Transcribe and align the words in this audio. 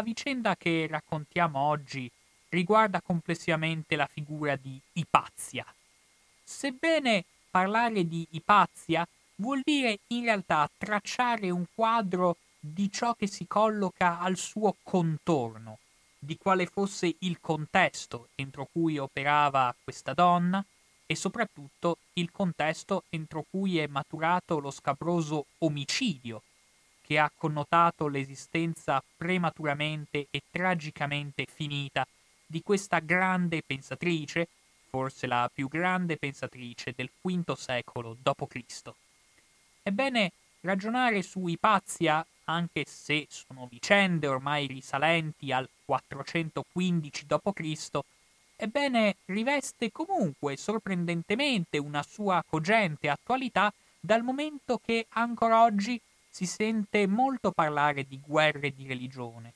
la 0.00 0.02
vicenda 0.02 0.56
che 0.56 0.86
raccontiamo 0.88 1.58
oggi 1.58 2.10
riguarda 2.48 3.02
complessivamente 3.02 3.96
la 3.96 4.08
figura 4.10 4.56
di 4.56 4.80
Ipazia. 4.94 5.64
Sebbene 6.42 7.24
parlare 7.50 8.08
di 8.08 8.26
Ipazia 8.30 9.06
vuol 9.36 9.60
dire 9.62 9.98
in 10.08 10.24
realtà 10.24 10.70
tracciare 10.78 11.50
un 11.50 11.66
quadro 11.74 12.36
di 12.58 12.90
ciò 12.90 13.14
che 13.14 13.26
si 13.26 13.46
colloca 13.46 14.20
al 14.20 14.38
suo 14.38 14.76
contorno, 14.82 15.78
di 16.18 16.38
quale 16.38 16.64
fosse 16.64 17.14
il 17.18 17.38
contesto 17.38 18.28
entro 18.36 18.68
cui 18.72 18.96
operava 18.96 19.74
questa 19.84 20.14
donna 20.14 20.64
e 21.04 21.14
soprattutto 21.14 21.98
il 22.14 22.30
contesto 22.32 23.04
entro 23.10 23.44
cui 23.50 23.78
è 23.78 23.86
maturato 23.86 24.60
lo 24.60 24.70
scabroso 24.70 25.44
omicidio 25.58 26.42
che 27.10 27.18
ha 27.18 27.28
connotato 27.36 28.06
l'esistenza 28.06 29.02
prematuramente 29.16 30.28
e 30.30 30.42
tragicamente 30.48 31.44
finita 31.52 32.06
di 32.46 32.62
questa 32.62 33.00
grande 33.00 33.64
pensatrice, 33.66 34.46
forse 34.88 35.26
la 35.26 35.50
più 35.52 35.66
grande 35.66 36.16
pensatrice 36.16 36.92
del 36.94 37.10
V 37.20 37.52
secolo 37.54 38.16
d.C. 38.16 38.92
Ebbene, 39.82 40.30
ragionare 40.60 41.22
su 41.22 41.48
Ipazia, 41.48 42.24
anche 42.44 42.84
se 42.86 43.26
sono 43.28 43.66
vicende 43.68 44.28
ormai 44.28 44.68
risalenti 44.68 45.50
al 45.50 45.68
415 45.84 47.26
d.C., 47.26 47.98
ebbene 48.54 49.16
riveste 49.24 49.90
comunque 49.90 50.56
sorprendentemente 50.56 51.76
una 51.76 52.04
sua 52.04 52.44
cogente 52.48 53.08
attualità 53.08 53.72
dal 53.98 54.22
momento 54.22 54.78
che 54.78 55.06
ancora 55.08 55.64
oggi 55.64 56.00
si 56.30 56.46
sente 56.46 57.06
molto 57.06 57.50
parlare 57.50 58.06
di 58.06 58.20
guerre 58.24 58.72
di 58.72 58.86
religione, 58.86 59.52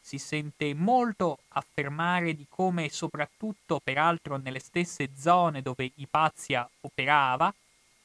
si 0.00 0.18
sente 0.18 0.72
molto 0.72 1.40
affermare 1.48 2.34
di 2.34 2.46
come, 2.48 2.88
soprattutto 2.88 3.80
peraltro 3.82 4.36
nelle 4.36 4.60
stesse 4.60 5.10
zone 5.18 5.62
dove 5.62 5.90
Ipazia 5.96 6.68
operava, 6.80 7.52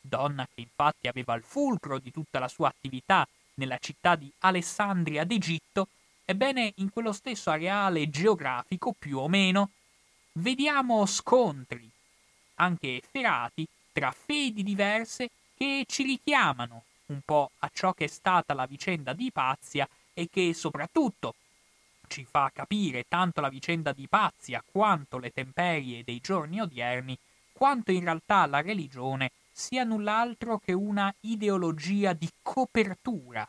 donna 0.01 0.47
che 0.53 0.61
infatti 0.61 1.07
aveva 1.07 1.35
il 1.35 1.43
fulcro 1.43 1.99
di 1.99 2.11
tutta 2.11 2.39
la 2.39 2.47
sua 2.47 2.69
attività 2.69 3.27
nella 3.55 3.77
città 3.77 4.15
di 4.15 4.31
Alessandria 4.39 5.23
d'Egitto, 5.23 5.87
ebbene 6.25 6.73
in 6.77 6.91
quello 6.91 7.13
stesso 7.13 7.49
areale 7.49 8.09
geografico, 8.09 8.93
più 8.97 9.19
o 9.19 9.27
meno, 9.27 9.71
vediamo 10.33 11.05
scontri, 11.05 11.89
anche 12.55 12.97
efferati, 12.97 13.67
tra 13.91 14.11
fedi 14.11 14.63
diverse 14.63 15.29
che 15.55 15.85
ci 15.87 16.03
richiamano 16.03 16.83
un 17.07 17.21
po' 17.23 17.51
a 17.59 17.69
ciò 17.73 17.93
che 17.93 18.05
è 18.05 18.07
stata 18.07 18.53
la 18.53 18.65
vicenda 18.65 19.13
di 19.13 19.25
Ipazia 19.25 19.87
e 20.13 20.29
che 20.31 20.53
soprattutto 20.53 21.35
ci 22.07 22.25
fa 22.25 22.51
capire 22.53 23.05
tanto 23.07 23.41
la 23.41 23.49
vicenda 23.49 23.91
di 23.91 24.03
Ipazia 24.03 24.63
quanto 24.65 25.17
le 25.17 25.31
temperie 25.31 26.03
dei 26.03 26.19
giorni 26.21 26.59
odierni, 26.61 27.17
quanto 27.51 27.91
in 27.91 28.03
realtà 28.03 28.45
la 28.45 28.61
religione 28.61 29.31
sia 29.51 29.83
null'altro 29.83 30.59
che 30.59 30.73
una 30.73 31.13
ideologia 31.21 32.13
di 32.13 32.29
copertura, 32.41 33.47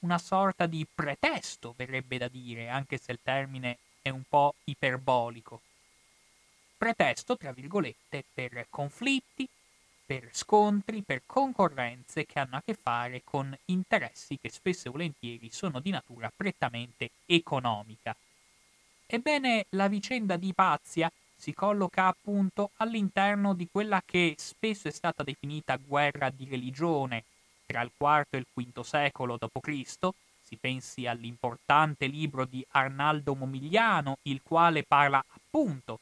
una 0.00 0.18
sorta 0.18 0.66
di 0.66 0.86
pretesto, 0.92 1.74
verrebbe 1.76 2.18
da 2.18 2.28
dire, 2.28 2.68
anche 2.68 2.98
se 2.98 3.12
il 3.12 3.18
termine 3.22 3.78
è 4.02 4.10
un 4.10 4.22
po' 4.28 4.54
iperbolico. 4.64 5.60
Pretesto, 6.76 7.36
tra 7.36 7.52
virgolette, 7.52 8.24
per 8.34 8.66
conflitti, 8.68 9.48
per 10.12 10.28
scontri, 10.32 11.00
per 11.00 11.22
concorrenze 11.24 12.26
che 12.26 12.38
hanno 12.38 12.56
a 12.56 12.62
che 12.62 12.74
fare 12.74 13.22
con 13.24 13.56
interessi 13.66 14.38
che 14.38 14.50
spesso 14.50 14.88
e 14.88 14.90
volentieri 14.90 15.48
sono 15.50 15.80
di 15.80 15.88
natura 15.88 16.30
prettamente 16.34 17.12
economica. 17.24 18.14
Ebbene, 19.06 19.64
la 19.70 19.88
vicenda 19.88 20.36
di 20.36 20.48
Ipazia 20.48 21.10
si 21.34 21.54
colloca 21.54 22.08
appunto 22.08 22.72
all'interno 22.76 23.54
di 23.54 23.66
quella 23.72 24.02
che 24.04 24.34
spesso 24.36 24.86
è 24.86 24.90
stata 24.90 25.22
definita 25.22 25.76
guerra 25.76 26.28
di 26.28 26.46
religione 26.46 27.24
tra 27.64 27.80
il 27.80 27.90
IV 27.96 28.26
e 28.28 28.36
il 28.36 28.46
V 28.52 28.80
secolo 28.82 29.38
d.C., 29.38 30.08
si 30.42 30.56
pensi 30.56 31.06
all'importante 31.06 32.06
libro 32.06 32.44
di 32.44 32.62
Arnaldo 32.72 33.34
Momigliano, 33.34 34.18
il 34.24 34.42
quale 34.42 34.82
parla 34.82 35.24
appunto, 35.26 36.00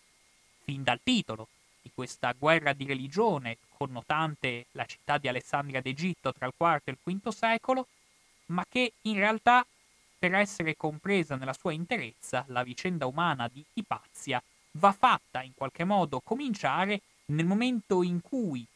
fin 0.65 0.83
dal 0.83 0.99
titolo, 1.01 1.47
di 1.81 1.93
questa 1.95 2.35
guerra 2.37 2.73
di 2.73 2.85
religione 2.85 3.59
connotante 3.81 4.67
la 4.73 4.85
città 4.85 5.17
di 5.17 5.27
Alessandria 5.27 5.81
d'Egitto 5.81 6.35
tra 6.35 6.45
il 6.45 6.53
IV 6.55 6.81
e 6.85 6.91
il 6.91 7.19
V 7.19 7.29
secolo, 7.29 7.87
ma 8.47 8.63
che 8.69 8.93
in 9.03 9.15
realtà, 9.15 9.67
per 10.19 10.35
essere 10.35 10.77
compresa 10.77 11.37
nella 11.37 11.55
sua 11.55 11.73
interezza, 11.73 12.45
la 12.49 12.63
vicenda 12.63 13.07
umana 13.07 13.49
di 13.49 13.65
Ipazia 13.73 14.43
va 14.73 14.93
fatta 14.93 15.43
in 15.43 15.55
qualche 15.55 15.85
modo 15.85 16.21
cominciare 16.21 17.01
nel 17.27 17.47
momento 17.47 18.03
in 18.03 18.21
cui 18.21 18.67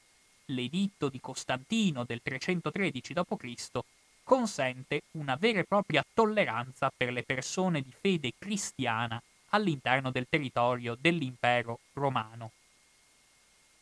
l'editto 0.47 1.11
di 1.11 1.21
Costantino 1.21 2.05
del 2.05 2.23
313 2.23 3.13
d.C. 3.13 3.81
consente 4.23 5.03
una 5.13 5.37
vera 5.37 5.61
e 5.61 5.65
propria 5.65 6.03
tolleranza 6.15 6.91
per 6.97 7.13
le 7.13 7.25
persone 7.25 7.83
di 7.83 7.93
fede 7.93 8.33
cristiana 8.39 9.21
all'interno 9.51 10.11
del 10.11 10.27
territorio 10.31 10.97
dell'impero 10.99 11.81
romano 11.93 12.53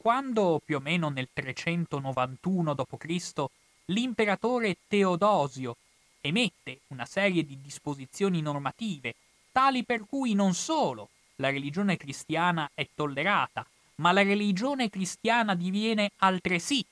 quando 0.02 0.60
più 0.64 0.78
o 0.78 0.80
meno 0.80 1.10
nel 1.10 1.28
391 1.32 2.74
d.C. 2.74 3.44
l'imperatore 3.84 4.78
Teodosio 4.88 5.76
emette 6.20 6.80
una 6.88 7.06
serie 7.06 7.46
di 7.46 7.60
disposizioni 7.62 8.42
normative 8.42 9.14
tali 9.52 9.84
per 9.84 10.04
cui 10.04 10.34
non 10.34 10.54
solo 10.54 11.10
la 11.36 11.50
religione 11.50 11.96
cristiana 11.96 12.68
è 12.74 12.88
tollerata, 12.92 13.64
ma 13.96 14.10
la 14.10 14.24
religione 14.24 14.90
cristiana 14.90 15.54
diviene 15.54 16.10
altresì 16.16 16.84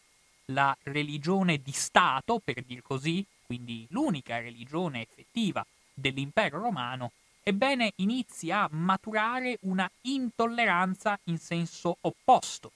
la 0.46 0.76
religione 0.84 1.60
di 1.60 1.72
Stato, 1.72 2.38
per 2.38 2.62
dir 2.62 2.80
così, 2.80 3.26
quindi 3.44 3.88
l'unica 3.90 4.38
religione 4.38 5.02
effettiva 5.02 5.66
dell'impero 5.92 6.60
romano, 6.60 7.10
ebbene 7.42 7.92
inizia 7.96 8.62
a 8.62 8.68
maturare 8.70 9.58
una 9.62 9.90
intolleranza 10.02 11.18
in 11.24 11.38
senso 11.38 11.96
opposto, 12.02 12.70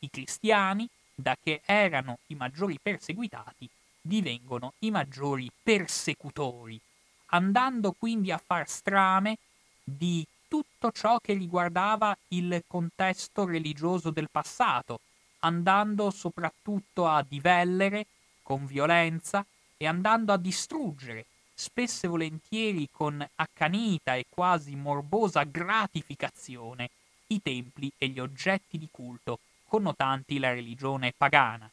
i 0.00 0.10
cristiani, 0.10 0.88
da 1.14 1.36
che 1.42 1.60
erano 1.64 2.18
i 2.28 2.34
maggiori 2.34 2.78
perseguitati, 2.80 3.68
divengono 4.00 4.72
i 4.80 4.90
maggiori 4.90 5.50
persecutori, 5.62 6.80
andando 7.26 7.92
quindi 7.92 8.32
a 8.32 8.42
far 8.44 8.68
strame 8.68 9.36
di 9.82 10.26
tutto 10.48 10.90
ciò 10.90 11.18
che 11.18 11.34
riguardava 11.34 12.16
il 12.28 12.64
contesto 12.66 13.44
religioso 13.44 14.10
del 14.10 14.28
passato, 14.30 15.00
andando 15.40 16.10
soprattutto 16.10 17.06
a 17.06 17.24
divellere 17.26 18.06
con 18.42 18.66
violenza 18.66 19.44
e 19.76 19.86
andando 19.86 20.32
a 20.32 20.36
distruggere, 20.36 21.26
spesso 21.54 22.06
e 22.06 22.08
volentieri 22.08 22.88
con 22.90 23.24
accanita 23.36 24.14
e 24.16 24.26
quasi 24.28 24.74
morbosa 24.74 25.44
gratificazione, 25.44 26.90
i 27.28 27.40
templi 27.40 27.92
e 27.96 28.08
gli 28.08 28.18
oggetti 28.18 28.76
di 28.76 28.88
culto 28.90 29.38
connotanti 29.70 30.40
la 30.40 30.52
religione 30.52 31.14
pagana. 31.16 31.70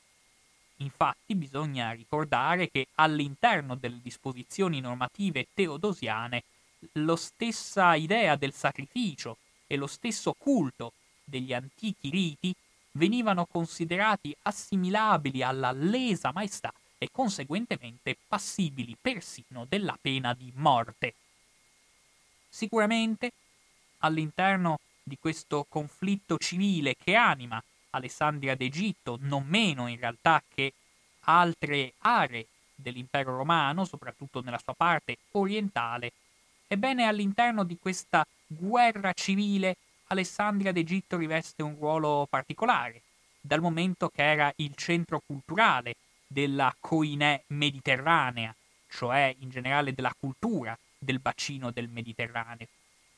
Infatti 0.78 1.34
bisogna 1.34 1.92
ricordare 1.94 2.70
che 2.70 2.90
all'interno 2.96 3.74
delle 3.74 4.00
disposizioni 4.04 4.80
normative 4.80 5.48
teodosiane 5.52 6.44
lo 6.94 7.16
stessa 7.16 7.96
idea 7.96 8.36
del 8.36 8.54
sacrificio 8.54 9.38
e 9.66 9.78
lo 9.78 9.88
stesso 9.88 10.36
culto 10.38 10.94
degli 11.24 11.54
antichi 11.54 12.12
riti 12.12 12.54
venivano 12.92 13.48
considerati 13.48 14.36
assimilabili 14.44 15.42
alla 15.42 15.72
lesa 15.72 16.32
maestà 16.32 16.72
e 17.00 17.10
conseguentemente 17.12 18.16
passibili 18.28 18.96
persino 19.02 19.66
della 19.68 19.98
pena 20.00 20.36
di 20.36 20.52
morte. 20.54 21.16
Sicuramente 22.48 23.32
all'interno 24.00 24.78
di 25.02 25.18
questo 25.20 25.66
conflitto 25.68 26.38
civile 26.38 26.96
che 26.96 27.16
anima 27.16 27.62
Alessandria 27.92 28.56
d'Egitto, 28.56 29.18
non 29.22 29.46
meno 29.48 29.88
in 29.88 29.98
realtà 29.98 30.42
che 30.48 30.74
altre 31.22 31.94
aree 32.00 32.48
dell'impero 32.76 33.36
romano, 33.36 33.86
soprattutto 33.86 34.42
nella 34.42 34.60
sua 34.64 34.74
parte 34.74 35.18
orientale. 35.32 36.12
Ebbene, 36.68 37.06
all'interno 37.06 37.64
di 37.64 37.78
questa 37.80 38.26
guerra 38.46 39.14
civile, 39.14 39.78
Alessandria 40.08 40.72
d'Egitto 40.72 41.18
riveste 41.18 41.64
un 41.64 41.76
ruolo 41.76 42.28
particolare, 42.30 43.02
dal 43.42 43.62
momento 43.62 44.10
che 44.10 44.24
era 44.24 44.52
il 44.58 44.74
centro 44.76 45.22
culturale 45.26 45.96
della 46.28 46.76
coinè 46.80 47.42
mediterranea, 47.48 48.54
cioè 48.90 49.34
in 49.40 49.50
generale 49.50 49.94
della 49.94 50.14
cultura 50.18 50.78
del 50.98 51.20
bacino 51.20 51.72
del 51.72 51.90
Mediterraneo. 51.90 52.68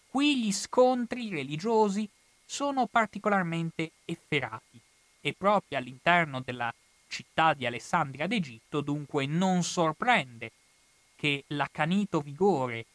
Qui 0.07 0.37
gli 0.43 0.51
scontri 0.51 1.29
religiosi 1.29 2.07
sono 2.49 2.87
particolarmente 2.87 3.91
efferati 4.05 4.81
e 5.21 5.35
proprio 5.37 5.77
all'interno 5.77 6.41
della 6.41 6.73
città 7.07 7.53
di 7.53 7.67
Alessandria 7.67 8.25
d'Egitto 8.25 8.81
dunque 8.81 9.27
non 9.27 9.61
sorprende 9.61 10.51
che 11.15 11.43
l'accanito 11.49 12.21
vigore 12.21 12.85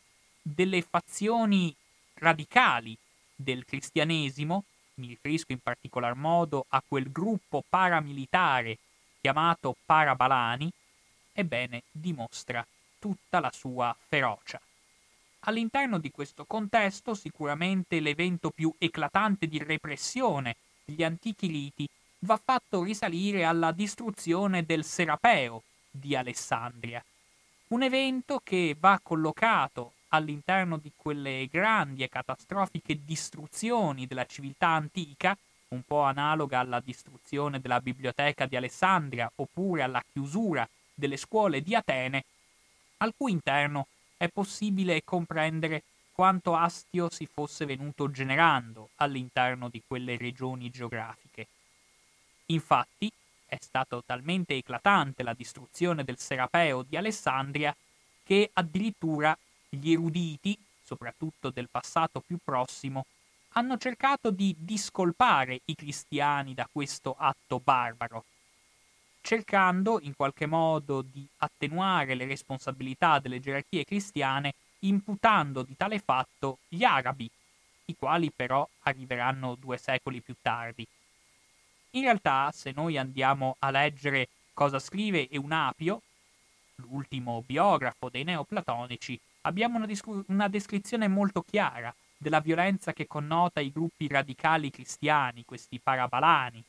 delle 0.42 0.82
fazioni 0.82 1.72
radicali 2.14 2.98
del 3.32 3.64
cristianesimo, 3.64 4.64
mi 4.94 5.06
riferisco 5.06 5.52
in 5.52 5.60
particolar 5.60 6.16
modo 6.16 6.66
a 6.70 6.82
quel 6.86 7.12
gruppo 7.12 7.62
paramilitare 7.68 8.78
chiamato 9.20 9.76
Parabalani, 9.86 10.68
ebbene 11.32 11.84
dimostra 11.92 12.66
tutta 12.98 13.38
la 13.38 13.52
sua 13.52 13.96
ferocia. 14.08 14.60
All'interno 15.46 15.99
di 15.99 16.11
questo 16.11 16.44
contesto, 16.46 17.14
sicuramente 17.14 18.00
l'evento 18.00 18.50
più 18.50 18.75
eclatante 18.79 19.46
di 19.46 19.62
repressione 19.62 20.56
degli 20.85 21.02
antichi 21.02 21.46
riti 21.49 21.87
va 22.20 22.41
fatto 22.43 22.82
risalire 22.82 23.44
alla 23.44 23.70
distruzione 23.73 24.64
del 24.64 24.85
Serapeo 24.85 25.62
di 25.91 26.17
Alessandria, 26.17 27.05
un 27.69 27.82
evento 27.82 28.41
che 28.43 28.75
va 28.79 28.99
collocato 29.02 29.93
all'interno 30.08 30.79
di 30.79 30.91
quelle 30.96 31.47
grandi 31.50 32.02
e 32.02 32.08
catastrofiche 32.08 33.05
distruzioni 33.05 34.06
della 34.06 34.25
civiltà 34.25 34.69
antica, 34.69 35.37
un 35.69 35.82
po' 35.82 36.02
analoga 36.02 36.61
alla 36.61 36.81
distruzione 36.81 37.61
della 37.61 37.81
biblioteca 37.81 38.47
di 38.47 38.56
Alessandria 38.56 39.31
oppure 39.35 39.82
alla 39.82 40.02
chiusura 40.11 40.67
delle 40.94 41.19
scuole 41.19 41.61
di 41.61 41.75
Atene, 41.75 42.25
al 42.99 43.12
cui 43.14 43.32
interno 43.32 43.88
è 44.16 44.28
possibile 44.28 45.02
comprendere 45.05 45.82
quanto 46.12 46.55
astio 46.55 47.11
si 47.11 47.26
fosse 47.26 47.66
venuto 47.66 48.11
generando 48.11 48.90
all'interno 48.96 49.69
di 49.69 49.82
quelle 49.87 50.16
regioni 50.16 50.70
geografiche. 50.70 51.49
Infatti, 52.46 53.11
è 53.46 53.58
stata 53.61 54.00
talmente 54.05 54.55
eclatante 54.55 55.22
la 55.22 55.34
distruzione 55.34 56.05
del 56.05 56.19
Serapeo 56.19 56.82
di 56.82 56.96
Alessandria 56.96 57.75
che 58.22 58.50
addirittura 58.52 59.37
gli 59.69 59.93
eruditi, 59.93 60.56
soprattutto 60.82 61.50
del 61.50 61.69
passato 61.69 62.20
più 62.20 62.38
prossimo, 62.43 63.06
hanno 63.56 63.76
cercato 63.76 64.31
di 64.31 64.55
discolpare 64.58 65.61
i 65.66 65.75
cristiani 65.75 66.55
da 66.55 66.69
questo 66.70 67.14
atto 67.16 67.61
barbaro, 67.61 68.25
cercando 69.25 70.00
in 70.03 70.15
qualche 70.15 70.44
modo 70.44 71.00
di 71.00 71.26
attenuare 71.38 72.15
le 72.15 72.26
responsabilità 72.26 73.19
delle 73.21 73.41
gerarchie 73.41 73.85
cristiane 73.85 74.53
imputando 74.81 75.62
di 75.62 75.75
tale 75.79 75.99
fatto 75.99 76.59
gli 76.69 76.85
arabi, 76.85 77.29
i 77.87 77.97
quali 77.99 78.31
però 78.31 78.69
arriveranno 78.82 79.55
due 79.55 79.79
secoli 79.79 80.21
più 80.21 80.35
tardi. 80.43 80.87
In 81.93 82.03
realtà, 82.03 82.50
se 82.53 82.73
noi 82.73 82.99
andiamo 82.99 83.56
a 83.61 83.71
leggere 83.71 84.29
cosa 84.53 84.79
scrive 84.79 85.31
Eunapio, 85.31 86.03
l'ultimo 86.76 87.43
biografo 87.47 88.11
dei 88.11 88.25
neoplatonici, 88.25 89.19
abbiamo 89.43 89.79
una, 89.79 89.87
discu- 89.87 90.25
una 90.29 90.49
descrizione 90.49 91.09
molto 91.09 91.43
chiara 91.43 91.94
della 92.19 92.41
violenza 92.41 92.93
che 92.93 93.06
connota 93.06 93.61
i 93.61 93.73
gruppi 93.73 94.06
radicali 94.06 94.69
cristiani, 94.69 95.47
questi 95.47 95.81
parabalani, 95.81 96.62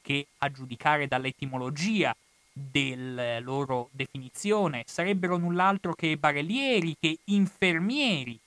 che 0.00 0.26
a 0.38 0.50
giudicare 0.50 1.06
dall'etimologia 1.06 2.14
della 2.52 3.38
loro 3.40 3.88
definizione 3.92 4.84
sarebbero 4.86 5.36
null'altro 5.36 5.94
che 5.94 6.16
barellieri, 6.16 6.96
che 6.98 7.18
infermieri, 7.24 8.38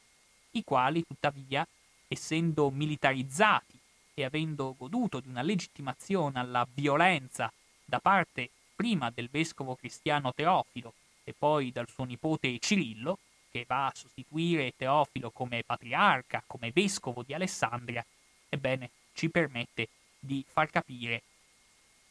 i 0.51 0.63
quali 0.63 1.03
tuttavia, 1.05 1.67
essendo 2.07 2.69
militarizzati 2.69 3.77
e 4.13 4.23
avendo 4.23 4.75
goduto 4.77 5.19
di 5.19 5.29
una 5.29 5.41
legittimazione 5.41 6.39
alla 6.39 6.67
violenza 6.71 7.51
da 7.83 7.99
parte 7.99 8.49
prima 8.75 9.09
del 9.09 9.29
vescovo 9.31 9.75
cristiano 9.75 10.33
Teofilo 10.33 10.93
e 11.23 11.33
poi 11.37 11.71
dal 11.71 11.89
suo 11.89 12.03
nipote 12.03 12.59
Cirillo, 12.59 13.17
che 13.49 13.65
va 13.67 13.87
a 13.87 13.93
sostituire 13.95 14.73
Teofilo 14.75 15.31
come 15.31 15.63
patriarca, 15.63 16.43
come 16.45 16.71
vescovo 16.71 17.23
di 17.23 17.33
Alessandria, 17.33 18.05
ebbene 18.49 18.89
ci 19.13 19.29
permette 19.29 19.89
di 20.19 20.43
far 20.47 20.69
capire 20.69 21.21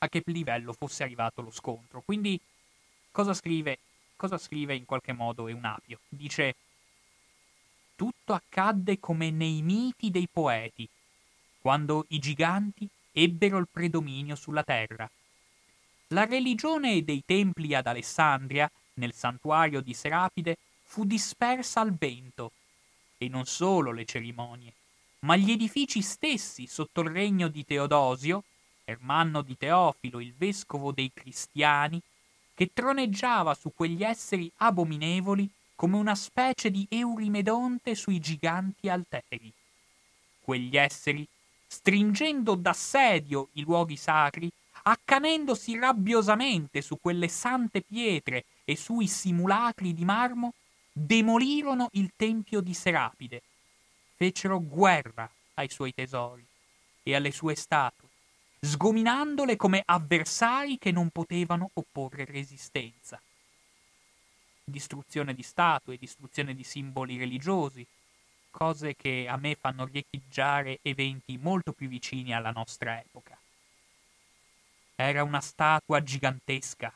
a 0.03 0.09
che 0.09 0.23
livello 0.27 0.73
fosse 0.73 1.05
arrivato 1.05 1.43
lo 1.43 1.51
scontro. 1.51 2.03
Quindi 2.05 2.39
cosa 3.11 3.35
scrive, 3.35 3.79
cosa 4.17 4.37
scrive 4.37 4.75
in 4.75 4.85
qualche 4.85 5.13
modo 5.13 5.47
Eunapio? 5.47 6.01
Dice 6.09 6.55
tutto 7.95 8.33
accadde 8.33 8.99
come 8.99 9.31
nei 9.31 9.63
miti 9.63 10.11
dei 10.11 10.29
poeti, 10.31 10.89
quando 11.61 12.07
i 12.09 12.19
giganti 12.19 12.89
ebbero 13.13 13.59
il 13.59 13.69
predominio 13.71 14.35
sulla 14.35 14.65
terra. 14.65 15.09
La 16.09 16.25
religione 16.25 17.05
dei 17.05 17.23
templi 17.25 17.73
ad 17.75 17.87
Alessandria, 17.87 18.71
nel 18.95 19.13
santuario 19.13 19.81
di 19.81 19.95
Serapide, 19.95 20.57
fu 20.83 21.05
dispersa 21.05 21.81
al 21.81 21.95
vento, 21.95 22.51
e 23.19 23.29
non 23.29 23.45
solo 23.47 23.93
le 23.93 24.05
cerimonie, 24.05 24.73
ma 25.21 25.37
gli 25.37 25.53
edifici 25.53 26.03
stessi 26.03 26.67
sotto 26.67 27.03
il 27.03 27.11
regno 27.11 27.47
di 27.47 27.65
Teodosio 27.65 28.43
Ermanno 28.85 29.43
di 29.43 29.57
Teofilo, 29.57 30.21
il 30.21 30.35
vescovo 30.37 30.93
dei 30.93 31.11
cristiani, 31.13 32.01
che 32.55 32.71
troneggiava 32.73 33.55
su 33.55 33.73
quegli 33.75 34.03
esseri 34.03 34.51
abominevoli 34.59 35.49
come 35.75 35.97
una 35.97 36.15
specie 36.15 36.71
di 36.71 36.87
Eurimedonte 36.89 37.95
sui 37.95 38.21
giganti 38.21 38.89
alteri. 38.89 39.53
Quegli 40.41 40.77
esseri, 40.77 41.27
stringendo 41.67 42.55
d'assedio 42.55 43.49
i 43.53 43.63
luoghi 43.63 43.97
sacri, 43.97 44.51
accanendosi 44.85 45.79
rabbiosamente 45.79 46.83
su 46.83 46.99
quelle 47.01 47.29
sante 47.29 47.83
pietre 47.83 48.45
e 48.65 48.77
sui 48.77 49.07
simulacri 49.07 49.95
di 49.95 50.05
marmo, 50.05 50.55
demolirono 50.93 51.89
il 51.93 52.13
tempio 52.17 52.61
di 52.61 52.75
Serapide, 52.75 53.43
fecero 54.17 54.61
guerra 54.61 55.29
ai 55.55 55.71
suoi 55.71 55.95
tesori 55.95 56.45
e 57.03 57.15
alle 57.15 57.31
sue 57.31 57.55
statue, 57.55 58.02
sgominandole 58.65 59.57
come 59.57 59.83
avversari 59.85 60.79
che 60.79 60.93
non 60.93 61.11
potevano 61.11 61.71
opporre 61.75 62.25
resistenza. 62.25 63.21
Distruzione 64.65 65.35
di 65.35 65.43
statue, 65.43 65.99
distruzione 65.99 66.55
di 66.55 66.63
simboli 66.63 67.19
religiosi, 67.19 67.85
cose 68.51 68.95
che 68.95 69.27
a 69.29 69.37
me 69.37 69.57
fanno 69.57 69.85
riecheggiare 69.85 70.79
eventi 70.83 71.37
molto 71.39 71.73
più 71.73 71.89
vicini 71.89 72.33
alla 72.33 72.53
nostra 72.53 73.01
epoca. 73.01 73.37
Era 74.95 75.25
una 75.25 75.41
statua 75.41 76.01
gigantesca, 76.01 76.93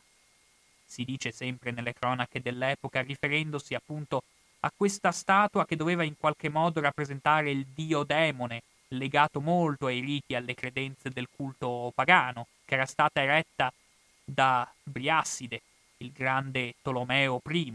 si 0.85 1.03
dice 1.05 1.33
sempre 1.33 1.73
nelle 1.73 1.95
cronache 1.95 2.41
dell'epoca, 2.41 3.01
riferendosi 3.01 3.75
appunto 3.75 4.23
a 4.61 4.71
questa 4.75 5.11
statua 5.11 5.67
che 5.67 5.75
doveva 5.75 6.05
in 6.05 6.17
qualche 6.17 6.49
modo 6.49 6.81
rappresentare 6.81 7.51
il 7.51 7.67
dio 7.67 8.05
demone 8.05 8.63
legato 8.89 9.41
molto 9.41 9.87
ai 9.87 10.01
riti 10.01 10.33
e 10.33 10.37
alle 10.37 10.55
credenze 10.55 11.11
del 11.11 11.29
culto 11.35 11.93
pagano, 11.95 12.47
che 12.65 12.75
era 12.75 12.87
stata 12.87 13.23
eretta 13.23 13.73
da 14.25 14.71
Briasside, 14.83 15.63
il 15.99 16.13
grande 16.13 16.75
Tolomeo 16.83 17.41
I 17.49 17.73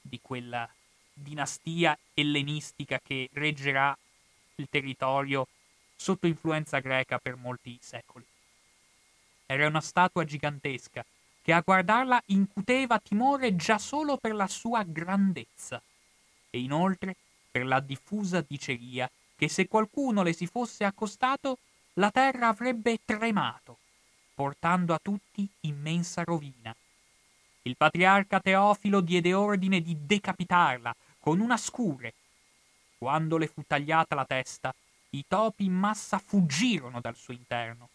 di 0.00 0.18
quella 0.20 0.68
dinastia 1.12 1.98
ellenistica 2.14 3.00
che 3.02 3.28
reggerà 3.32 3.96
il 4.56 4.68
territorio 4.68 5.46
sotto 5.96 6.26
influenza 6.26 6.78
greca 6.80 7.18
per 7.18 7.36
molti 7.36 7.78
secoli. 7.80 8.24
Era 9.46 9.66
una 9.66 9.80
statua 9.80 10.24
gigantesca 10.24 11.04
che 11.40 11.52
a 11.52 11.60
guardarla 11.60 12.22
incuteva 12.26 12.98
timore 12.98 13.54
già 13.56 13.78
solo 13.78 14.16
per 14.16 14.34
la 14.34 14.48
sua 14.48 14.82
grandezza 14.82 15.80
e 16.50 16.58
inoltre 16.58 17.16
per 17.50 17.64
la 17.64 17.80
diffusa 17.80 18.44
diceria 18.46 19.08
che 19.36 19.48
se 19.48 19.68
qualcuno 19.68 20.22
le 20.22 20.32
si 20.32 20.46
fosse 20.46 20.84
accostato, 20.84 21.58
la 21.94 22.10
terra 22.10 22.48
avrebbe 22.48 22.98
tremato, 23.04 23.78
portando 24.34 24.94
a 24.94 24.98
tutti 25.00 25.48
immensa 25.60 26.24
rovina. 26.24 26.74
Il 27.62 27.76
patriarca 27.76 28.40
Teofilo 28.40 29.00
diede 29.00 29.34
ordine 29.34 29.80
di 29.80 29.96
decapitarla 30.06 30.94
con 31.18 31.40
una 31.40 31.56
scure. 31.56 32.14
Quando 32.98 33.36
le 33.36 33.46
fu 33.46 33.62
tagliata 33.66 34.14
la 34.14 34.24
testa, 34.24 34.74
i 35.10 35.24
topi 35.26 35.64
in 35.64 35.74
massa 35.74 36.18
fuggirono 36.18 37.00
dal 37.00 37.16
suo 37.16 37.34
interno. 37.34 37.88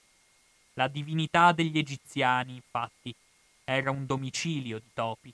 La 0.74 0.88
divinità 0.88 1.52
degli 1.52 1.78
egiziani, 1.78 2.56
infatti, 2.56 3.14
era 3.64 3.92
un 3.92 4.06
domicilio 4.06 4.80
di 4.80 4.90
topi. 4.94 5.34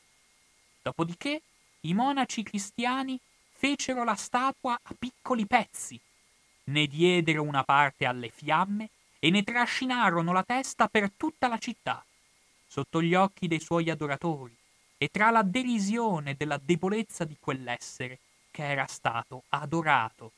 Dopodiché 0.81 1.41
i 1.81 1.93
monaci 1.93 2.43
cristiani 2.43 3.19
fecero 3.57 4.03
la 4.03 4.13
statua 4.13 4.79
a 4.79 4.95
piccoli 4.97 5.47
pezzi, 5.47 5.99
ne 6.65 6.85
diedero 6.85 7.41
una 7.41 7.63
parte 7.63 8.05
alle 8.05 8.29
fiamme 8.29 8.89
e 9.17 9.31
ne 9.31 9.41
trascinarono 9.41 10.31
la 10.31 10.43
testa 10.43 10.87
per 10.87 11.11
tutta 11.17 11.47
la 11.47 11.57
città, 11.57 12.05
sotto 12.67 13.01
gli 13.01 13.15
occhi 13.15 13.47
dei 13.47 13.59
suoi 13.59 13.89
adoratori 13.89 14.55
e 14.99 15.09
tra 15.09 15.31
la 15.31 15.41
derisione 15.41 16.35
della 16.35 16.59
debolezza 16.61 17.23
di 17.23 17.35
quell'essere 17.39 18.19
che 18.51 18.63
era 18.63 18.85
stato 18.85 19.43
adorato. 19.49 20.33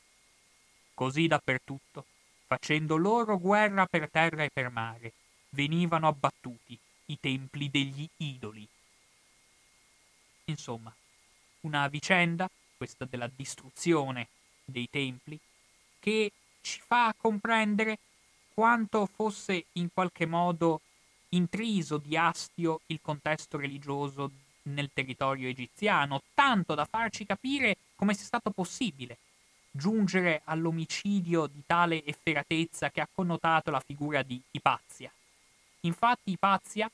Così 0.94 1.26
dappertutto, 1.26 2.06
facendo 2.46 2.96
loro 2.96 3.38
guerra 3.38 3.84
per 3.84 4.08
terra 4.10 4.44
e 4.44 4.50
per 4.50 4.70
mare, 4.70 5.12
venivano 5.50 6.08
abbattuti 6.08 6.78
i 7.06 7.20
templi 7.20 7.68
degli 7.68 8.08
idoli. 8.16 8.66
Insomma, 10.44 10.92
una 11.60 11.86
vicenda 11.88 12.48
questa 12.80 13.04
della 13.04 13.28
distruzione 13.36 14.28
dei 14.64 14.88
templi, 14.88 15.38
che 15.98 16.32
ci 16.62 16.80
fa 16.80 17.14
comprendere 17.14 17.98
quanto 18.54 19.04
fosse 19.04 19.66
in 19.72 19.90
qualche 19.92 20.24
modo 20.24 20.80
intriso 21.30 21.98
di 21.98 22.16
astio 22.16 22.80
il 22.86 23.00
contesto 23.02 23.58
religioso 23.58 24.30
nel 24.62 24.88
territorio 24.94 25.46
egiziano, 25.46 26.22
tanto 26.32 26.74
da 26.74 26.86
farci 26.86 27.26
capire 27.26 27.76
come 27.96 28.14
sia 28.14 28.24
stato 28.24 28.48
possibile 28.48 29.18
giungere 29.70 30.40
all'omicidio 30.44 31.46
di 31.46 31.62
tale 31.66 32.02
efferatezza 32.02 32.90
che 32.90 33.02
ha 33.02 33.08
connotato 33.12 33.70
la 33.70 33.80
figura 33.80 34.22
di 34.22 34.40
Ipazia. 34.52 35.12
Infatti 35.80 36.30
Ipazia, 36.30 36.90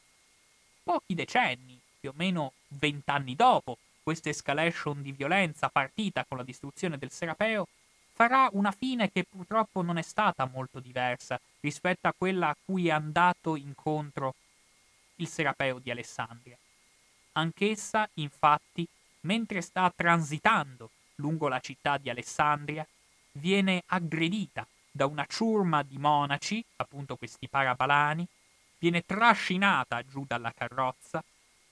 pochi 0.83 1.15
decenni, 1.15 1.81
più 2.01 2.11
o 2.11 2.15
meno 2.17 2.53
vent'anni 2.69 3.37
dopo 3.37 3.79
questa 4.07 4.29
escalation 4.29 5.03
di 5.03 5.11
violenza 5.11 5.69
partita 5.69 6.25
con 6.25 6.37
la 6.37 6.45
distruzione 6.45 6.97
del 6.97 7.11
Serapeo, 7.11 7.67
farà 8.13 8.49
una 8.53 8.71
fine 8.71 9.11
che 9.11 9.25
purtroppo 9.25 9.83
non 9.83 9.99
è 9.99 10.03
stata 10.03 10.45
molto 10.45 10.79
diversa 10.79 11.41
rispetto 11.59 12.07
a 12.07 12.15
quella 12.17 12.51
a 12.51 12.57
cui 12.65 12.87
è 12.87 12.93
andato 12.93 13.57
incontro 13.57 14.37
il 15.17 15.27
Serapeo 15.27 15.81
di 15.81 15.91
Alessandria. 15.91 16.57
Anch'essa, 17.33 18.09
infatti, 18.15 18.87
mentre 19.23 19.61
sta 19.61 19.93
transitando 19.93 20.89
lungo 21.17 21.49
la 21.49 21.59
città 21.59 21.99
di 21.99 22.09
Alessandria, 22.09 22.87
viene 23.33 23.83
aggredita 23.87 24.65
da 24.89 25.07
una 25.07 25.27
ciurma 25.27 25.83
di 25.83 25.99
monaci, 25.99 26.65
appunto 26.77 27.17
questi 27.17 27.49
parabalani, 27.49 28.25
viene 28.79 29.05
trascinata 29.05 30.01
giù 30.05 30.25
dalla 30.25 30.53
carrozza, 30.53 31.25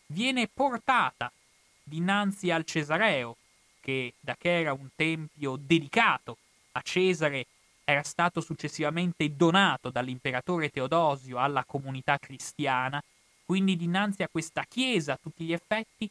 viene 0.07 0.49
portata 0.53 1.31
dinanzi 1.85 2.51
al 2.51 2.65
Cesareo, 2.65 3.37
che 3.81 4.15
da 4.19 4.35
che 4.37 4.61
era 4.61 4.73
un 4.73 4.89
tempio 4.97 5.57
dedicato 5.57 6.39
a 6.73 6.81
Cesare 6.81 7.47
era 7.85 8.03
stato 8.03 8.41
successivamente 8.41 9.37
donato 9.37 9.91
dall'imperatore 9.91 10.71
Teodosio 10.71 11.39
alla 11.39 11.65
comunità 11.65 12.19
cristiana, 12.19 13.03
quindi 13.45 13.77
dinanzi 13.77 14.23
a 14.23 14.29
questa 14.29 14.65
chiesa 14.67 15.13
a 15.13 15.19
tutti 15.23 15.45
gli 15.45 15.53
effetti 15.53 16.11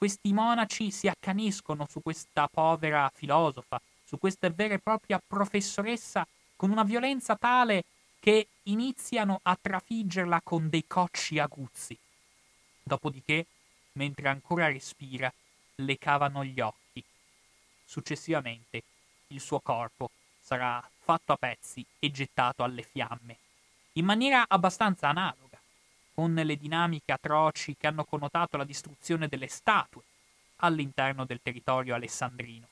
questi 0.00 0.32
monaci 0.32 0.90
si 0.90 1.08
accaniscono 1.08 1.86
su 1.86 2.00
questa 2.00 2.48
povera 2.48 3.12
filosofa, 3.14 3.78
su 4.02 4.18
questa 4.18 4.48
vera 4.48 4.72
e 4.72 4.78
propria 4.78 5.20
professoressa, 5.24 6.26
con 6.56 6.70
una 6.70 6.84
violenza 6.84 7.36
tale 7.36 7.84
che 8.18 8.46
iniziano 8.62 9.40
a 9.42 9.58
trafiggerla 9.60 10.40
con 10.42 10.70
dei 10.70 10.86
cocci 10.86 11.38
aguzzi. 11.38 11.94
Dopodiché, 12.82 13.44
mentre 14.00 14.30
ancora 14.30 14.66
respira, 14.66 15.30
le 15.74 15.98
cavano 15.98 16.42
gli 16.42 16.58
occhi. 16.58 17.04
Successivamente, 17.84 18.82
il 19.28 19.40
suo 19.40 19.60
corpo 19.60 20.10
sarà 20.40 20.82
fatto 20.98 21.34
a 21.34 21.36
pezzi 21.36 21.84
e 21.98 22.10
gettato 22.10 22.62
alle 22.62 22.82
fiamme, 22.82 23.36
in 23.94 24.06
maniera 24.06 24.46
abbastanza 24.48 25.08
analoga 25.08 25.58
con 26.14 26.32
le 26.32 26.56
dinamiche 26.56 27.12
atroci 27.12 27.76
che 27.78 27.86
hanno 27.86 28.04
connotato 28.04 28.56
la 28.56 28.64
distruzione 28.64 29.28
delle 29.28 29.48
statue 29.48 30.02
all'interno 30.56 31.26
del 31.26 31.40
territorio 31.42 31.94
alessandrino. 31.94 32.68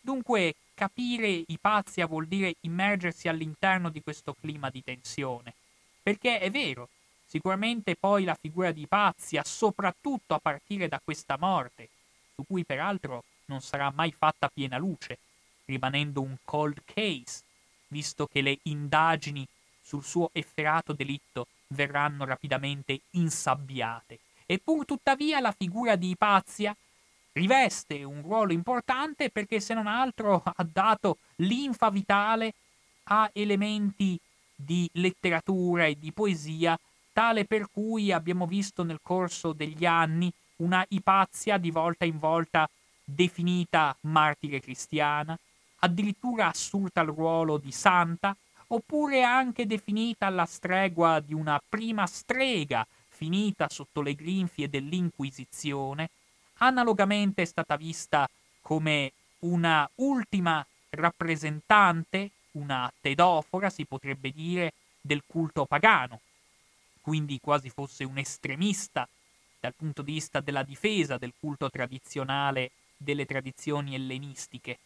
Dunque, 0.00 0.54
capire 0.74 1.42
Ipazia 1.48 2.06
vuol 2.06 2.26
dire 2.26 2.54
immergersi 2.60 3.26
all'interno 3.26 3.90
di 3.90 4.02
questo 4.02 4.36
clima 4.40 4.70
di 4.70 4.84
tensione, 4.84 5.52
perché 6.00 6.38
è 6.38 6.48
vero, 6.50 6.90
sicuramente 7.36 7.96
poi 7.96 8.24
la 8.24 8.34
figura 8.34 8.72
di 8.72 8.82
Ipazia, 8.82 9.44
soprattutto 9.44 10.32
a 10.32 10.38
partire 10.38 10.88
da 10.88 11.00
questa 11.04 11.36
morte, 11.38 11.90
su 12.34 12.44
cui 12.46 12.64
peraltro 12.64 13.24
non 13.46 13.60
sarà 13.60 13.92
mai 13.94 14.10
fatta 14.10 14.48
piena 14.48 14.78
luce, 14.78 15.18
rimanendo 15.66 16.22
un 16.22 16.36
cold 16.44 16.80
case, 16.84 17.42
visto 17.88 18.26
che 18.26 18.40
le 18.40 18.58
indagini 18.62 19.46
sul 19.82 20.02
suo 20.02 20.30
efferato 20.32 20.94
delitto 20.94 21.48
verranno 21.68 22.24
rapidamente 22.24 23.00
insabbiate. 23.10 24.18
E 24.46 24.62
tuttavia 24.86 25.38
la 25.40 25.52
figura 25.52 25.94
di 25.94 26.10
Ipazia 26.10 26.74
riveste 27.32 28.02
un 28.02 28.22
ruolo 28.22 28.54
importante 28.54 29.28
perché 29.28 29.60
se 29.60 29.74
non 29.74 29.86
altro 29.86 30.42
ha 30.42 30.66
dato 30.66 31.18
linfa 31.36 31.90
vitale 31.90 32.54
a 33.04 33.28
elementi 33.34 34.18
di 34.54 34.88
letteratura 34.94 35.84
e 35.84 35.98
di 35.98 36.12
poesia, 36.12 36.78
tale 37.16 37.46
per 37.46 37.70
cui 37.72 38.12
abbiamo 38.12 38.46
visto 38.46 38.82
nel 38.82 39.00
corso 39.02 39.54
degli 39.54 39.86
anni 39.86 40.30
una 40.56 40.84
Ipazia 40.90 41.56
di 41.56 41.70
volta 41.70 42.04
in 42.04 42.18
volta 42.18 42.68
definita 43.02 43.96
martire 44.00 44.60
cristiana, 44.60 45.34
addirittura 45.78 46.48
assurta 46.48 47.00
al 47.00 47.06
ruolo 47.06 47.56
di 47.56 47.72
santa, 47.72 48.36
oppure 48.66 49.22
anche 49.22 49.64
definita 49.64 50.26
alla 50.26 50.44
stregua 50.44 51.20
di 51.20 51.32
una 51.32 51.58
prima 51.66 52.04
strega 52.04 52.86
finita 53.08 53.66
sotto 53.70 54.02
le 54.02 54.14
grinfie 54.14 54.68
dell'Inquisizione, 54.68 56.10
analogamente 56.58 57.40
è 57.40 57.46
stata 57.46 57.76
vista 57.76 58.28
come 58.60 59.12
una 59.38 59.88
ultima 59.94 60.62
rappresentante, 60.90 62.30
una 62.52 62.92
tedofora 63.00 63.70
si 63.70 63.86
potrebbe 63.86 64.30
dire, 64.32 64.74
del 65.00 65.22
culto 65.26 65.64
pagano, 65.64 66.20
quindi 67.06 67.38
quasi 67.38 67.70
fosse 67.70 68.02
un 68.02 68.18
estremista 68.18 69.08
dal 69.60 69.74
punto 69.76 70.02
di 70.02 70.14
vista 70.14 70.40
della 70.40 70.64
difesa 70.64 71.18
del 71.18 71.34
culto 71.38 71.70
tradizionale 71.70 72.72
delle 72.96 73.26
tradizioni 73.26 73.94
ellenistiche. 73.94 74.80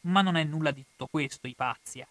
Ma 0.00 0.22
non 0.22 0.34
è 0.34 0.42
nulla 0.42 0.72
di 0.72 0.84
tutto 0.84 1.06
questo, 1.06 1.46
Ipazia 1.46 2.04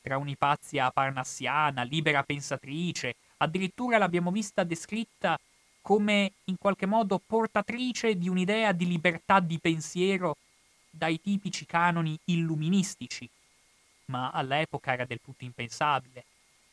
tra 0.00 0.16
un'Ipazia 0.16 0.90
parnassiana, 0.90 1.82
libera 1.82 2.24
pensatrice, 2.24 3.14
addirittura 3.36 3.98
l'abbiamo 3.98 4.32
vista 4.32 4.64
descritta 4.64 5.38
come 5.82 6.32
in 6.44 6.56
qualche 6.58 6.86
modo 6.86 7.20
portatrice 7.24 8.16
di 8.16 8.28
un'idea 8.28 8.72
di 8.72 8.88
libertà 8.88 9.38
di 9.38 9.58
pensiero 9.60 10.36
dai 10.90 11.20
tipici 11.20 11.64
canoni 11.64 12.18
illuministici, 12.24 13.28
ma 14.06 14.30
all'epoca 14.30 14.94
era 14.94 15.04
del 15.04 15.20
tutto 15.22 15.44
impensabile. 15.44 16.24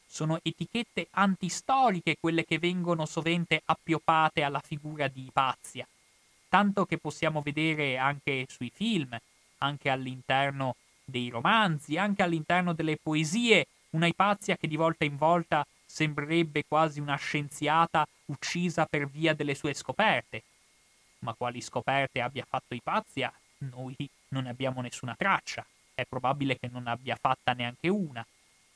Sono 0.10 0.40
etichette 0.42 1.08
antistoriche 1.12 2.18
quelle 2.20 2.46
che 2.46 2.58
vengono 2.58 3.06
sovente 3.06 3.62
appioppate 3.66 4.42
alla 4.42 4.62
figura 4.62 5.08
di 5.08 5.26
Ipazia, 5.26 5.88
tanto 6.50 6.86
che 6.86 6.98
possiamo 6.98 7.42
vedere 7.42 7.98
anche 7.98 8.46
sui 8.50 8.72
film, 8.74 9.16
anche 9.60 9.90
all'interno 9.90 10.76
dei 11.04 11.30
romanzi, 11.30 11.98
anche 11.98 12.24
all'interno 12.24 12.74
delle 12.74 12.98
poesie, 12.98 13.68
una 13.92 14.08
Ipazia 14.08 14.58
che 14.58 14.68
di 14.68 14.76
volta 14.76 15.06
in 15.06 15.18
volta 15.18 15.66
sembrerebbe 15.86 16.64
quasi 16.68 17.00
una 17.00 17.16
scienziata 17.16 18.08
uccisa 18.26 18.86
per 18.86 19.08
via 19.08 19.34
delle 19.34 19.56
sue 19.56 19.74
scoperte. 19.74 20.44
Ma 21.20 21.34
quali 21.34 21.62
scoperte 21.62 22.22
abbia 22.22 22.46
fatto 22.48 22.74
Ipazia, 22.74 23.32
noi 23.60 23.96
non 24.30 24.44
ne 24.44 24.50
abbiamo 24.50 24.82
nessuna 24.82 25.16
traccia. 25.16 25.66
È 25.94 26.06
probabile 26.06 26.58
che 26.58 26.70
non 26.72 26.88
abbia 26.88 27.16
fatta 27.16 27.54
neanche 27.54 27.90
una. 27.90 28.26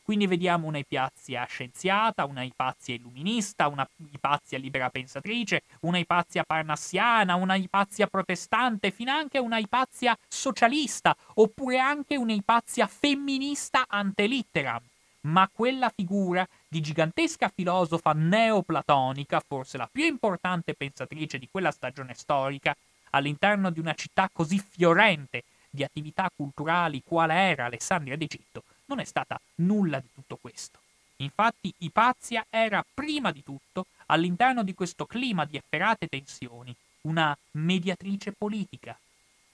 Quindi 0.04 0.28
vediamo 0.28 0.68
una 0.68 0.80
Ipazia 0.80 1.46
scienziata, 1.46 2.26
una 2.26 2.44
Ipazia 2.44 2.96
illuminista, 2.96 3.68
una 3.68 3.88
Ipazia 4.12 4.58
libera 4.58 4.90
pensatrice, 4.90 5.62
una 5.82 6.00
Ipazia 6.00 6.44
parnassiana, 6.44 7.36
una 7.36 7.56
Ipazia 7.56 8.08
protestante, 8.08 8.92
finanche 8.92 9.38
una 9.38 9.58
Ipazia 9.58 10.18
socialista, 10.28 11.16
oppure 11.36 11.80
anche 11.80 12.18
una 12.18 12.34
Ipazia 12.34 12.88
femminista 12.88 13.86
ante 13.88 14.26
litteram. 14.26 14.82
Ma 15.24 15.48
quella 15.54 15.92
figura 15.96 16.48
di 16.68 16.82
gigantesca 16.82 17.52
filosofa 17.54 18.12
neoplatonica, 18.14 19.40
forse 19.46 19.78
la 19.78 19.88
più 19.90 20.04
importante 20.04 20.74
pensatrice 20.74 21.38
di 21.38 21.48
quella 21.50 21.70
stagione 21.70 22.16
storica, 22.16 22.76
all'interno 23.12 23.70
di 23.70 23.80
una 23.80 23.94
città 23.94 24.30
così 24.34 24.58
fiorente 24.58 25.44
di 25.70 25.84
attività 25.84 26.30
culturali 26.36 27.04
quale 27.06 27.36
era 27.36 27.66
Alessandria 27.66 28.18
d'Egitto, 28.18 28.64
non 28.92 29.00
è 29.00 29.06
stata 29.06 29.40
nulla 29.56 30.00
di 30.02 30.10
tutto 30.14 30.36
questo. 30.36 30.80
Infatti 31.18 31.74
Ipazia 31.80 32.46
era 32.50 32.86
prima 32.94 33.32
di 33.32 33.42
tutto, 33.42 33.86
all'interno 34.08 34.64
di 34.64 34.74
questo 34.74 35.06
clima 35.06 35.46
di 35.46 35.56
efferate 35.56 36.08
tensioni, 36.08 36.76
una 37.02 37.36
mediatrice 37.52 38.34
politica, 38.34 38.98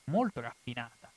molto 0.05 0.41
raffinata, 0.41 1.11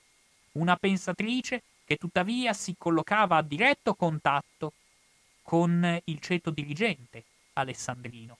una 0.52 0.76
pensatrice 0.76 1.62
che 1.84 1.96
tuttavia 1.96 2.52
si 2.52 2.74
collocava 2.76 3.38
a 3.38 3.42
diretto 3.42 3.94
contatto 3.94 4.74
con 5.42 6.00
il 6.04 6.20
ceto 6.20 6.50
dirigente 6.50 7.24
alessandrino, 7.54 8.36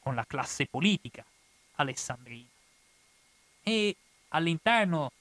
con 0.00 0.16
la 0.16 0.24
classe 0.26 0.66
politica 0.66 1.24
alessandrina. 1.76 2.48
E 3.62 3.94
all'interno 4.28 5.12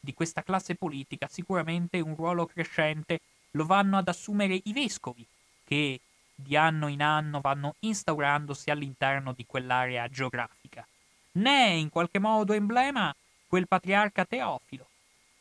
di 0.00 0.14
questa 0.14 0.42
classe 0.42 0.74
politica 0.74 1.28
sicuramente 1.28 2.00
un 2.00 2.14
ruolo 2.14 2.46
crescente 2.46 3.20
lo 3.52 3.64
vanno 3.66 3.96
ad 3.98 4.08
assumere 4.08 4.60
i 4.64 4.72
vescovi, 4.72 5.26
che 5.64 6.00
di 6.34 6.56
anno 6.56 6.86
in 6.86 7.02
anno 7.02 7.40
vanno 7.40 7.74
instaurandosi 7.80 8.70
all'interno 8.70 9.32
di 9.32 9.44
quell'area 9.44 10.08
geografica. 10.08 10.86
Ne 11.32 11.66
è 11.66 11.70
in 11.70 11.88
qualche 11.88 12.18
modo 12.18 12.52
emblema 12.52 13.14
quel 13.46 13.66
patriarca 13.66 14.24
Teofilo, 14.24 14.86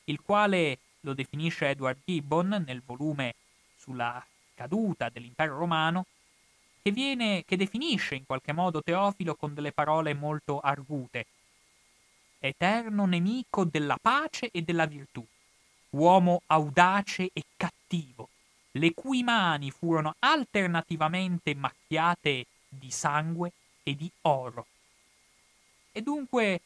il 0.06 0.22
quale 0.22 0.80
lo 1.02 1.14
definisce 1.14 1.70
Edward 1.70 2.00
Gibbon 2.04 2.64
nel 2.66 2.82
volume 2.84 3.36
sulla 3.78 4.26
caduta 4.56 5.10
dell'impero 5.10 5.58
romano, 5.58 6.06
che, 6.82 6.92
viene, 6.92 7.44
che 7.46 7.58
definisce 7.58 8.16
in 8.16 8.26
qualche 8.26 8.54
modo 8.54 8.82
Teofilo 8.82 9.36
con 9.36 9.54
delle 9.54 9.72
parole 9.72 10.14
molto 10.14 10.60
argute. 10.60 11.26
Eterno 12.40 13.06
nemico 13.06 13.66
della 13.66 13.98
pace 14.02 14.50
e 14.52 14.62
della 14.62 14.86
virtù, 14.86 15.26
uomo 15.92 16.42
audace 16.48 17.30
e 17.34 17.44
cattivo, 17.56 17.77
le 18.72 18.94
cui 18.94 19.24
mani 19.24 19.72
furono 19.72 20.15
alternativamente 20.20 21.56
macchiate 21.56 22.46
di 22.67 22.91
sangue 22.91 23.51
e 23.84 23.96
di 23.96 24.10
oro. 24.22 24.65
E 25.91 26.01
dunque 26.01 26.62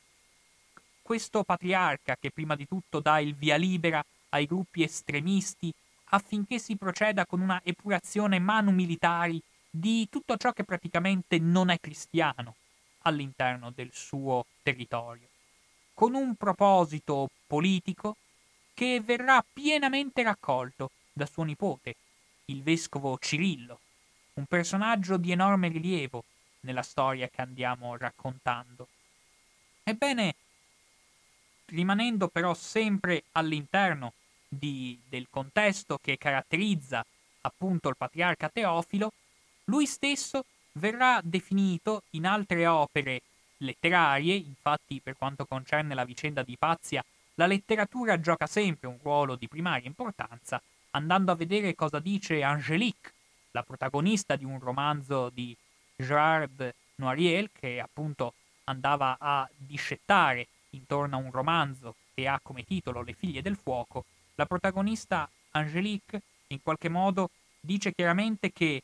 questo 1.01 1.43
patriarca 1.43 2.17
che 2.19 2.31
prima 2.31 2.55
di 2.55 2.67
tutto 2.67 2.99
dà 2.99 3.19
il 3.19 3.35
via 3.35 3.55
libera 3.55 4.03
ai 4.29 4.45
gruppi 4.45 4.83
estremisti 4.83 5.73
affinché 6.13 6.59
si 6.59 6.75
proceda 6.75 7.25
con 7.25 7.39
una 7.39 7.61
epurazione 7.63 8.39
manu 8.39 8.71
militari 8.71 9.41
di 9.69 10.07
tutto 10.09 10.35
ciò 10.37 10.51
che 10.51 10.63
praticamente 10.63 11.39
non 11.39 11.69
è 11.69 11.79
cristiano 11.79 12.55
all'interno 13.03 13.71
del 13.71 13.89
suo 13.93 14.45
territorio, 14.61 15.27
con 15.93 16.13
un 16.13 16.35
proposito 16.35 17.29
politico 17.47 18.17
che 18.73 19.01
verrà 19.01 19.43
pienamente 19.53 20.23
raccolto 20.23 20.91
da 21.12 21.25
suo 21.25 21.44
nipote, 21.44 21.96
il 22.46 22.63
vescovo 22.63 23.18
Cirillo, 23.18 23.80
un 24.34 24.46
personaggio 24.46 25.18
di 25.18 25.32
enorme 25.32 25.68
rilievo 25.68 26.24
nella 26.62 26.82
storia 26.82 27.27
che 27.30 27.41
andiamo 27.41 27.98
raccontando. 27.98 28.88
Ebbene, 29.84 30.36
rimanendo 31.65 32.27
però 32.27 32.53
sempre 32.53 33.24
all'interno 33.34 34.13
di, 34.48 35.00
del 35.08 35.27
contesto 35.30 35.98
che 36.01 36.18
caratterizza 36.18 37.06
appunto 37.41 37.89
il 37.89 37.98
patriarca 37.98 38.50
Teofilo, 38.50 39.12
lui 39.65 39.86
stesso 39.86 40.46
verrà 40.74 41.20
definito 41.24 42.03
in 42.12 42.25
altre 42.25 42.68
opere 42.68 43.22
letterarie, 43.58 44.36
infatti 44.36 45.00
per 45.01 45.15
quanto 45.18 45.46
concerne 45.46 45.94
la 45.94 46.06
vicenda 46.06 46.44
di 46.44 46.58
Pazia, 46.58 47.03
la 47.36 47.48
letteratura 47.48 48.20
gioca 48.20 48.48
sempre 48.48 48.88
un 48.88 48.98
ruolo 49.01 49.36
di 49.36 49.48
primaria 49.48 49.88
importanza, 49.88 50.62
andando 50.91 51.31
a 51.31 51.36
vedere 51.36 51.75
cosa 51.75 52.00
dice 52.00 52.43
Angélique, 52.43 53.12
la 53.51 53.63
protagonista 53.63 54.36
di 54.36 54.45
un 54.45 54.60
romanzo 54.60 55.29
di 55.29 55.55
Gerard 55.95 56.74
Noiriel, 56.95 57.50
che 57.51 57.79
appunto 57.79 58.33
andava 58.65 59.17
a 59.19 59.50
discettare 59.55 60.48
intorno 60.71 61.15
a 61.17 61.19
un 61.19 61.31
romanzo 61.31 61.95
che 62.13 62.27
ha 62.27 62.39
come 62.41 62.63
titolo 62.63 63.01
Le 63.01 63.13
figlie 63.13 63.41
del 63.41 63.57
fuoco, 63.57 64.05
la 64.36 64.45
protagonista 64.45 65.29
Angélique 65.51 66.21
in 66.48 66.62
qualche 66.62 66.89
modo 66.89 67.29
dice 67.60 67.93
chiaramente 67.93 68.51
che 68.51 68.83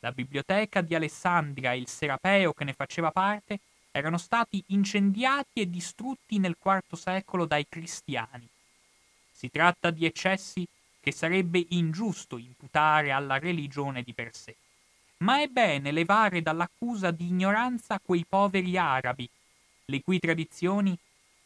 la 0.00 0.12
biblioteca 0.12 0.80
di 0.80 0.94
Alessandria 0.94 1.72
e 1.72 1.78
il 1.78 1.88
serapeo 1.88 2.52
che 2.52 2.64
ne 2.64 2.72
faceva 2.72 3.10
parte 3.10 3.60
erano 3.92 4.18
stati 4.18 4.62
incendiati 4.68 5.60
e 5.60 5.70
distrutti 5.70 6.38
nel 6.38 6.56
IV 6.60 6.96
secolo 6.96 7.44
dai 7.44 7.66
cristiani. 7.68 8.48
Si 9.30 9.50
tratta 9.50 9.90
di 9.90 10.04
eccessi 10.06 10.66
che 11.02 11.10
sarebbe 11.12 11.66
ingiusto 11.70 12.38
imputare 12.38 13.10
alla 13.10 13.38
religione 13.38 14.02
di 14.02 14.14
per 14.14 14.34
sé. 14.36 14.54
Ma 15.18 15.42
è 15.42 15.48
bene 15.48 15.90
levare 15.90 16.42
dall'accusa 16.42 17.10
di 17.10 17.26
ignoranza 17.26 17.98
quei 17.98 18.24
poveri 18.24 18.76
arabi, 18.78 19.28
le 19.86 20.00
cui 20.00 20.20
tradizioni 20.20 20.96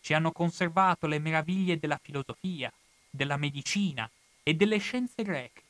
ci 0.00 0.12
hanno 0.12 0.30
conservato 0.30 1.06
le 1.06 1.18
meraviglie 1.18 1.78
della 1.78 1.98
filosofia, 2.00 2.70
della 3.08 3.38
medicina 3.38 4.08
e 4.42 4.54
delle 4.54 4.76
scienze 4.76 5.22
greche, 5.22 5.62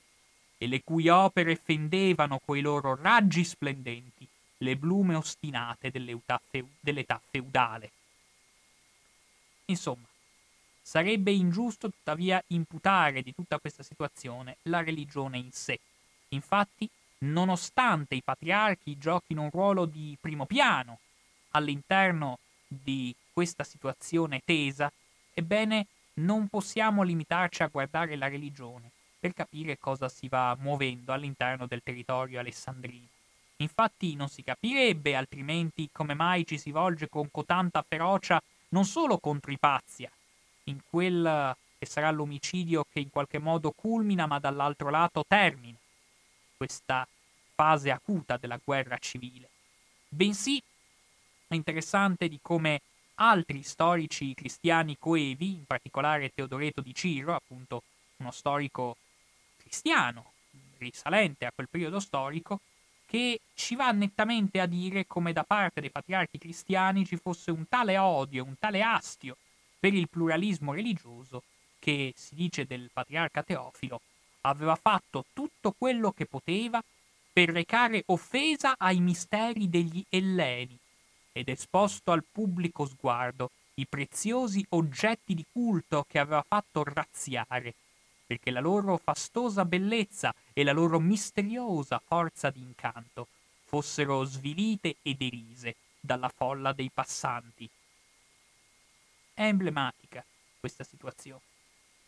e 0.59 0.67
le 0.67 0.83
cui 0.83 1.09
opere 1.09 1.55
fendevano 1.55 2.41
coi 2.45 2.63
loro 2.63 2.97
raggi 2.97 3.45
splendenti 3.45 4.27
le 4.59 4.77
blume 4.77 5.15
ostinate 5.15 5.93
dell'età 5.93 7.21
feudale. 7.31 7.91
Insomma, 9.67 10.07
sarebbe 10.87 11.33
ingiusto 11.33 11.91
tuttavia 11.91 12.41
imputare 12.49 13.21
di 13.23 13.35
tutta 13.35 13.59
questa 13.59 13.83
situazione 13.83 14.59
la 14.63 14.85
religione 14.85 15.37
in 15.37 15.51
sé. 15.51 15.81
Infatti, 16.29 16.89
nonostante 17.19 18.15
i 18.15 18.23
patriarchi 18.23 18.97
giochino 18.97 19.43
un 19.43 19.51
ruolo 19.51 19.85
di 19.85 20.17
primo 20.21 20.47
piano 20.47 21.01
all'interno 21.51 22.39
di 22.69 23.13
questa 23.33 23.65
situazione 23.65 24.43
tesa, 24.45 24.93
ebbene 25.35 25.89
non 26.15 26.47
possiamo 26.47 27.03
limitarci 27.03 27.65
a 27.65 27.69
guardare 27.69 28.15
la 28.15 28.29
religione 28.29 28.93
per 29.19 29.35
capire 29.35 29.81
cosa 29.81 30.09
si 30.09 30.29
va 30.29 30.57
muovendo 30.61 31.13
all'interno 31.13 31.67
del 31.67 31.83
territorio 31.83 32.39
alessandrino. 32.39 33.09
Infatti 33.57 34.15
non 34.15 34.29
si 34.29 34.45
capirebbe 34.45 35.17
altrimenti 35.17 35.89
come 35.91 36.15
mai 36.15 36.47
ci 36.47 36.59
si 36.59 36.71
volge 36.71 37.09
con 37.09 37.29
cotanta 37.33 37.85
ferocia 37.87 38.41
non 38.69 38.85
solo 38.85 39.19
contro 39.19 39.51
i 39.51 39.59
Pazia, 39.59 40.11
in 40.69 40.81
quel 40.89 41.57
che 41.79 41.87
sarà 41.87 42.11
l'omicidio 42.11 42.87
che 42.91 43.01
in 43.01 43.11
qualche 43.11 43.39
modo 43.39 43.71
culmina 43.71 44.27
ma 44.27 44.39
dall'altro 44.39 44.89
lato 44.91 45.25
termina 45.27 45.77
questa 46.57 47.07
fase 47.55 47.91
acuta 47.91 48.37
della 48.37 48.59
guerra 48.63 48.97
civile, 48.99 49.49
bensì 50.09 50.63
è 51.49 51.55
interessante 51.55 52.29
di 52.29 52.39
come 52.43 52.81
altri 53.17 53.63
storici 53.63 54.35
cristiani 54.35 54.97
coevi, 54.99 55.53
in 55.53 55.65
particolare 55.65 56.33
Teodoreto 56.35 56.81
di 56.81 56.95
Ciro, 56.95 57.35
appunto 57.35 57.83
uno 58.17 58.31
storico 58.31 58.97
cristiano 59.57 60.33
risalente 60.79 61.47
a 61.47 61.53
quel 61.55 61.69
periodo 61.69 62.01
storico, 62.01 62.61
che 63.07 63.41
ci 63.55 63.77
va 63.77 63.93
nettamente 63.93 64.61
a 64.61 64.67
dire 64.67 65.07
come 65.07 65.33
da 65.33 65.45
parte 65.45 65.81
dei 65.81 65.91
patriarchi 65.91 66.39
cristiani 66.39 67.07
ci 67.07 67.17
fosse 67.17 67.51
un 67.51 67.69
tale 67.69 67.97
odio, 67.97 68.45
un 68.45 68.59
tale 68.59 68.83
astio 68.83 69.37
per 69.79 69.95
il 69.95 70.09
pluralismo 70.09 70.73
religioso 70.73 71.43
che, 71.79 72.13
si 72.17 72.35
dice 72.35 72.67
del 72.67 72.91
patriarca 72.93 73.43
Teofilo, 73.43 74.01
aveva 74.43 74.77
fatto 74.77 75.25
tutto 75.33 75.75
quello 75.77 76.13
che 76.13 76.27
poteva 76.27 76.83
per 77.33 77.51
recare 77.51 78.03
offesa 78.07 78.75
ai 78.79 79.01
misteri 79.01 79.69
degli 79.69 80.05
Elleni 80.09 80.79
ed 81.33 81.49
esposto 81.49 82.13
al 82.13 82.25
pubblico 82.25 82.87
sguardo 82.87 83.51
i 83.75 83.87
preziosi 83.87 84.65
oggetti 84.71 85.35
di 85.35 85.45
culto 85.53 86.07
che 86.09 86.19
aveva 86.19 86.43
fatto 86.47 86.83
razziare, 86.83 87.75
perché 88.27 88.51
la 88.51 88.61
loro 88.61 88.97
fastosa 88.97 89.67
bellezza 89.67 90.35
e 90.55 90.65
la 90.65 90.73
loro 90.73 90.99
misteriosa 90.99 92.01
forza 92.03 92.49
d'incanto 92.49 93.29
fossero 93.67 94.25
svilite 94.25 94.97
e 95.03 95.15
derise 95.15 95.77
dalla 96.01 96.31
folla 96.35 96.73
dei 96.73 96.91
passanti. 96.93 97.69
È 99.39 99.43
emblematica 99.43 100.25
questa 100.59 100.83
situazione, 100.83 101.43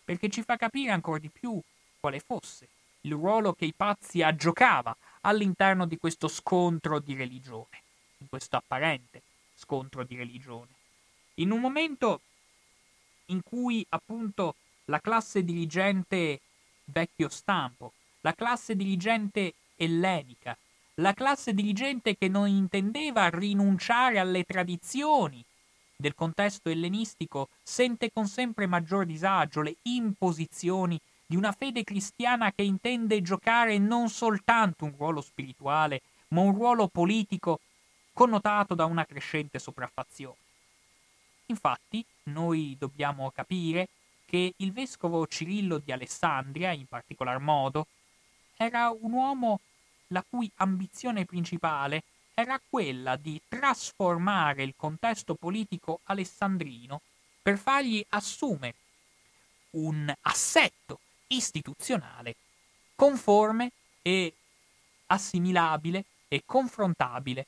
perché 0.03 0.31
ci 0.31 0.43
fa 0.43 0.57
capire 0.57 0.93
ancora 0.93 1.19
di 1.19 1.29
più 1.29 1.61
quale 2.01 2.21
fosse 2.21 2.71
il 3.03 3.12
ruolo 3.12 3.53
che 3.53 3.67
i 3.67 3.75
pazzi 3.77 4.23
aggiocava 4.23 4.97
all'interno 5.21 5.85
di 5.85 5.99
questo 5.99 6.27
scontro 6.27 7.01
di 7.01 7.14
religione 7.14 7.83
in 8.21 8.31
questo 8.31 8.57
apparente 8.57 9.21
scontro 9.55 10.05
di 10.05 10.17
religione. 10.17 10.71
In 11.35 11.51
un 11.51 11.61
momento 11.61 12.23
in 13.27 13.43
cui 13.43 13.85
appunto 13.91 14.55
la 14.87 14.99
classe 14.99 15.45
dirigente 15.45 16.41
vecchio 16.85 17.29
stampo, 17.29 17.93
la 18.23 18.33
classe 18.33 18.75
dirigente 18.75 19.53
ellenica, 19.77 20.57
la 20.95 21.12
classe 21.12 21.53
dirigente 21.53 22.17
che 22.17 22.29
non 22.29 22.49
intendeva 22.49 23.29
rinunciare 23.29 24.19
alle 24.19 24.45
tradizioni 24.45 25.45
del 26.01 26.15
contesto 26.15 26.69
ellenistico, 26.69 27.49
sente 27.61 28.13
con 28.13 28.29
sempre 28.29 28.67
maggior 28.67 29.05
disagio 29.05 29.63
le 29.63 29.75
imposizioni 29.83 30.99
di 31.27 31.35
una 31.35 31.51
fede 31.51 31.83
cristiana 31.83 32.53
che 32.53 32.63
intende 32.63 33.21
giocare 33.21 33.79
non 33.79 34.09
soltanto 34.09 34.85
un 34.85 34.95
ruolo 34.97 35.21
spirituale, 35.21 36.03
ma 36.29 36.43
un 36.43 36.55
ruolo 36.55 36.87
politico 36.87 37.59
connotato 38.13 38.77
da 38.77 38.85
una 38.85 39.05
crescente 39.05 39.59
sopraffazione. 39.59 40.37
Infatti, 41.47 42.05
noi 42.25 42.77
dobbiamo 42.79 43.33
capire 43.33 43.89
che 44.25 44.55
il 44.57 44.73
vescovo 44.73 45.27
Cirillo 45.27 45.79
di 45.79 45.91
Alessandria, 45.91 46.71
in 46.71 46.87
particolar 46.87 47.41
modo, 47.41 47.89
era 48.57 48.91
un 48.91 49.13
uomo 49.13 49.61
la 50.09 50.25
cui 50.29 50.49
ambizione 50.57 51.25
principale 51.25 52.05
era 52.40 52.61
quella 52.68 53.16
di 53.16 53.40
trasformare 53.48 54.62
il 54.62 54.74
contesto 54.77 55.35
politico 55.35 56.03
alessandrino 56.05 57.01
per 57.42 57.59
fargli 57.59 58.05
assumere 58.11 58.77
un 59.70 60.14
assetto 60.20 61.01
istituzionale 61.27 62.37
conforme 62.94 63.72
e 64.03 64.33
assimilabile 65.07 66.05
e 66.29 66.44
confrontabile 66.46 67.46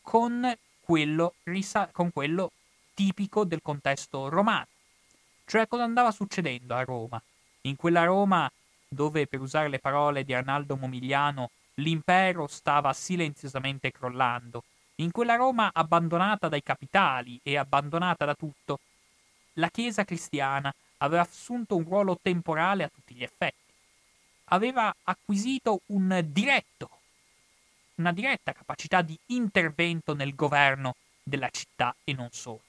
con 0.00 0.56
quello, 0.80 1.34
risa- 1.42 1.90
con 1.92 2.10
quello 2.10 2.50
tipico 2.94 3.44
del 3.44 3.60
contesto 3.60 4.30
romano. 4.30 4.68
Cioè 5.44 5.68
cosa 5.68 5.82
andava 5.82 6.10
succedendo 6.10 6.74
a 6.74 6.82
Roma? 6.82 7.22
In 7.62 7.76
quella 7.76 8.04
Roma 8.04 8.50
dove, 8.88 9.26
per 9.26 9.42
usare 9.42 9.68
le 9.68 9.80
parole 9.80 10.24
di 10.24 10.32
Arnaldo 10.32 10.76
Momigliano, 10.76 11.50
l'impero 11.74 12.46
stava 12.46 12.92
silenziosamente 12.92 13.90
crollando, 13.90 14.64
in 14.96 15.10
quella 15.10 15.34
Roma 15.34 15.70
abbandonata 15.72 16.48
dai 16.48 16.62
capitali 16.62 17.40
e 17.42 17.56
abbandonata 17.56 18.24
da 18.24 18.34
tutto, 18.34 18.78
la 19.54 19.68
Chiesa 19.68 20.04
cristiana 20.04 20.72
aveva 20.98 21.22
assunto 21.22 21.76
un 21.76 21.84
ruolo 21.84 22.18
temporale 22.20 22.84
a 22.84 22.88
tutti 22.88 23.14
gli 23.14 23.22
effetti. 23.22 23.72
Aveva 24.48 24.94
acquisito 25.04 25.80
un 25.86 26.20
diretto, 26.26 26.90
una 27.96 28.12
diretta 28.12 28.52
capacità 28.52 29.02
di 29.02 29.18
intervento 29.26 30.14
nel 30.14 30.34
governo 30.34 30.94
della 31.22 31.48
città 31.50 31.94
e 32.04 32.12
non 32.12 32.28
solo. 32.30 32.62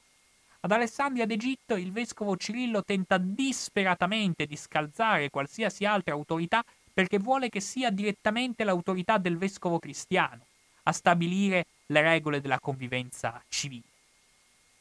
Ad 0.61 0.71
Alessandria 0.71 1.27
d'Egitto 1.27 1.75
il 1.75 1.91
vescovo 1.91 2.35
Cirillo 2.37 2.83
tenta 2.83 3.19
disperatamente 3.19 4.47
di 4.47 4.55
scalzare 4.55 5.29
qualsiasi 5.29 5.85
altra 5.85 6.15
autorità 6.15 6.63
perché 6.95 7.19
vuole 7.19 7.49
che 7.49 7.59
sia 7.59 7.89
direttamente 7.89 8.63
l'autorità 8.63 9.17
del 9.17 9.37
vescovo 9.37 9.79
cristiano 9.79 10.45
a 10.83 10.93
stabilire 10.93 11.65
le 11.87 11.99
regole 11.99 12.39
della 12.39 12.57
convivenza 12.57 13.43
civile. 13.49 13.83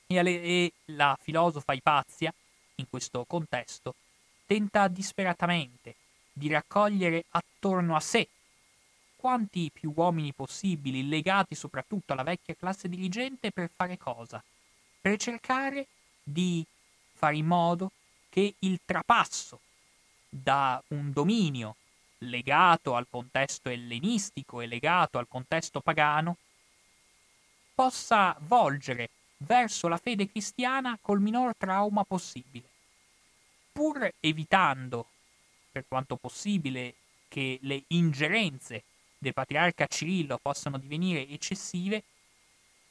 E, 0.06 0.72
la 0.86 1.18
filosofa 1.20 1.72
Ipazia, 1.72 2.32
in 2.76 2.86
questo 2.88 3.24
contesto, 3.26 3.96
tenta 4.46 4.86
disperatamente 4.86 5.96
di 6.32 6.48
raccogliere 6.48 7.24
attorno 7.30 7.96
a 7.96 8.00
sé 8.00 8.28
quanti 9.16 9.72
più 9.72 9.92
uomini 9.96 10.32
possibili, 10.32 11.08
legati 11.08 11.56
soprattutto 11.56 12.12
alla 12.12 12.22
vecchia 12.22 12.54
classe 12.54 12.88
dirigente, 12.88 13.50
per 13.50 13.70
fare 13.74 13.98
cosa? 13.98 14.40
Per 15.00 15.16
cercare 15.16 15.88
di 16.22 16.64
fare 17.12 17.34
in 17.34 17.46
modo 17.46 17.90
che 18.28 18.54
il 18.60 18.78
trapasso 18.84 19.58
da 20.28 20.80
un 20.88 21.10
dominio 21.10 21.74
legato 22.24 22.94
al 22.94 23.06
contesto 23.08 23.68
ellenistico 23.68 24.60
e 24.60 24.66
legato 24.66 25.18
al 25.18 25.28
contesto 25.28 25.80
pagano 25.80 26.36
possa 27.74 28.36
volgere 28.40 29.10
verso 29.38 29.88
la 29.88 29.96
fede 29.96 30.28
cristiana 30.28 30.98
col 31.00 31.20
minor 31.20 31.54
trauma 31.56 32.04
possibile, 32.04 32.68
pur 33.72 34.10
evitando, 34.20 35.06
per 35.70 35.84
quanto 35.86 36.16
possibile, 36.16 36.94
che 37.28 37.58
le 37.62 37.82
ingerenze 37.88 38.84
del 39.18 39.34
patriarca 39.34 39.86
Cirillo 39.86 40.38
possano 40.40 40.78
divenire 40.78 41.26
eccessive, 41.28 42.04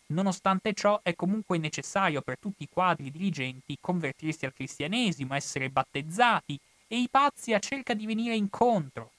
nonostante 0.08 0.74
ciò 0.74 1.00
è 1.02 1.16
comunque 1.16 1.58
necessario 1.58 2.22
per 2.22 2.38
tutti 2.38 2.64
i 2.64 2.70
quadri 2.70 3.10
dirigenti 3.10 3.78
convertirsi 3.80 4.46
al 4.46 4.54
cristianesimo, 4.54 5.34
essere 5.34 5.70
battezzati 5.70 6.60
e 6.88 7.00
Ipazia 7.00 7.60
cerca 7.60 7.94
di 7.94 8.06
venire 8.06 8.36
incontro 8.36 9.13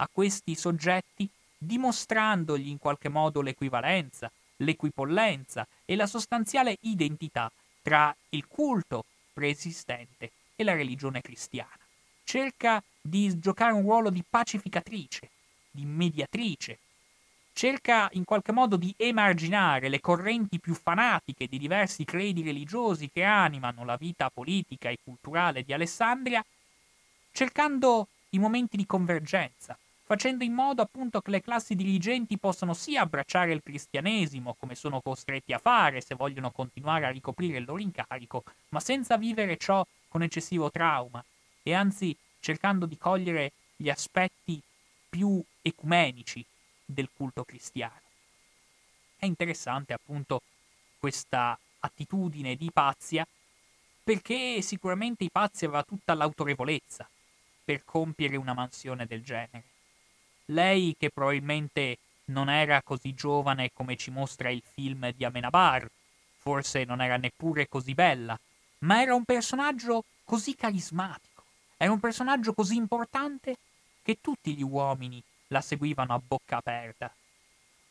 a 0.00 0.08
questi 0.10 0.54
soggetti 0.54 1.28
dimostrandogli 1.56 2.68
in 2.68 2.78
qualche 2.78 3.08
modo 3.08 3.42
l'equivalenza, 3.42 4.30
l'equipollenza 4.56 5.66
e 5.84 5.94
la 5.94 6.06
sostanziale 6.06 6.78
identità 6.80 7.50
tra 7.82 8.14
il 8.30 8.46
culto 8.46 9.04
preesistente 9.32 10.32
e 10.56 10.64
la 10.64 10.74
religione 10.74 11.20
cristiana. 11.20 11.78
Cerca 12.24 12.82
di 13.00 13.38
giocare 13.38 13.72
un 13.72 13.82
ruolo 13.82 14.10
di 14.10 14.24
pacificatrice, 14.28 15.30
di 15.70 15.84
mediatrice. 15.84 16.78
Cerca 17.52 18.08
in 18.12 18.24
qualche 18.24 18.52
modo 18.52 18.76
di 18.76 18.94
emarginare 18.96 19.88
le 19.88 20.00
correnti 20.00 20.60
più 20.60 20.74
fanatiche 20.74 21.46
di 21.46 21.58
diversi 21.58 22.04
credi 22.04 22.42
religiosi 22.42 23.10
che 23.10 23.22
animano 23.22 23.84
la 23.84 23.96
vita 23.96 24.30
politica 24.30 24.88
e 24.88 24.98
culturale 25.02 25.62
di 25.62 25.72
Alessandria, 25.74 26.44
cercando 27.32 28.08
i 28.30 28.38
momenti 28.38 28.76
di 28.76 28.86
convergenza, 28.86 29.76
facendo 30.10 30.42
in 30.42 30.52
modo 30.52 30.82
appunto 30.82 31.20
che 31.20 31.30
le 31.30 31.40
classi 31.40 31.76
dirigenti 31.76 32.36
possano 32.36 32.74
sia 32.74 33.02
abbracciare 33.02 33.52
il 33.52 33.62
cristianesimo, 33.62 34.56
come 34.58 34.74
sono 34.74 35.00
costretti 35.00 35.52
a 35.52 35.58
fare 35.58 36.00
se 36.00 36.16
vogliono 36.16 36.50
continuare 36.50 37.06
a 37.06 37.10
ricoprire 37.10 37.58
il 37.58 37.64
loro 37.64 37.80
incarico, 37.80 38.42
ma 38.70 38.80
senza 38.80 39.16
vivere 39.16 39.56
ciò 39.56 39.86
con 40.08 40.24
eccessivo 40.24 40.68
trauma, 40.68 41.24
e 41.62 41.74
anzi 41.74 42.16
cercando 42.40 42.86
di 42.86 42.98
cogliere 42.98 43.52
gli 43.76 43.88
aspetti 43.88 44.60
più 45.08 45.40
ecumenici 45.62 46.44
del 46.84 47.08
culto 47.16 47.44
cristiano. 47.44 48.00
È 49.14 49.26
interessante 49.26 49.92
appunto 49.92 50.42
questa 50.98 51.56
attitudine 51.78 52.56
di 52.56 52.64
Ipazia 52.64 53.24
perché 54.02 54.60
sicuramente 54.60 55.22
Ipazia 55.22 55.68
aveva 55.68 55.84
tutta 55.84 56.14
l'autorevolezza 56.14 57.08
per 57.64 57.84
compiere 57.84 58.34
una 58.34 58.54
mansione 58.54 59.06
del 59.06 59.22
genere. 59.22 59.78
Lei 60.50 60.96
che 60.98 61.10
probabilmente 61.10 61.98
non 62.26 62.48
era 62.48 62.82
così 62.82 63.14
giovane 63.14 63.70
come 63.72 63.96
ci 63.96 64.10
mostra 64.10 64.50
il 64.50 64.62
film 64.64 65.12
di 65.12 65.24
Amenabar, 65.24 65.88
forse 66.38 66.84
non 66.84 67.00
era 67.00 67.16
neppure 67.16 67.68
così 67.68 67.94
bella, 67.94 68.38
ma 68.78 69.00
era 69.00 69.14
un 69.14 69.24
personaggio 69.24 70.04
così 70.24 70.56
carismatico, 70.56 71.44
era 71.76 71.92
un 71.92 72.00
personaggio 72.00 72.52
così 72.52 72.76
importante 72.76 73.58
che 74.02 74.18
tutti 74.20 74.54
gli 74.54 74.62
uomini 74.62 75.22
la 75.48 75.60
seguivano 75.60 76.14
a 76.14 76.22
bocca 76.24 76.56
aperta. 76.56 77.12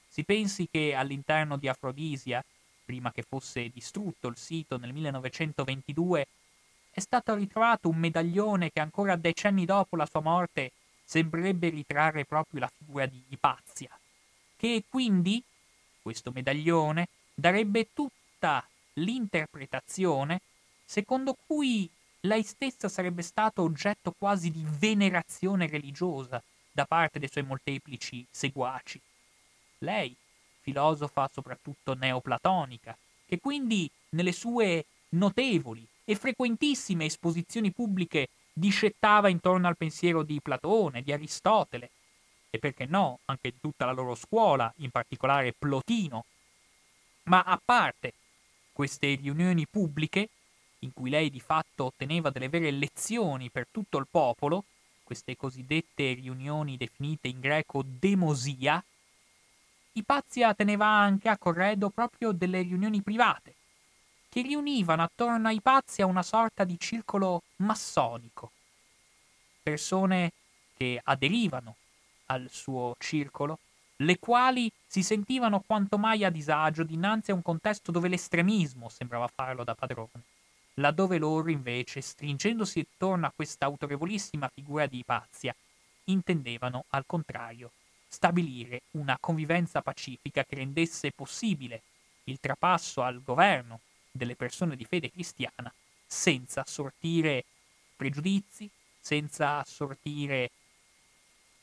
Si 0.07 0.23
pensi 0.23 0.67
che 0.69 0.93
all'interno 0.95 1.55
di 1.55 1.67
Afrodisia, 1.67 2.43
prima 2.83 3.11
che 3.11 3.23
fosse 3.23 3.69
distrutto 3.69 4.27
il 4.27 4.35
sito 4.35 4.77
nel 4.77 4.91
1922, 4.91 6.27
è 6.91 6.99
stato 6.99 7.35
ritrovato 7.35 7.87
un 7.87 7.97
medaglione 7.97 8.71
che 8.71 8.81
ancora 8.81 9.15
decenni 9.15 9.63
dopo 9.63 9.95
la 9.95 10.05
sua 10.05 10.21
morte 10.21 10.71
sembrerebbe 11.09 11.69
ritrarre 11.69 12.23
proprio 12.23 12.59
la 12.59 12.71
figura 12.77 13.07
di 13.07 13.19
Ipazia, 13.29 13.89
che 14.55 14.83
quindi 14.87 15.43
questo 16.03 16.29
medaglione 16.31 17.07
darebbe 17.33 17.87
tutta 17.93 18.63
l'interpretazione 18.93 20.39
secondo 20.85 21.35
cui 21.47 21.89
lei 22.21 22.43
stessa 22.43 22.87
sarebbe 22.89 23.23
stato 23.23 23.63
oggetto 23.63 24.13
quasi 24.15 24.51
di 24.51 24.63
venerazione 24.63 25.65
religiosa 25.65 26.43
da 26.71 26.85
parte 26.85 27.17
dei 27.17 27.29
suoi 27.29 27.43
molteplici 27.43 28.23
seguaci. 28.29 29.01
Lei, 29.79 30.15
filosofa 30.61 31.27
soprattutto 31.33 31.95
neoplatonica, 31.95 32.95
che 33.25 33.39
quindi 33.39 33.89
nelle 34.09 34.31
sue 34.31 34.85
notevoli 35.09 35.83
e 36.05 36.15
frequentissime 36.15 37.05
esposizioni 37.05 37.71
pubbliche 37.71 38.27
discettava 38.59 39.29
intorno 39.29 39.67
al 39.67 39.77
pensiero 39.77 40.21
di 40.23 40.39
Platone, 40.41 41.01
di 41.01 41.11
Aristotele, 41.11 41.89
e 42.49 42.59
perché 42.59 42.85
no, 42.85 43.19
anche 43.25 43.53
tutta 43.59 43.85
la 43.85 43.91
loro 43.91 44.15
scuola, 44.15 44.71
in 44.77 44.91
particolare 44.91 45.53
Plotino. 45.53 46.25
Ma 47.23 47.41
a 47.43 47.59
parte 47.63 48.13
queste 48.71 49.15
riunioni 49.15 49.65
pubbliche, 49.65 50.29
in 50.79 50.93
cui 50.93 51.09
lei 51.09 51.29
di 51.29 51.39
fatto 51.39 51.85
otteneva 51.85 52.29
delle 52.29 52.49
vere 52.49 52.71
lezioni 52.71 53.49
per 53.49 53.67
tutto 53.71 53.97
il 53.97 54.07
popolo, 54.09 54.63
queste 55.03 55.35
cosiddette 55.35 56.13
riunioni 56.13 56.77
definite 56.77 57.27
in 57.27 57.39
greco 57.39 57.83
demosia, 57.83 58.83
Ipazia 59.93 60.53
teneva 60.53 60.85
anche 60.85 61.29
a 61.29 61.37
Corredo 61.37 61.89
proprio 61.89 62.31
delle 62.31 62.61
riunioni 62.61 63.01
private, 63.01 63.55
che 64.29 64.41
riunivano 64.41 65.01
attorno 65.01 65.47
a 65.47 65.51
Ipazia 65.51 66.05
una 66.05 66.23
sorta 66.23 66.63
di 66.63 66.79
circolo 66.79 67.41
massonico. 67.57 68.51
Persone 69.63 70.31
che 70.77 71.01
aderivano 71.03 71.75
al 72.27 72.47
suo 72.49 72.95
circolo, 72.99 73.59
le 73.97 74.19
quali 74.19 74.71
si 74.87 75.03
sentivano 75.03 75.61
quanto 75.65 75.97
mai 75.97 76.23
a 76.23 76.29
disagio 76.29 76.83
dinanzi 76.83 77.31
a 77.31 77.33
un 77.33 77.41
contesto 77.41 77.91
dove 77.91 78.07
l'estremismo 78.07 78.87
sembrava 78.87 79.27
farlo 79.27 79.63
da 79.63 79.75
padrone, 79.75 80.23
laddove 80.75 81.17
loro 81.17 81.49
invece, 81.49 81.99
stringendosi 81.99 82.79
attorno 82.79 83.25
a 83.25 83.33
questa 83.35 83.65
autorevolissima 83.65 84.47
figura 84.53 84.85
di 84.85 84.99
Ipazia, 84.99 85.53
intendevano, 86.05 86.85
al 86.89 87.03
contrario, 87.05 87.71
stabilire 88.07 88.83
una 88.91 89.17
convivenza 89.19 89.81
pacifica 89.81 90.43
che 90.45 90.55
rendesse 90.55 91.11
possibile 91.11 91.81
il 92.23 92.39
trapasso 92.39 93.01
al 93.01 93.21
governo 93.21 93.81
delle 94.19 94.35
persone 94.35 94.75
di 94.75 94.85
fede 94.85 95.09
cristiana 95.09 95.73
senza 96.05 96.63
sortire 96.67 97.45
pregiudizi, 97.95 98.69
senza 98.99 99.63
sortire 99.63 100.51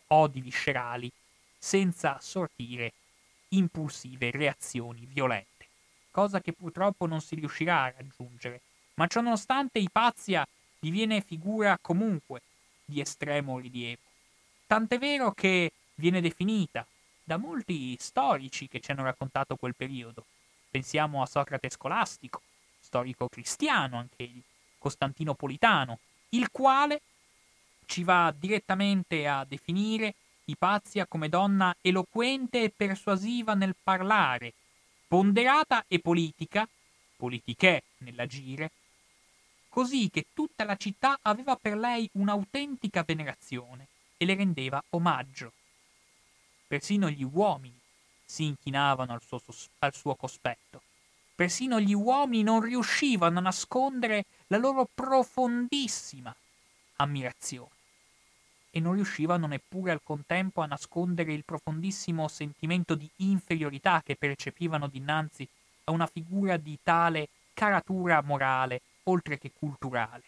odi 0.09 0.41
viscerali, 0.41 1.13
senza 1.59 2.19
sortire 2.21 2.93
impulsive 3.49 4.31
reazioni 4.31 5.07
violente, 5.07 5.67
cosa 6.11 6.41
che 6.41 6.53
purtroppo 6.53 7.07
non 7.07 7.21
si 7.21 7.35
riuscirà 7.35 7.83
a 7.85 7.95
raggiungere, 7.97 8.61
ma 8.95 9.07
ciononostante 9.07 9.79
Ipazia 9.79 10.47
diviene 10.79 11.21
figura 11.21 11.79
comunque 11.81 12.41
di 12.85 13.01
estremo 13.01 13.59
rilievo. 13.59 14.03
Tant'è 14.67 14.99
vero 14.99 15.33
che 15.33 15.73
viene 15.95 16.21
definita 16.21 16.87
da 17.23 17.37
molti 17.37 17.97
storici 17.99 18.69
che 18.69 18.81
ci 18.81 18.93
hanno 18.93 19.03
raccontato 19.03 19.57
quel 19.57 19.75
periodo 19.75 20.25
Pensiamo 20.71 21.23
a 21.23 21.27
Socrate 21.27 21.71
scolastico, 21.71 22.43
storico 22.79 23.29
cristiano, 23.29 23.99
anche 23.99 24.31
costantinopolitano, 24.79 25.99
il 26.31 26.51
quale 26.51 27.01
ci 27.87 28.05
va 28.05 28.35
direttamente 28.37 29.27
a 29.27 29.45
definire 29.45 30.15
Ipazia 30.49 31.07
come 31.07 31.29
donna 31.29 31.75
eloquente 31.81 32.63
e 32.63 32.71
persuasiva 32.71 33.55
nel 33.55 33.75
parlare, 33.83 34.53
ponderata 35.09 35.85
e 35.89 35.99
politica, 35.99 36.69
politichè 37.17 37.83
nell'agire, 37.99 38.71
così 39.69 40.09
che 40.09 40.27
tutta 40.33 40.65
la 40.65 40.77
città 40.77 41.19
aveva 41.23 41.57
per 41.57 41.77
lei 41.77 42.09
un'autentica 42.13 43.03
venerazione 43.03 43.89
e 44.17 44.25
le 44.25 44.37
rendeva 44.37 44.83
omaggio. 44.91 45.53
Persino 46.69 47.11
gli 47.11 47.25
uomini 47.25 47.76
si 48.27 48.45
inchinavano 48.45 49.13
al 49.13 49.23
suo, 49.23 49.41
al 49.79 49.95
suo 49.95 50.15
cospetto. 50.17 50.83
Persino 51.35 51.81
gli 51.81 51.95
uomini 51.95 52.43
non 52.43 52.61
riuscivano 52.61 53.39
a 53.39 53.43
nascondere 53.43 54.25
la 54.49 54.57
loro 54.57 54.89
profondissima 54.93 56.35
ammirazione 56.97 57.75
e 58.71 58.81
non 58.81 58.95
riuscivano 58.95 59.47
neppure 59.47 59.93
al 59.93 60.03
contempo 60.03 60.61
a 60.61 60.67
nascondere 60.67 61.33
il 61.33 61.45
profondissimo 61.45 62.29
sentimento 62.29 62.95
di 62.95 63.09
inferiorità 63.17 64.03
che 64.05 64.17
percepivano 64.17 64.87
dinanzi 64.87 65.49
a 65.85 65.93
una 65.93 66.07
figura 66.07 66.59
di 66.59 66.79
tale 66.83 67.29
caratura 67.55 68.21
morale, 68.23 68.83
oltre 69.05 69.39
che 69.39 69.53
culturale. 69.59 70.23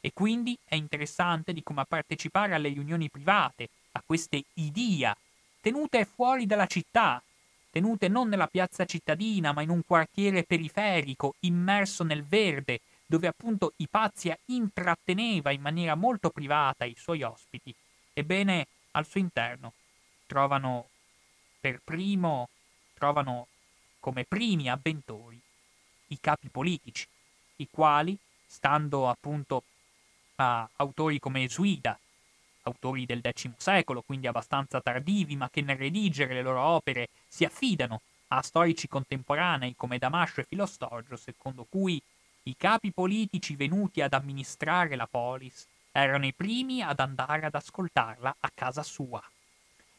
E 0.00 0.12
quindi 0.12 0.56
è 0.64 0.76
interessante 0.76 1.52
di 1.52 1.62
come 1.62 1.80
a 1.80 1.84
partecipare 1.84 2.54
alle 2.54 2.68
riunioni 2.68 3.08
private, 3.08 3.68
a 3.92 4.02
queste 4.04 4.44
idia, 4.54 5.16
tenute 5.62 6.04
fuori 6.04 6.44
dalla 6.44 6.66
città, 6.66 7.22
tenute 7.70 8.08
non 8.08 8.28
nella 8.28 8.48
piazza 8.48 8.84
cittadina, 8.84 9.52
ma 9.52 9.62
in 9.62 9.70
un 9.70 9.82
quartiere 9.86 10.42
periferico, 10.42 11.36
immerso 11.40 12.04
nel 12.04 12.24
verde, 12.24 12.80
dove 13.06 13.28
appunto 13.28 13.72
Ipazia 13.76 14.36
intratteneva 14.46 15.52
in 15.52 15.60
maniera 15.60 15.94
molto 15.94 16.30
privata 16.30 16.84
i 16.84 16.96
suoi 16.98 17.22
ospiti, 17.22 17.74
ebbene 18.12 18.66
al 18.92 19.06
suo 19.06 19.20
interno 19.20 19.72
trovano 20.26 20.88
per 21.60 21.80
primo, 21.84 22.48
trovano 22.94 23.46
come 24.00 24.24
primi 24.24 24.68
avventori 24.68 25.40
i 26.08 26.18
capi 26.20 26.48
politici, 26.48 27.06
i 27.56 27.68
quali, 27.70 28.18
stando 28.46 29.08
appunto 29.08 29.62
a 30.36 30.68
autori 30.76 31.18
come 31.18 31.48
Suida, 31.48 31.98
autori 32.62 33.06
del 33.06 33.20
X 33.22 33.50
secolo, 33.56 34.02
quindi 34.02 34.26
abbastanza 34.26 34.80
tardivi, 34.80 35.36
ma 35.36 35.48
che 35.50 35.62
nel 35.62 35.76
redigere 35.76 36.34
le 36.34 36.42
loro 36.42 36.62
opere 36.62 37.08
si 37.28 37.44
affidano 37.44 38.00
a 38.28 38.42
storici 38.42 38.88
contemporanei 38.88 39.74
come 39.76 39.98
Damascio 39.98 40.40
e 40.40 40.44
Filostorgio, 40.44 41.16
secondo 41.16 41.66
cui 41.68 42.00
i 42.44 42.56
capi 42.56 42.92
politici 42.92 43.54
venuti 43.54 44.00
ad 44.00 44.14
amministrare 44.14 44.96
la 44.96 45.06
polis 45.08 45.66
erano 45.92 46.26
i 46.26 46.32
primi 46.32 46.82
ad 46.82 46.98
andare 46.98 47.46
ad 47.46 47.54
ascoltarla 47.54 48.36
a 48.40 48.50
casa 48.52 48.82
sua. 48.82 49.22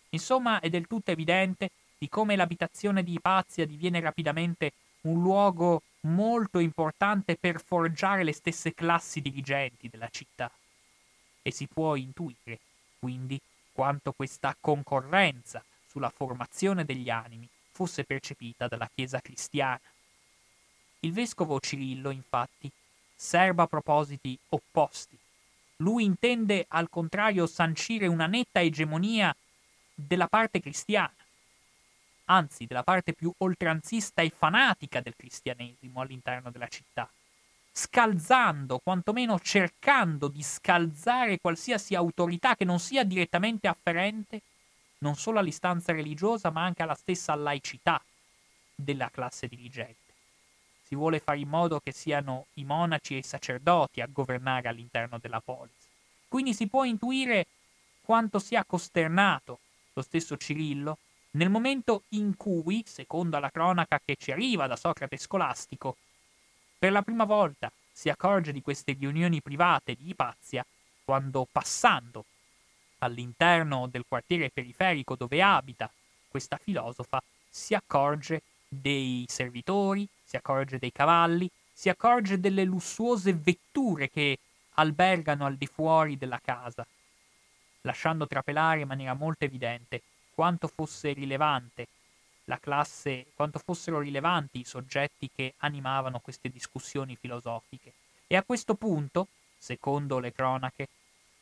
Insomma, 0.10 0.60
è 0.60 0.69
del 0.69 0.88
tutto 0.88 1.12
evidente 1.12 1.69
di 1.97 2.10
come 2.10 2.36
l'abitazione 2.36 3.04
di 3.04 3.13
Ipazia 3.13 3.65
diviene 3.65 3.99
rapidamente 3.99 4.73
un 5.02 5.21
luogo 5.21 5.82
molto 6.02 6.60
importante 6.60 7.38
per 7.39 7.63
forgiare 7.63 8.23
le 8.23 8.34
stesse 8.34 8.73
classi 8.73 9.21
dirigenti 9.21 9.89
della 9.89 10.10
città. 10.10 10.52
E 11.43 11.51
si 11.51 11.67
può 11.67 11.95
intuire, 11.95 12.60
quindi, 12.97 13.39
quanto 13.71 14.13
questa 14.13 14.56
concorrenza 14.60 15.63
sulla 15.86 16.10
formazione 16.10 16.86
degli 16.86 17.10
animi 17.10 17.47
fosse 17.69 18.03
percepita 18.03 18.67
dalla 18.67 18.89
Chiesa 18.93 19.19
cristiana. 19.19 19.79
Il 21.01 21.12
vescovo 21.12 21.60
Cirillo, 21.60 22.10
infatti, 22.10 22.71
serba 23.13 23.67
propositi 23.67 24.38
opposti. 24.49 25.17
Lui 25.77 26.06
intende 26.06 26.65
al 26.69 26.89
contrario 26.89 27.45
sancire 27.45 28.08
una 28.08 28.25
netta 28.25 28.62
egemonia 28.62 29.36
della 29.93 30.27
parte 30.27 30.60
cristiana, 30.60 31.13
anzi 32.25 32.65
della 32.65 32.84
parte 32.84 33.13
più 33.13 33.34
oltranzista 33.39 34.21
e 34.21 34.29
fanatica 34.29 35.01
del 35.01 35.15
cristianesimo 35.15 35.99
all'interno 35.99 36.51
della 36.51 36.67
città, 36.67 37.10
scalzando, 37.74 38.80
quantomeno 38.80 39.40
cercando 39.40 40.28
di 40.28 40.44
scalzare 40.44 41.40
qualsiasi 41.40 41.96
autorità 41.96 42.56
che 42.56 42.66
non 42.66 42.80
sia 42.80 43.04
direttamente 43.04 43.68
afferente 43.68 44.42
non 45.00 45.16
solo 45.16 45.40
all'istanza 45.40 45.92
religiosa 45.92 46.52
ma 46.52 46.64
anche 46.64 46.84
alla 46.84 46.96
stessa 46.96 47.36
laicità 47.36 48.02
della 48.76 49.10
classe 49.10 49.48
dirigente 49.48 50.04
si 50.94 50.96
vuole 50.96 51.20
fare 51.20 51.40
in 51.40 51.50
modo 51.50 51.80
che 51.80 51.92
siano 51.92 52.46
i 52.56 52.66
monaci 52.66 53.16
e 53.16 53.18
i 53.18 53.24
sacerdoti 53.24 54.00
a 54.00 54.08
governare 54.08 54.68
all'interno 54.68 55.18
della 55.18 55.42
polis. 55.44 55.74
Quindi 56.28 56.54
si 56.54 56.68
può 56.68 56.84
intuire 56.84 57.48
quanto 58.04 58.38
sia 58.38 58.64
costernato 58.64 59.60
lo 59.94 60.02
stesso 60.04 60.38
Cirillo 60.38 61.00
nel 61.32 61.50
momento 61.50 62.04
in 62.10 62.38
cui, 62.38 62.84
secondo 62.86 63.40
la 63.40 63.50
cronaca 63.50 64.00
che 64.04 64.16
ci 64.18 64.32
arriva 64.32 64.68
da 64.68 64.76
Socrate 64.76 65.18
scolastico, 65.18 65.98
per 66.84 66.91
la 66.91 67.02
prima 67.02 67.24
volta 67.24 67.72
si 67.93 68.10
accorge 68.10 68.52
di 68.52 68.62
queste 68.62 68.91
riunioni 68.91 69.41
private 69.41 69.96
di 69.96 70.10
Ipazia 70.10 70.65
quando 71.06 71.48
passando 71.50 72.26
all'interno 72.98 73.88
del 73.88 74.04
quartiere 74.06 74.50
periferico 74.50 75.15
dove 75.15 75.41
abita 75.41 75.89
questa 76.28 76.58
filosofa 76.58 77.24
si 77.50 77.74
accorge 77.74 78.41
dei 78.67 79.24
servitori, 79.30 80.06
si 80.26 80.36
accorge 80.36 80.78
dei 80.78 80.91
cavalli, 80.91 81.50
si 81.72 81.88
accorge 81.88 82.41
delle 82.41 82.65
lussuose 82.65 83.32
vetture 83.32 84.10
che 84.10 84.38
albergano 84.74 85.46
al 85.46 85.56
di 85.56 85.67
fuori 85.67 86.17
della 86.17 86.41
casa, 86.43 86.86
lasciando 87.84 88.28
trapelare 88.28 88.82
in 88.82 88.88
maniera 88.88 89.13
molto 89.13 89.46
evidente 89.46 90.02
quanto 90.34 90.67
fosse 90.67 91.13
rilevante 91.13 91.88
la 92.45 92.60
classe, 92.60 93.27
quanto 93.36 93.60
fossero 93.60 93.99
rilevanti 93.99 94.60
i 94.60 94.65
soggetti 94.65 95.29
che 95.34 95.53
animavano 95.58 96.19
queste 96.19 96.49
discussioni 96.49 97.15
filosofiche. 97.15 97.93
E 98.27 98.36
a 98.36 98.43
questo 98.43 98.75
punto, 98.75 99.27
secondo 99.58 100.19
le 100.19 100.34
cronache, 100.34 100.88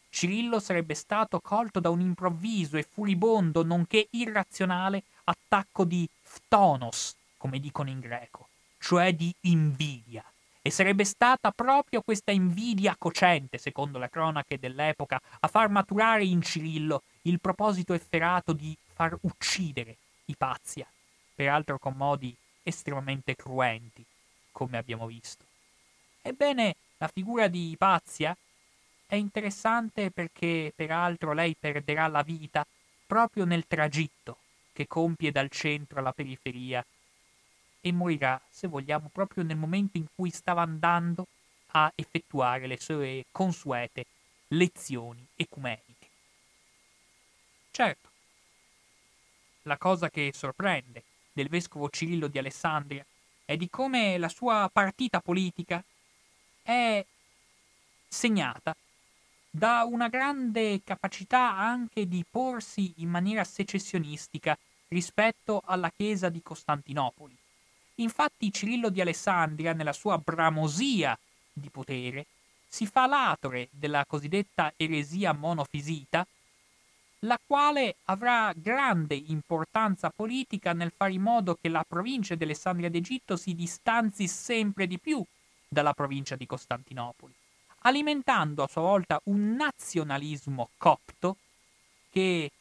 Cirillo 0.09 0.59
sarebbe 0.59 0.93
stato 0.93 1.39
colto 1.39 1.79
da 1.79 1.89
un 1.89 2.01
improvviso 2.01 2.77
e 2.77 2.83
furibondo, 2.83 3.63
nonché 3.63 4.07
irrazionale, 4.11 5.03
attacco 5.23 5.85
di 5.85 6.07
phtonos, 6.21 7.15
come 7.37 7.59
dicono 7.59 7.89
in 7.89 7.99
greco, 7.99 8.49
cioè 8.77 9.13
di 9.13 9.33
invidia. 9.41 10.23
E 10.61 10.69
sarebbe 10.69 11.05
stata 11.05 11.49
proprio 11.51 12.01
questa 12.01 12.31
invidia 12.31 12.95
cocente, 12.97 13.57
secondo 13.57 13.97
le 13.97 14.09
cronache 14.09 14.59
dell'epoca, 14.59 15.19
a 15.39 15.47
far 15.47 15.69
maturare 15.69 16.25
in 16.25 16.41
Cirillo 16.41 17.03
il 17.23 17.39
proposito 17.39 17.93
efferato 17.93 18.53
di 18.53 18.77
far 18.93 19.17
uccidere 19.21 19.97
Ipazia, 20.32 20.88
peraltro 21.36 21.78
con 21.78 21.94
modi 21.96 22.36
estremamente 22.63 23.36
cruenti, 23.36 24.04
come 24.52 24.78
abbiamo 24.78 25.06
visto. 25.08 25.46
Ebbene, 26.22 26.76
la 26.98 27.08
figura 27.08 27.48
di 27.48 27.72
Ipazia 27.72 28.36
è 29.06 29.15
interessante 29.15 30.12
perché, 30.12 30.72
peraltro, 30.76 31.34
lei 31.34 31.56
perderà 31.60 32.08
la 32.08 32.22
vita 32.22 32.65
proprio 33.06 33.46
nel 33.46 33.67
tragitto 33.67 34.38
che 34.72 34.88
compie 34.88 35.32
dal 35.32 35.50
centro 35.50 36.00
alla 36.00 36.13
periferia 36.13 36.86
e 37.82 37.91
morirà, 37.91 38.39
se 38.50 38.67
vogliamo, 38.67 39.10
proprio 39.12 39.44
nel 39.44 39.58
momento 39.58 39.98
in 39.98 40.06
cui 40.15 40.30
stava 40.30 40.62
andando 40.62 41.28
a 41.74 41.91
effettuare 41.96 42.67
le 42.67 42.80
sue 42.80 43.26
consuete 43.32 44.06
lezioni 44.50 45.26
ecumeniche. 45.36 46.08
Certo, 47.72 48.11
la 49.63 49.78
cosa 49.78 50.10
che 50.10 50.32
sorprende 50.34 51.04
del 51.34 51.50
vescovo 51.50 51.89
Cirillo 51.89 52.28
di 52.28 52.38
Alessandria 52.38 53.06
è 53.45 53.58
di 53.58 53.69
come 53.69 54.17
la 54.17 54.30
sua 54.30 54.69
partita 54.71 55.19
politica 55.19 55.84
è 56.62 57.04
segnata 58.08 58.76
da 59.50 59.84
una 59.84 60.08
grande 60.08 60.82
capacità 60.84 61.58
anche 61.58 62.08
di 62.08 62.24
porsi 62.30 62.93
in 62.97 63.10
maniera 63.10 63.43
secessionistica 63.43 64.58
rispetto 64.88 65.62
alla 65.65 65.91
Chiesa 65.93 66.30
di 66.30 66.41
Costantinopoli. 66.41 67.36
Infatti 67.95 68.52
Cirillo 68.52 68.89
di 68.89 69.02
Alessandria, 69.02 69.74
nella 69.74 69.93
sua 69.93 70.17
bramosia 70.17 71.17
di 71.52 71.69
potere, 71.69 72.26
si 72.67 72.88
fa 72.88 73.06
latore 73.06 73.67
della 73.71 74.06
cosiddetta 74.06 74.74
eresia 74.78 75.34
monofisita, 75.34 76.26
la 77.25 77.39
quale 77.45 77.97
avrà 78.05 78.51
grande 78.55 79.15
importanza 79.15 80.10
politica 80.10 80.73
nel 80.73 80.91
fare 80.95 81.13
in 81.13 81.21
modo 81.21 81.57
che 81.60 81.69
la 81.69 81.86
provincia 81.88 82.36
di 82.36 82.43
Alessandria 82.43 82.89
d'Egitto 82.89 83.36
si 83.36 83.53
distanzi 83.53 84.27
sempre 84.27 84.88
di 84.88 84.97
più 84.97 85.23
dalla 85.67 85.93
provincia 85.93 86.36
di 86.36 86.47
Costantinopoli, 86.47 87.34
alimentando 87.81 88.63
a 88.63 88.67
sua 88.67 88.81
volta 88.81 89.19
un 89.25 89.55
nazionalismo 89.55 90.69
copto 90.77 91.38
che 92.10 92.51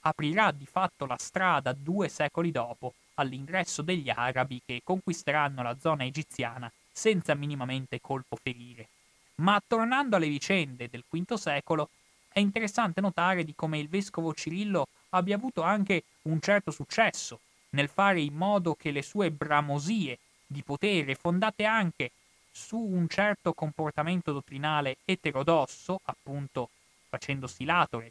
aprirà 0.00 0.50
di 0.52 0.66
fatto 0.66 1.06
la 1.06 1.18
strada 1.18 1.72
due 1.72 2.08
secoli 2.08 2.50
dopo 2.50 2.94
all'ingresso 3.14 3.82
degli 3.82 4.10
arabi 4.10 4.62
che 4.64 4.80
conquisteranno 4.84 5.62
la 5.62 5.76
zona 5.78 6.04
egiziana 6.04 6.70
senza 6.90 7.34
minimamente 7.34 8.00
colpo 8.00 8.36
ferire. 8.40 8.88
Ma 9.36 9.60
tornando 9.66 10.16
alle 10.16 10.28
vicende 10.28 10.88
del 10.88 11.04
V 11.08 11.34
secolo, 11.34 11.88
è 12.34 12.40
interessante 12.40 13.00
notare 13.00 13.44
di 13.44 13.54
come 13.54 13.78
il 13.78 13.88
vescovo 13.88 14.34
Cirillo 14.34 14.88
abbia 15.10 15.36
avuto 15.36 15.62
anche 15.62 16.02
un 16.22 16.40
certo 16.40 16.72
successo 16.72 17.38
nel 17.70 17.88
fare 17.88 18.20
in 18.20 18.34
modo 18.34 18.74
che 18.74 18.90
le 18.90 19.02
sue 19.02 19.30
bramosie 19.30 20.18
di 20.44 20.64
potere, 20.64 21.14
fondate 21.14 21.64
anche 21.64 22.10
su 22.50 22.76
un 22.76 23.06
certo 23.08 23.52
comportamento 23.52 24.32
dottrinale 24.32 24.96
eterodosso, 25.04 26.00
appunto 26.02 26.70
facendosi 27.08 27.64
latore 27.64 28.10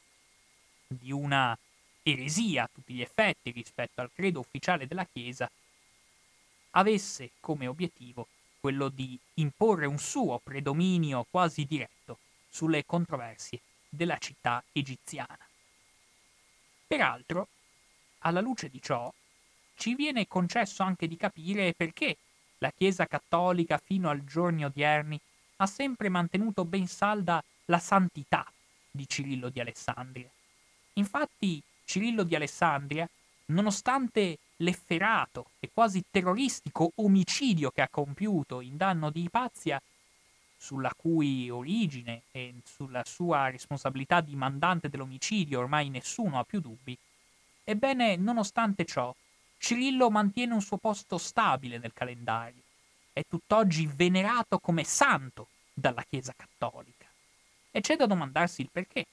di 0.87 1.11
una 1.11 1.57
eresia 2.01 2.63
a 2.63 2.69
tutti 2.73 2.93
gli 2.93 3.01
effetti 3.01 3.51
rispetto 3.51 3.99
al 3.99 4.09
credo 4.13 4.39
ufficiale 4.39 4.87
della 4.87 5.05
Chiesa, 5.05 5.51
avesse 6.71 7.31
come 7.41 7.67
obiettivo 7.67 8.27
quello 8.61 8.87
di 8.87 9.19
imporre 9.35 9.85
un 9.85 9.99
suo 9.99 10.39
predominio 10.41 11.25
quasi 11.29 11.65
diretto 11.65 12.19
sulle 12.49 12.85
controversie 12.85 13.59
della 13.93 14.17
città 14.17 14.63
egiziana. 14.71 15.37
Peraltro, 16.87 17.47
alla 18.19 18.41
luce 18.41 18.69
di 18.69 18.81
ciò, 18.81 19.11
ci 19.75 19.95
viene 19.95 20.27
concesso 20.27 20.83
anche 20.83 21.07
di 21.07 21.15
capire 21.15 21.73
perché 21.73 22.17
la 22.57 22.71
Chiesa 22.71 23.05
cattolica 23.05 23.77
fino 23.77 24.09
al 24.09 24.23
giorni 24.23 24.65
odierni 24.65 25.19
ha 25.57 25.67
sempre 25.67 26.09
mantenuto 26.09 26.65
ben 26.65 26.87
salda 26.87 27.43
la 27.65 27.79
santità 27.79 28.49
di 28.89 29.07
Cirillo 29.07 29.49
di 29.49 29.59
Alessandria. 29.59 30.29
Infatti 30.93 31.61
Cirillo 31.85 32.23
di 32.23 32.35
Alessandria, 32.35 33.07
nonostante 33.47 34.37
l'efferato 34.57 35.51
e 35.59 35.69
quasi 35.73 36.03
terroristico 36.09 36.91
omicidio 36.95 37.71
che 37.71 37.81
ha 37.81 37.89
compiuto 37.89 38.61
in 38.61 38.77
danno 38.77 39.09
di 39.09 39.23
Ipazia, 39.23 39.81
sulla 40.63 40.93
cui 40.95 41.49
origine 41.49 42.21
e 42.31 42.53
sulla 42.63 43.03
sua 43.03 43.49
responsabilità 43.49 44.21
di 44.21 44.33
mandante 44.33 44.87
dell'omicidio 44.87 45.59
ormai 45.59 45.89
nessuno 45.89 46.39
ha 46.39 46.45
più 46.45 46.61
dubbi, 46.61 46.97
ebbene, 47.65 48.15
nonostante 48.15 48.85
ciò, 48.85 49.13
Cirillo 49.57 50.09
mantiene 50.09 50.53
un 50.53 50.61
suo 50.61 50.77
posto 50.77 51.17
stabile 51.17 51.79
nel 51.79 51.91
calendario. 51.91 52.61
È 53.11 53.23
tutt'oggi 53.27 53.87
venerato 53.87 54.57
come 54.59 54.85
santo 54.85 55.47
dalla 55.73 56.05
Chiesa 56.07 56.33
cattolica. 56.33 57.07
E 57.69 57.81
c'è 57.81 57.97
da 57.97 58.05
domandarsi 58.05 58.61
il 58.61 58.69
perché. 58.71 59.05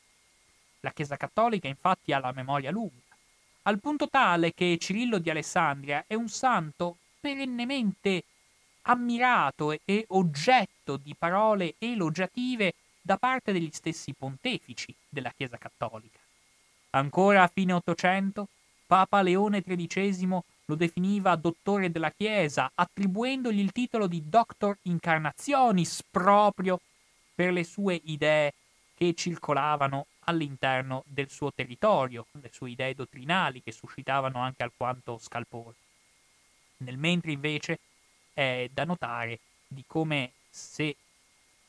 La 0.81 0.93
Chiesa 0.93 1.17
cattolica 1.17 1.67
infatti 1.67 2.13
ha 2.13 2.21
la 2.21 2.31
memoria 2.31 2.71
lunga, 2.71 3.17
al 3.63 3.81
punto 3.81 4.09
tale 4.09 4.55
che 4.55 4.79
Cirillo 4.79 5.19
di 5.19 5.31
Alessandria 5.31 6.05
è 6.07 6.15
un 6.15 6.29
santo 6.29 6.97
perennemente 7.19 8.23
ammirato 8.83 9.77
e 9.85 10.05
oggetto 10.09 10.97
di 10.97 11.15
parole 11.19 11.75
elogiative 11.79 12.75
da 13.01 13.17
parte 13.17 13.53
degli 13.53 13.71
stessi 13.73 14.13
pontefici 14.13 14.95
della 15.09 15.33
Chiesa 15.37 15.57
cattolica. 15.57 16.19
Ancora 16.91 17.43
a 17.43 17.51
fine 17.53 17.73
Ottocento 17.73 18.49
Papa 18.87 19.23
Leone 19.23 19.63
XIII 19.63 20.41
lo 20.65 20.75
definiva 20.75 21.37
dottore 21.37 21.93
della 21.93 22.11
Chiesa, 22.11 22.71
attribuendogli 22.75 23.61
il 23.61 23.71
titolo 23.71 24.09
di 24.09 24.29
Doctor 24.29 24.77
Incarnationis 24.83 26.03
proprio 26.11 26.81
per 27.35 27.53
le 27.53 27.65
sue 27.65 28.01
idee 28.05 28.53
che 28.97 29.15
circolavano 29.15 30.07
all'interno 30.25 31.05
del 31.07 31.31
suo 31.31 31.53
territorio, 31.53 32.27
le 32.33 32.51
sue 32.53 32.71
idee 32.71 32.95
dottrinali 32.95 33.63
che 33.63 33.73
suscitavano 33.73 34.41
anche 34.41 34.63
alquanto 34.63 35.19
scalpore. 35.19 35.75
Nel 36.79 36.99
mentre 36.99 37.33
invece 37.33 37.79
è 38.33 38.69
da 38.73 38.85
notare 38.85 39.39
di 39.67 39.85
come 39.87 40.33
se 40.49 40.97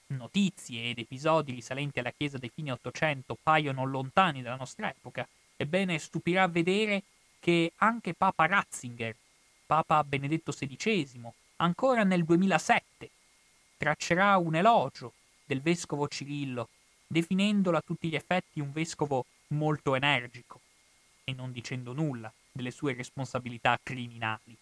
notizie 0.07 0.89
ed 0.89 0.99
episodi 0.99 1.53
risalenti 1.53 1.99
alla 1.99 2.11
Chiesa 2.11 2.37
dei 2.37 2.51
fine 2.53 2.71
Ottocento 2.71 3.37
paiono 3.41 3.85
lontani 3.85 4.41
dalla 4.41 4.57
nostra 4.57 4.89
epoca, 4.89 5.27
Ebbene, 5.61 5.99
stupirà 5.99 6.47
vedere 6.47 7.03
che 7.39 7.73
anche 7.75 8.15
Papa 8.15 8.47
Ratzinger, 8.47 9.15
Papa 9.67 10.03
Benedetto 10.03 10.51
XVI, 10.51 11.21
ancora 11.57 12.03
nel 12.03 12.23
2007, 12.23 13.11
traccerà 13.77 14.37
un 14.37 14.55
elogio 14.55 15.13
del 15.45 15.61
vescovo 15.61 16.07
Cirillo, 16.07 16.67
definendolo 17.05 17.77
a 17.77 17.83
tutti 17.85 18.09
gli 18.09 18.15
effetti 18.15 18.59
un 18.59 18.71
vescovo 18.71 19.25
molto 19.49 19.93
energico 19.93 20.61
e 21.23 21.33
non 21.33 21.51
dicendo 21.51 21.93
nulla 21.93 22.33
delle 22.51 22.71
sue 22.71 22.93
responsabilità 22.93 23.79
criminali. 23.83 24.57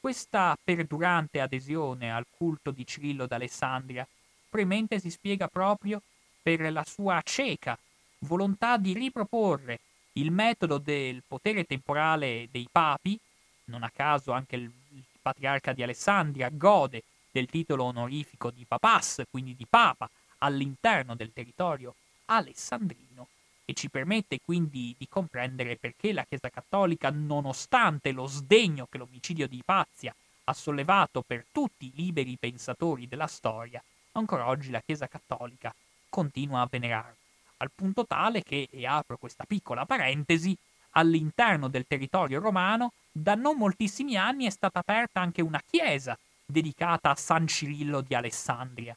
Questa 0.00 0.56
perdurante 0.64 1.42
adesione 1.42 2.10
al 2.10 2.24
culto 2.30 2.70
di 2.70 2.86
Cirillo 2.86 3.26
d'Alessandria 3.26 4.08
probabilmente 4.48 4.98
si 4.98 5.10
spiega 5.10 5.46
proprio 5.46 6.00
per 6.40 6.72
la 6.72 6.84
sua 6.84 7.20
cieca 7.22 7.78
volontà 8.20 8.78
di 8.78 8.94
riproporre 8.94 9.78
il 10.12 10.30
metodo 10.30 10.78
del 10.78 11.22
potere 11.26 11.64
temporale 11.64 12.48
dei 12.50 12.66
papi, 12.72 13.20
non 13.64 13.82
a 13.82 13.90
caso 13.90 14.32
anche 14.32 14.56
il 14.56 14.72
patriarca 15.20 15.74
di 15.74 15.82
Alessandria 15.82 16.48
gode 16.50 17.02
del 17.30 17.44
titolo 17.46 17.84
onorifico 17.84 18.50
di 18.50 18.64
papas, 18.64 19.22
quindi 19.30 19.54
di 19.54 19.66
papa, 19.68 20.08
all'interno 20.38 21.14
del 21.14 21.30
territorio 21.34 21.94
alessandrino 22.24 23.28
e 23.70 23.74
ci 23.74 23.88
permette 23.88 24.40
quindi 24.44 24.96
di 24.98 25.06
comprendere 25.08 25.76
perché 25.76 26.12
la 26.12 26.24
Chiesa 26.28 26.50
Cattolica, 26.50 27.08
nonostante 27.10 28.10
lo 28.10 28.26
sdegno 28.26 28.88
che 28.90 28.98
l'omicidio 28.98 29.46
di 29.46 29.58
Ipazia 29.58 30.12
ha 30.44 30.52
sollevato 30.52 31.22
per 31.24 31.44
tutti 31.52 31.86
i 31.86 31.92
liberi 31.94 32.36
pensatori 32.36 33.06
della 33.06 33.28
storia, 33.28 33.80
ancora 34.12 34.48
oggi 34.48 34.70
la 34.70 34.82
Chiesa 34.84 35.06
Cattolica 35.06 35.72
continua 36.08 36.62
a 36.62 36.68
venerarlo 36.68 37.14
al 37.58 37.70
punto 37.72 38.04
tale 38.06 38.42
che, 38.42 38.66
e 38.72 38.86
apro 38.86 39.16
questa 39.18 39.44
piccola 39.44 39.86
parentesi, 39.86 40.56
all'interno 40.94 41.68
del 41.68 41.86
territorio 41.86 42.40
romano 42.40 42.94
da 43.12 43.36
non 43.36 43.56
moltissimi 43.56 44.16
anni 44.16 44.46
è 44.46 44.50
stata 44.50 44.80
aperta 44.80 45.20
anche 45.20 45.42
una 45.42 45.62
chiesa 45.64 46.18
dedicata 46.44 47.10
a 47.10 47.14
San 47.14 47.46
Cirillo 47.46 48.00
di 48.00 48.16
Alessandria. 48.16 48.96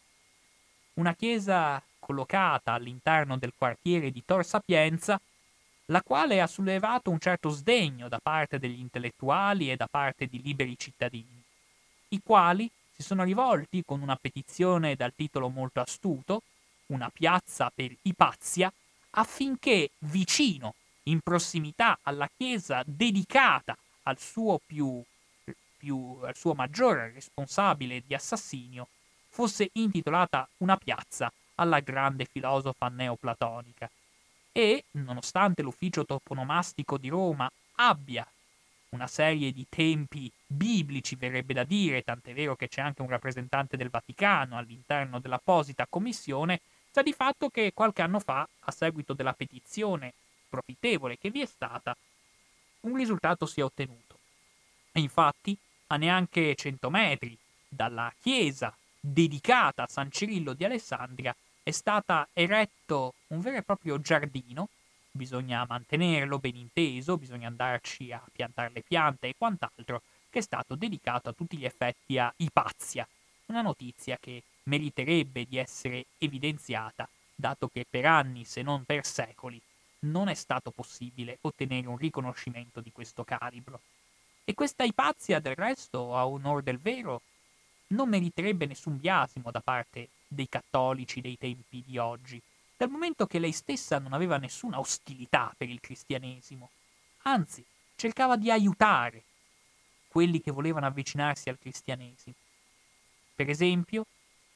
Una 0.96 1.16
chiesa 1.16 1.82
collocata 2.00 2.74
all'interno 2.74 3.38
del 3.38 3.54
quartiere 3.58 4.12
di 4.12 4.24
Tor 4.26 4.46
Sapienza, 4.46 5.20
la 5.88 6.02
quale 6.02 6.40
ha 6.40 6.48
sollevato 6.48 7.10
un 7.10 7.20
certo 7.20 7.50
sdegno 7.50 8.08
da 8.08 8.20
parte 8.22 8.60
degli 8.60 8.80
intellettuali 8.80 9.72
e 9.72 9.76
da 9.76 9.88
parte 9.90 10.28
di 10.28 10.42
liberi 10.42 10.78
cittadini, 10.78 11.42
i 12.10 12.22
quali 12.24 12.70
si 12.96 13.02
sono 13.02 13.24
rivolti 13.24 13.84
con 13.84 14.02
una 14.02 14.16
petizione 14.16 14.96
dal 14.96 15.14
titolo 15.16 15.50
molto 15.50 15.80
astuto 15.80 16.44
una 16.88 17.10
piazza 17.10 17.72
per 17.74 17.96
Ipazia, 18.04 18.72
affinché 19.12 19.90
vicino, 20.00 20.76
in 21.04 21.22
prossimità 21.22 22.00
alla 22.04 22.30
chiesa 22.36 22.84
dedicata 22.86 23.76
al 24.04 24.20
suo, 24.20 24.60
più, 24.64 25.04
al 26.22 26.36
suo 26.36 26.54
maggiore 26.54 27.12
responsabile 27.14 28.04
di 28.06 28.14
assassinio, 28.14 28.88
fosse 29.34 29.72
intitolata 29.74 30.48
una 30.58 30.78
piazza 30.78 31.34
alla 31.56 31.80
grande 31.80 32.26
filosofa 32.26 32.88
neoplatonica. 32.88 33.90
E, 34.52 34.86
nonostante 34.92 35.64
l'ufficio 35.64 36.06
toponomastico 36.06 37.00
di 37.00 37.10
Roma 37.10 37.52
abbia 37.78 38.26
una 38.90 39.08
serie 39.08 39.52
di 39.52 39.66
tempi 39.68 40.32
biblici, 40.46 41.16
verrebbe 41.16 41.56
da 41.56 41.64
dire, 41.64 42.04
tant'è 42.04 42.32
vero 42.34 42.56
che 42.56 42.68
c'è 42.68 42.82
anche 42.82 43.02
un 43.02 43.10
rappresentante 43.10 43.76
del 43.76 43.90
Vaticano 43.90 44.56
all'interno 44.56 45.20
dell'apposita 45.20 45.88
commissione, 45.90 46.62
Sta 46.94 47.02
di 47.02 47.12
fatto 47.12 47.50
che 47.50 47.72
qualche 47.74 48.04
anno 48.04 48.20
fa, 48.20 48.48
a 48.60 48.72
seguito 48.72 49.14
della 49.14 49.34
petizione 49.34 50.14
profittevole 50.48 51.18
che 51.18 51.32
vi 51.32 51.42
è 51.42 51.48
stata, 51.48 51.98
un 52.82 52.96
risultato 52.96 53.48
si 53.48 53.62
è 53.62 53.64
ottenuto. 53.64 54.20
E 54.92 55.00
infatti, 55.00 55.58
a 55.88 55.98
neanche 55.98 56.54
100 56.54 56.92
metri 56.92 57.36
dalla 57.68 58.14
chiesa 58.22 58.72
dedicata 59.06 59.84
a 59.84 59.88
San 59.88 60.10
Cirillo 60.10 60.54
di 60.54 60.64
Alessandria, 60.64 61.36
è 61.62 61.72
stata 61.72 62.26
eretto 62.32 63.16
un 63.28 63.42
vero 63.42 63.58
e 63.58 63.62
proprio 63.62 64.00
giardino, 64.00 64.70
bisogna 65.12 65.66
mantenerlo 65.68 66.40
ben 66.40 66.56
inteso, 66.56 67.18
bisogna 67.18 67.50
andarci 67.50 68.14
a 68.14 68.24
piantare 68.32 68.72
le 68.74 68.82
piante 68.82 69.28
e 69.28 69.36
quant'altro, 69.38 70.04
che 70.30 70.40
è 70.40 70.42
stato 70.42 70.76
dedicato 70.76 71.28
a 71.28 71.34
tutti 71.34 71.58
gli 71.58 71.66
effetti 71.66 72.18
a 72.18 72.34
Ipazia, 72.38 73.06
una 73.48 73.62
notizia 73.62 74.18
che 74.22 74.42
meriterebbe 74.64 75.46
di 75.50 75.58
essere 75.58 76.06
evidenziata, 76.18 77.08
dato 77.36 77.68
che 77.68 77.86
per 77.90 78.06
anni, 78.06 78.46
se 78.46 78.62
non 78.62 78.86
per 78.86 79.06
secoli, 79.06 79.62
non 80.06 80.30
è 80.30 80.34
stato 80.34 80.72
possibile 80.72 81.40
ottenere 81.42 81.88
un 81.88 81.98
riconoscimento 81.98 82.80
di 82.80 82.92
questo 82.94 83.26
calibro. 83.26 83.82
E 84.46 84.54
questa 84.54 84.86
ipazia, 84.86 85.40
del 85.40 85.56
resto, 85.56 86.16
a 86.16 86.26
onor 86.26 86.64
del 86.64 86.80
vero, 86.80 87.22
non 87.94 88.10
meriterebbe 88.10 88.66
nessun 88.66 88.98
biasimo 89.00 89.52
da 89.52 89.62
parte 89.62 90.10
dei 90.28 90.50
cattolici 90.50 91.22
dei 91.22 91.38
tempi 91.38 91.84
di 91.86 91.98
oggi, 91.98 92.42
dal 92.76 92.90
momento 92.90 93.26
che 93.28 93.40
lei 93.40 93.52
stessa 93.52 94.00
non 94.00 94.14
aveva 94.14 94.38
nessuna 94.38 94.80
ostilità 94.80 95.54
per 95.56 95.70
il 95.70 95.80
cristianesimo, 95.80 96.70
anzi 97.24 97.64
cercava 97.96 98.36
di 98.36 98.52
aiutare 98.52 99.24
quelli 100.08 100.42
che 100.42 100.52
volevano 100.52 100.86
avvicinarsi 100.86 101.50
al 101.50 101.60
cristianesimo. 101.60 102.36
Per 103.36 103.50
esempio, 103.50 104.06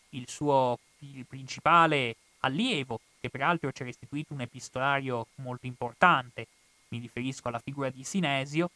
il 0.10 0.30
suo 0.30 0.78
il 1.00 1.26
principale 1.26 2.16
allievo, 2.40 3.00
che 3.20 3.30
peraltro 3.30 3.72
ci 3.72 3.82
ha 3.82 3.86
restituito 3.86 4.34
un 4.34 4.42
epistolario 4.42 5.28
molto 5.36 5.66
importante, 5.66 6.48
mi 6.90 7.00
riferisco 7.00 7.48
alla 7.48 7.60
figura 7.60 7.90
di 7.90 8.04
Sinesio, 8.04 8.72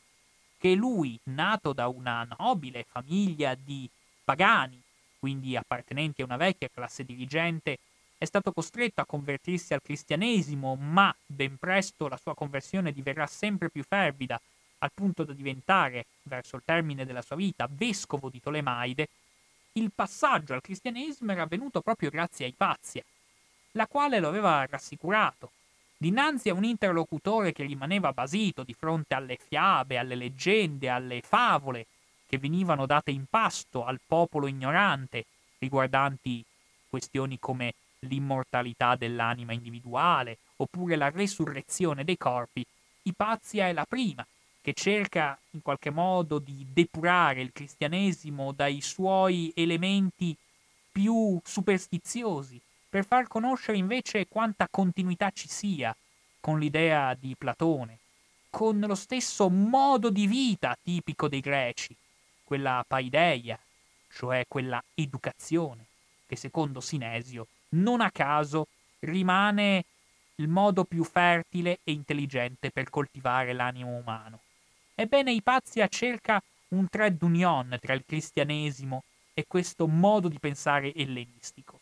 che 0.57 0.73
lui, 0.73 1.19
nato 1.23 1.73
da 1.73 1.87
una 1.87 2.27
nobile 2.37 2.83
famiglia 2.83 3.55
di 3.55 3.89
pagani, 4.31 4.81
quindi 5.19 5.57
appartenenti 5.57 6.21
a 6.21 6.25
una 6.25 6.37
vecchia 6.37 6.69
classe 6.73 7.03
dirigente, 7.03 7.77
è 8.17 8.25
stato 8.25 8.53
costretto 8.53 9.01
a 9.01 9.05
convertirsi 9.05 9.73
al 9.73 9.81
cristianesimo, 9.81 10.75
ma 10.75 11.13
ben 11.25 11.57
presto 11.57 12.07
la 12.07 12.17
sua 12.17 12.33
conversione 12.33 12.93
diverrà 12.93 13.27
sempre 13.27 13.69
più 13.69 13.83
fervida, 13.83 14.39
al 14.79 14.91
punto 14.93 15.23
da 15.23 15.33
diventare, 15.33 16.05
verso 16.23 16.55
il 16.55 16.61
termine 16.63 17.05
della 17.05 17.21
sua 17.21 17.35
vita, 17.35 17.67
vescovo 17.69 18.29
di 18.29 18.39
Tolemaide, 18.39 19.09
il 19.73 19.91
passaggio 19.93 20.53
al 20.53 20.61
cristianesimo 20.61 21.31
era 21.31 21.43
avvenuto 21.43 21.81
proprio 21.81 22.09
grazie 22.09 22.45
a 22.45 22.47
Ipazia, 22.47 23.03
la 23.71 23.87
quale 23.87 24.19
lo 24.19 24.29
aveva 24.29 24.65
rassicurato. 24.65 25.51
Dinanzi 25.97 26.49
a 26.49 26.53
un 26.53 26.63
interlocutore 26.63 27.51
che 27.51 27.63
rimaneva 27.63 28.11
basito 28.11 28.63
di 28.63 28.73
fronte 28.73 29.13
alle 29.13 29.37
fiabe, 29.37 29.97
alle 29.97 30.15
leggende, 30.15 30.89
alle 30.89 31.21
favole 31.21 31.85
che 32.31 32.37
venivano 32.37 32.85
date 32.85 33.11
in 33.11 33.25
pasto 33.29 33.83
al 33.83 33.99
popolo 34.07 34.47
ignorante 34.47 35.25
riguardanti 35.57 36.41
questioni 36.87 37.37
come 37.37 37.73
l'immortalità 37.99 38.95
dell'anima 38.95 39.51
individuale 39.51 40.37
oppure 40.55 40.95
la 40.95 41.09
resurrezione 41.09 42.05
dei 42.05 42.15
corpi, 42.15 42.65
Ipazia 43.01 43.67
è 43.67 43.73
la 43.73 43.83
prima 43.83 44.25
che 44.61 44.71
cerca 44.71 45.37
in 45.49 45.61
qualche 45.61 45.89
modo 45.89 46.39
di 46.39 46.65
depurare 46.71 47.41
il 47.41 47.51
cristianesimo 47.51 48.53
dai 48.53 48.79
suoi 48.79 49.51
elementi 49.53 50.33
più 50.89 51.37
superstiziosi, 51.43 52.61
per 52.87 53.05
far 53.05 53.27
conoscere 53.27 53.77
invece 53.77 54.29
quanta 54.29 54.69
continuità 54.71 55.31
ci 55.31 55.49
sia 55.49 55.93
con 56.39 56.59
l'idea 56.59 57.13
di 57.13 57.35
Platone, 57.37 57.97
con 58.49 58.79
lo 58.79 58.95
stesso 58.95 59.49
modo 59.49 60.09
di 60.09 60.27
vita 60.27 60.77
tipico 60.81 61.27
dei 61.27 61.41
greci, 61.41 61.93
quella 62.51 62.83
paideia, 62.85 63.57
cioè 64.09 64.43
quella 64.45 64.83
educazione, 64.93 65.85
che 66.25 66.35
secondo 66.35 66.81
Sinesio 66.81 67.47
non 67.75 68.01
a 68.01 68.11
caso 68.11 68.67
rimane 68.99 69.85
il 70.35 70.49
modo 70.49 70.83
più 70.83 71.05
fertile 71.05 71.79
e 71.85 71.93
intelligente 71.93 72.69
per 72.69 72.89
coltivare 72.89 73.53
l'animo 73.53 73.91
umano. 73.91 74.41
Ebbene, 74.95 75.31
Ipazia 75.31 75.87
cerca 75.87 76.43
un 76.69 76.89
trade 76.89 77.23
union 77.23 77.77
tra 77.79 77.93
il 77.93 78.03
cristianesimo 78.05 79.05
e 79.33 79.45
questo 79.47 79.87
modo 79.87 80.27
di 80.27 80.37
pensare 80.37 80.93
ellenistico. 80.93 81.79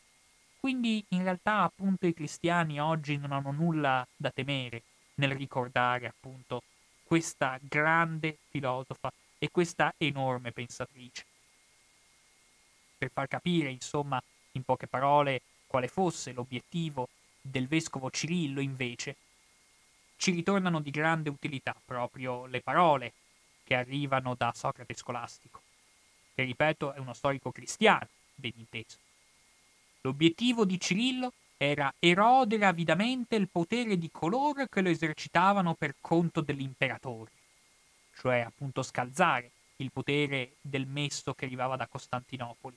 Quindi 0.59 1.03
in 1.09 1.23
realtà 1.23 1.63
appunto 1.63 2.05
i 2.05 2.13
cristiani 2.13 2.79
oggi 2.79 3.17
non 3.17 3.31
hanno 3.31 3.49
nulla 3.49 4.07
da 4.15 4.29
temere 4.29 4.83
nel 5.15 5.31
ricordare 5.31 6.05
appunto 6.05 6.61
questa 7.03 7.57
grande 7.59 8.37
filosofa 8.49 9.11
e 9.39 9.49
questa 9.49 9.93
enorme 9.97 10.51
pensatrice. 10.51 11.25
Per 12.97 13.09
far 13.09 13.27
capire, 13.27 13.69
insomma, 13.69 14.21
in 14.51 14.63
poche 14.63 14.87
parole, 14.87 15.41
quale 15.65 15.87
fosse 15.87 16.33
l'obiettivo 16.33 17.07
del 17.41 17.67
vescovo 17.67 18.11
Cirillo, 18.11 18.59
invece, 18.59 19.15
ci 20.17 20.31
ritornano 20.31 20.81
di 20.81 20.91
grande 20.91 21.29
utilità 21.29 21.73
proprio 21.83 22.45
le 22.45 22.59
parole 22.59 23.13
che 23.63 23.75
arrivano 23.75 24.35
da 24.35 24.51
Socrate 24.53 24.93
scolastico, 24.93 25.61
che 26.35 26.43
ripeto 26.43 26.91
è 26.91 26.99
uno 26.99 27.13
storico 27.13 27.51
cristiano, 27.51 28.07
ben 28.35 28.51
inteso. 28.57 28.97
L'obiettivo 30.01 30.65
di 30.65 30.79
Cirillo 30.79 31.31
era 31.55 31.93
erodere 31.99 32.65
avidamente 32.65 33.35
il 33.35 33.47
potere 33.47 33.97
di 33.97 34.09
coloro 34.11 34.65
che 34.65 34.81
lo 34.81 34.89
esercitavano 34.89 35.73
per 35.73 35.95
conto 36.01 36.41
dell'imperatore, 36.41 37.31
cioè 38.19 38.39
appunto 38.39 38.83
scalzare 38.83 39.51
il 39.77 39.91
potere 39.91 40.55
del 40.61 40.85
messo 40.85 41.33
che 41.33 41.45
arrivava 41.45 41.77
da 41.77 41.87
Costantinopoli. 41.87 42.75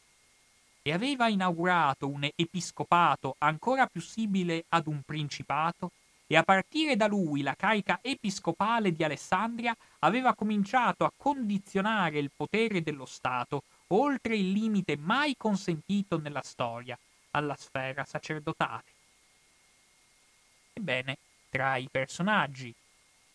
E 0.82 0.92
aveva 0.92 1.28
inaugurato 1.28 2.08
un 2.08 2.28
episcopato 2.34 3.36
ancora 3.38 3.86
più 3.86 4.00
simile 4.00 4.64
ad 4.68 4.86
un 4.86 5.02
principato 5.02 5.90
e 6.26 6.36
a 6.36 6.42
partire 6.42 6.96
da 6.96 7.06
lui 7.06 7.42
la 7.42 7.54
carica 7.54 7.98
episcopale 8.02 8.92
di 8.92 9.04
Alessandria 9.04 9.76
aveva 10.00 10.34
cominciato 10.34 11.04
a 11.04 11.12
condizionare 11.14 12.18
il 12.18 12.30
potere 12.34 12.82
dello 12.82 13.04
Stato 13.04 13.64
oltre 13.88 14.36
il 14.36 14.50
limite 14.50 14.96
mai 14.96 15.36
consentito 15.36 16.18
nella 16.18 16.42
storia 16.42 16.98
alla 17.32 17.56
sfera 17.56 18.04
sacerdotale. 18.04 18.84
Ebbene, 20.72 21.18
tra 21.50 21.76
i 21.76 21.88
personaggi 21.90 22.74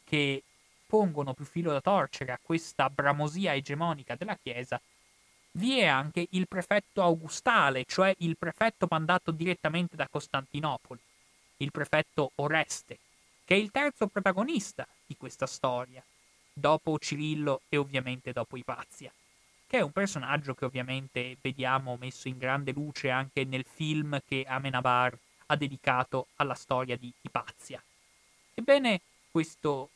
che 0.03 0.43
pongono 0.87 1.33
più 1.33 1.45
filo 1.45 1.71
da 1.71 1.81
torcere 1.81 2.31
a 2.31 2.39
questa 2.41 2.89
bramosia 2.89 3.53
egemonica 3.53 4.15
della 4.15 4.37
Chiesa, 4.41 4.81
vi 5.51 5.79
è 5.79 5.85
anche 5.85 6.27
il 6.31 6.47
prefetto 6.47 7.01
augustale, 7.03 7.83
cioè 7.85 8.15
il 8.19 8.37
prefetto 8.37 8.87
mandato 8.89 9.31
direttamente 9.31 9.95
da 9.95 10.07
Costantinopoli 10.07 10.99
il 11.57 11.71
prefetto 11.71 12.31
Oreste, 12.35 12.99
che 13.45 13.55
è 13.55 13.57
il 13.57 13.71
terzo 13.71 14.07
protagonista 14.07 14.87
di 15.05 15.15
questa 15.17 15.45
storia, 15.45 16.03
dopo 16.53 16.97
Cirillo 16.99 17.61
e 17.69 17.77
ovviamente 17.77 18.31
dopo 18.31 18.57
Ipazia, 18.57 19.11
che 19.65 19.77
è 19.77 19.81
un 19.81 19.91
personaggio 19.91 20.53
che 20.53 20.65
ovviamente 20.65 21.37
vediamo 21.41 21.97
messo 21.99 22.27
in 22.27 22.37
grande 22.37 22.71
luce 22.71 23.09
anche 23.09 23.43
nel 23.43 23.65
film 23.65 24.19
che 24.27 24.45
Amenabar 24.47 25.17
ha 25.47 25.55
dedicato 25.55 26.27
alla 26.35 26.55
storia 26.55 26.97
di 26.97 27.11
Ipazia. 27.21 27.81
Ebbene, 28.53 29.01
questo, 29.31 29.89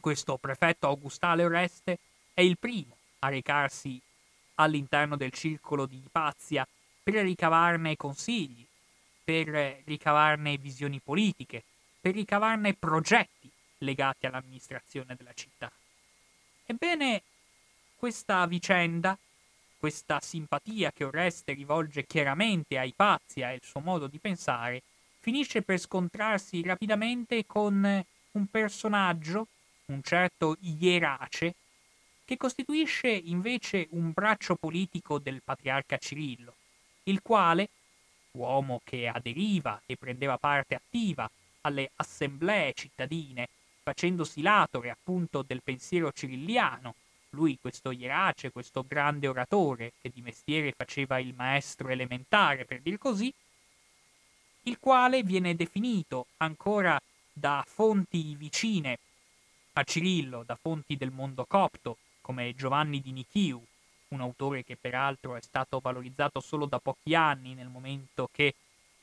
questo 0.00 0.36
prefetto 0.38 0.86
Augustale 0.86 1.44
Oreste 1.44 1.98
è 2.34 2.40
il 2.40 2.58
primo 2.58 2.96
a 3.20 3.28
recarsi 3.28 4.00
all'interno 4.56 5.16
del 5.16 5.32
circolo 5.32 5.86
di 5.86 6.02
Ipazia 6.04 6.66
per 7.02 7.22
ricavarne 7.22 7.96
consigli, 7.96 8.66
per 9.22 9.82
ricavarne 9.84 10.56
visioni 10.56 11.00
politiche, 11.00 11.62
per 12.00 12.14
ricavarne 12.14 12.74
progetti 12.74 13.50
legati 13.78 14.26
all'amministrazione 14.26 15.14
della 15.16 15.32
città. 15.34 15.70
Ebbene, 16.66 17.22
questa 17.96 18.46
vicenda, 18.46 19.16
questa 19.78 20.20
simpatia 20.20 20.92
che 20.92 21.04
Oreste 21.04 21.52
rivolge 21.52 22.06
chiaramente 22.06 22.78
ai 22.78 22.92
pazzi 22.94 23.40
e 23.40 23.44
al 23.44 23.62
suo 23.62 23.80
modo 23.80 24.06
di 24.06 24.18
pensare, 24.18 24.82
finisce 25.20 25.62
per 25.62 25.78
scontrarsi 25.78 26.62
rapidamente 26.62 27.46
con 27.46 28.04
un 28.32 28.46
personaggio, 28.46 29.46
un 29.92 30.02
certo 30.02 30.56
Ierace, 30.60 31.54
che 32.24 32.36
costituisce 32.36 33.08
invece 33.08 33.88
un 33.90 34.12
braccio 34.12 34.54
politico 34.54 35.18
del 35.18 35.42
patriarca 35.42 35.98
Cirillo, 35.98 36.54
il 37.04 37.20
quale, 37.22 37.68
uomo 38.32 38.80
che 38.84 39.08
aderiva 39.08 39.82
e 39.84 39.96
prendeva 39.96 40.38
parte 40.38 40.76
attiva 40.76 41.28
alle 41.62 41.90
assemblee 41.96 42.72
cittadine, 42.72 43.48
facendosi 43.82 44.42
latore 44.42 44.90
appunto 44.90 45.42
del 45.42 45.62
pensiero 45.62 46.12
cirilliano, 46.12 46.94
lui 47.30 47.58
questo 47.60 47.90
Ierace, 47.90 48.52
questo 48.52 48.84
grande 48.86 49.26
oratore 49.26 49.92
che 50.00 50.10
di 50.12 50.20
mestiere 50.20 50.72
faceva 50.72 51.18
il 51.18 51.34
maestro 51.34 51.88
elementare, 51.88 52.64
per 52.64 52.80
dir 52.80 52.98
così, 52.98 53.32
il 54.64 54.78
quale 54.78 55.22
viene 55.22 55.56
definito 55.56 56.26
ancora 56.38 57.00
da 57.32 57.64
fonti 57.66 58.34
vicine 58.36 58.98
a 59.72 59.84
Cirillo, 59.84 60.42
da 60.44 60.56
fonti 60.60 60.96
del 60.96 61.10
mondo 61.10 61.44
copto, 61.46 61.98
come 62.20 62.54
Giovanni 62.54 63.00
di 63.00 63.12
Nichiu, 63.12 63.64
un 64.08 64.20
autore 64.20 64.64
che 64.64 64.76
peraltro 64.76 65.36
è 65.36 65.40
stato 65.40 65.78
valorizzato 65.80 66.40
solo 66.40 66.66
da 66.66 66.78
pochi 66.78 67.14
anni, 67.14 67.54
nel 67.54 67.68
momento 67.68 68.28
che 68.32 68.54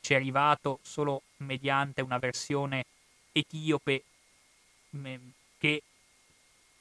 ci 0.01 0.13
è 0.13 0.15
arrivato 0.15 0.79
solo 0.81 1.23
mediante 1.37 2.01
una 2.01 2.17
versione 2.17 2.85
etiope 3.31 4.03
che 5.57 5.81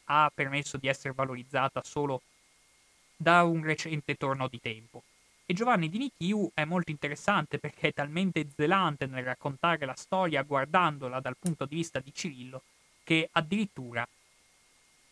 ha 0.05 0.30
permesso 0.34 0.76
di 0.76 0.89
essere 0.89 1.14
valorizzata 1.14 1.82
solo 1.84 2.22
da 3.16 3.45
un 3.45 3.62
recente 3.62 4.16
torno 4.16 4.49
di 4.49 4.61
tempo. 4.61 5.03
E 5.47 5.55
Giovanni 5.55 5.89
di 5.89 5.99
Nichiu 5.99 6.51
è 6.55 6.64
molto 6.64 6.91
interessante 6.91 7.59
perché 7.59 7.89
è 7.89 7.93
talmente 7.93 8.49
zelante 8.55 9.07
nel 9.07 9.24
raccontare 9.24 9.87
la 9.87 9.95
storia 9.95 10.43
guardandola 10.43 11.20
dal 11.20 11.37
punto 11.39 11.66
di 11.66 11.76
vista 11.76 12.01
di 12.01 12.12
Cirillo 12.12 12.62
che 13.07 13.29
addirittura 13.31 14.05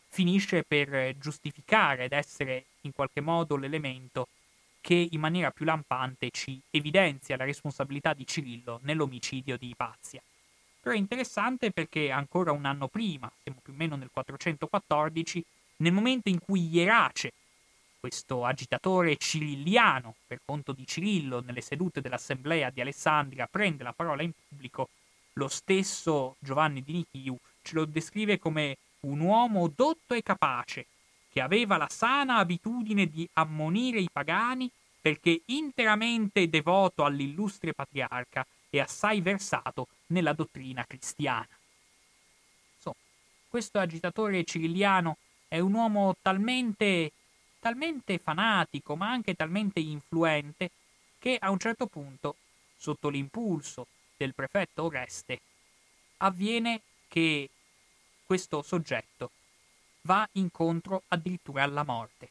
finisce 0.09 0.65
per 0.65 1.17
giustificare 1.17 2.05
ed 2.05 2.13
essere 2.13 2.65
in 2.81 2.93
qualche 2.93 3.21
modo 3.21 3.55
l'elemento 3.55 4.27
che 4.81 5.09
in 5.13 5.21
maniera 5.21 5.53
più 5.53 5.65
lampante 5.65 6.31
ci 6.33 6.61
evidenzia 6.71 7.37
la 7.37 7.45
responsabilità 7.45 8.13
di 8.13 8.27
Cirillo 8.27 8.81
nell'omicidio 8.83 9.57
di 9.57 9.69
Ipazia. 9.69 10.21
Però 10.81 10.93
è 10.93 10.99
interessante 10.99 11.71
perché 11.71 12.11
ancora 12.11 12.51
un 12.51 12.65
anno 12.65 12.89
prima, 12.89 13.31
siamo 13.41 13.61
più 13.63 13.73
o 13.73 13.77
meno 13.77 13.95
nel 13.95 14.11
414, 14.13 15.45
nel 15.77 15.93
momento 15.93 16.29
in 16.29 16.41
cui 16.41 16.69
Ierace 16.69 17.33
questo 18.01 18.45
agitatore 18.45 19.17
cirilliano, 19.17 20.17
per 20.27 20.41
conto 20.45 20.73
di 20.73 20.85
Cirillo, 20.85 21.41
nelle 21.43 21.61
sedute 21.61 22.01
dell'assemblea 22.01 22.71
di 22.71 22.81
Alessandria, 22.81 23.47
prende 23.47 23.85
la 23.85 23.93
parola 23.93 24.23
in 24.23 24.33
pubblico, 24.49 24.89
lo 25.35 25.49
stesso 25.49 26.37
Giovanni 26.41 26.83
di 26.83 26.93
Nichiu 26.93 27.39
ce 27.65 27.75
lo 27.75 27.85
descrive 27.85 28.39
come 28.39 28.77
un 29.01 29.21
uomo 29.21 29.73
dotto 29.75 30.15
e 30.15 30.23
capace, 30.23 30.87
che 31.31 31.41
aveva 31.41 31.77
la 31.77 31.89
sana 31.89 32.37
abitudine 32.37 33.07
di 33.07 33.29
ammonire 33.33 33.99
i 33.99 34.09
pagani 34.12 34.71
perché 35.01 35.43
interamente 35.47 36.49
devoto 36.49 37.05
all'illustre 37.05 37.73
patriarca 37.75 38.47
e 38.71 38.81
assai 38.81 39.21
versato 39.21 39.89
nella 40.09 40.33
dottrina 40.33 40.85
cristiana. 40.87 41.49
Insomma, 42.77 42.97
questo 43.49 43.79
agitatore 43.79 44.45
cirilliano 44.45 45.17
è 45.49 45.59
un 45.59 45.75
uomo 45.75 46.15
talmente 46.23 47.12
talmente 47.65 48.19
fanatico, 48.19 48.95
ma 48.95 49.11
anche 49.11 49.33
talmente 49.33 49.81
influente, 49.81 50.71
che 51.19 51.39
a 51.41 51.49
un 51.49 51.59
certo 51.59 51.87
punto, 51.87 52.37
sotto 52.77 53.09
l'impulso 53.09 53.87
del 54.19 54.35
prefetto 54.35 54.83
Oreste, 54.83 55.41
avviene 56.19 56.83
che 57.09 57.49
questo 58.25 58.62
soggetto 58.62 59.31
va 60.03 60.29
incontro 60.33 61.03
addirittura 61.09 61.62
alla 61.62 61.85
morte, 61.85 62.31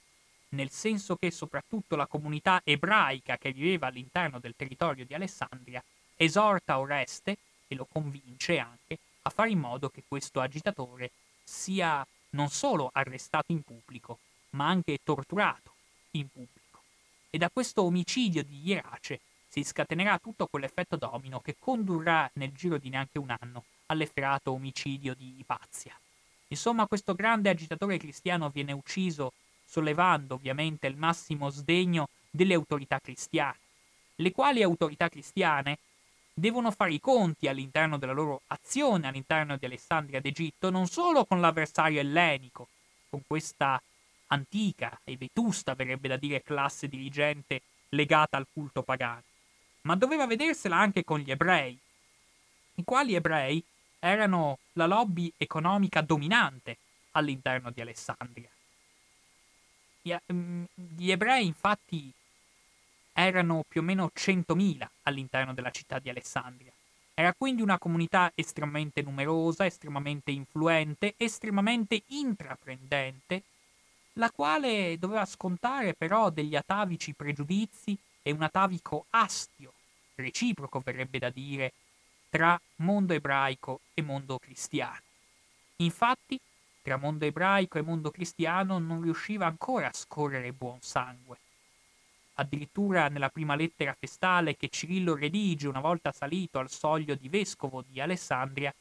nel 0.49 0.69
senso 0.69 1.15
che 1.15 1.31
soprattutto 1.31 1.95
la 1.95 2.05
comunità 2.05 2.61
ebraica 2.63 3.37
che 3.37 3.51
viveva 3.51 3.87
all'interno 3.87 4.39
del 4.39 4.55
territorio 4.55 5.05
di 5.05 5.13
Alessandria 5.13 5.83
esorta 6.15 6.79
Oreste, 6.79 7.37
e 7.67 7.75
lo 7.75 7.85
convince 7.85 8.59
anche, 8.59 8.99
a 9.23 9.29
fare 9.29 9.49
in 9.49 9.59
modo 9.59 9.89
che 9.89 10.03
questo 10.07 10.39
agitatore 10.41 11.11
sia 11.43 12.05
non 12.31 12.49
solo 12.49 12.89
arrestato 12.93 13.51
in 13.51 13.61
pubblico, 13.61 14.19
ma 14.51 14.67
anche 14.67 14.99
torturato 15.03 15.73
in 16.11 16.27
pubblico. 16.29 16.81
E 17.29 17.37
da 17.37 17.49
questo 17.49 17.83
omicidio 17.83 18.43
di 18.43 18.61
Ierace 18.63 19.19
si 19.47 19.63
scatenerà 19.63 20.19
tutto 20.19 20.47
quell'effetto 20.47 20.95
domino 20.95 21.39
che 21.39 21.55
condurrà 21.57 22.29
nel 22.33 22.51
giro 22.51 22.77
di 22.77 22.89
neanche 22.89 23.17
un 23.17 23.35
anno 23.39 23.63
all'efferato 23.87 24.51
omicidio 24.51 25.13
di 25.13 25.35
Ipazia. 25.39 25.97
Insomma, 26.47 26.87
questo 26.87 27.15
grande 27.15 27.49
agitatore 27.49 27.97
cristiano 27.97 28.49
viene 28.49 28.71
ucciso 28.71 29.33
sollevando 29.65 30.35
ovviamente 30.35 30.87
il 30.87 30.95
massimo 30.95 31.49
sdegno 31.49 32.07
delle 32.29 32.53
autorità 32.53 32.99
cristiane, 32.99 33.57
le 34.15 34.31
quali 34.31 34.61
autorità 34.61 35.09
cristiane 35.09 35.79
devono 36.33 36.71
fare 36.71 36.93
i 36.93 36.99
conti 36.99 37.47
all'interno 37.47 37.97
della 37.97 38.11
loro 38.11 38.41
azione 38.47 39.07
all'interno 39.07 39.57
di 39.57 39.65
Alessandria 39.65 40.19
d'Egitto 40.19 40.69
non 40.69 40.87
solo 40.87 41.25
con 41.25 41.39
l'avversario 41.39 41.99
ellenico, 41.99 42.67
con 43.09 43.21
questa 43.25 43.81
antica 44.27 44.99
e 45.03 45.15
vetusta, 45.15 45.75
verrebbe 45.75 46.07
da 46.07 46.17
dire, 46.17 46.41
classe 46.41 46.87
dirigente 46.87 47.61
legata 47.89 48.37
al 48.37 48.47
culto 48.51 48.81
pagano, 48.81 49.23
ma 49.81 49.95
doveva 49.95 50.25
vedersela 50.25 50.77
anche 50.77 51.03
con 51.03 51.19
gli 51.19 51.29
ebrei, 51.29 51.77
i 52.75 52.83
quali 52.83 53.13
ebrei 53.13 53.63
erano 54.05 54.59
la 54.73 54.85
lobby 54.85 55.31
economica 55.37 56.01
dominante 56.01 56.77
all'interno 57.11 57.71
di 57.71 57.79
Alessandria. 57.79 58.49
Mm, 60.33 60.63
gli 60.73 61.09
ebrei 61.09 61.45
infatti 61.45 62.11
erano 63.13 63.63
più 63.65 63.79
o 63.79 63.83
meno 63.83 64.11
100.000 64.13 64.89
all'interno 65.03 65.53
della 65.53 65.71
città 65.71 65.99
di 65.99 66.09
Alessandria. 66.09 66.73
Era 67.13 67.33
quindi 67.33 67.61
una 67.61 67.77
comunità 67.77 68.29
estremamente 68.35 69.01
numerosa, 69.01 69.65
estremamente 69.65 70.31
influente, 70.31 71.13
estremamente 71.15 72.03
intraprendente 72.07 73.43
la 74.13 74.29
quale 74.31 74.97
doveva 74.99 75.25
scontare 75.25 75.93
però 75.93 76.29
degli 76.29 76.55
atavici 76.55 77.13
pregiudizi 77.13 77.97
e 78.21 78.31
un 78.31 78.41
atavico 78.41 79.05
astio, 79.11 79.71
reciproco 80.15 80.81
verrebbe 80.81 81.19
da 81.19 81.29
dire, 81.29 81.71
tra 82.33 82.59
mondo 82.77 83.13
ebraico 83.13 83.81
e 83.93 84.01
mondo 84.01 84.39
cristiano. 84.39 85.03
Infatti, 85.75 86.39
tra 86.81 86.97
mondo 86.97 87.25
ebraico 87.25 87.77
e 87.77 87.83
mondo 87.83 88.09
cristiano 88.09 88.79
non 88.79 89.03
riusciva 89.03 89.45
ancora 89.45 89.89
a 89.89 89.93
scorrere 89.93 90.51
buon 90.51 90.81
sangue. 90.81 91.37
Addirittura 92.33 93.07
nella 93.09 93.29
prima 93.29 93.53
lettera 93.53 93.93
festale 93.93 94.57
che 94.57 94.69
Cirillo 94.69 95.15
redige 95.15 95.67
una 95.67 95.79
volta 95.79 96.11
salito 96.11 96.57
al 96.57 96.71
soglio 96.71 97.13
di 97.13 97.29
vescovo 97.29 97.83
di 97.87 98.01
Alessandria, 98.01 98.73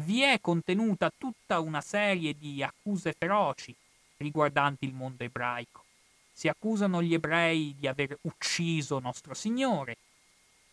vi 0.00 0.22
è 0.22 0.40
contenuta 0.40 1.12
tutta 1.16 1.60
una 1.60 1.82
serie 1.82 2.36
di 2.36 2.60
accuse 2.60 3.14
feroci 3.16 3.72
riguardanti 4.16 4.84
il 4.84 4.94
mondo 4.94 5.22
ebraico. 5.22 5.84
Si 6.32 6.48
accusano 6.48 7.00
gli 7.00 7.14
ebrei 7.14 7.76
di 7.78 7.86
aver 7.86 8.18
ucciso 8.22 8.98
nostro 8.98 9.32
Signore 9.32 9.96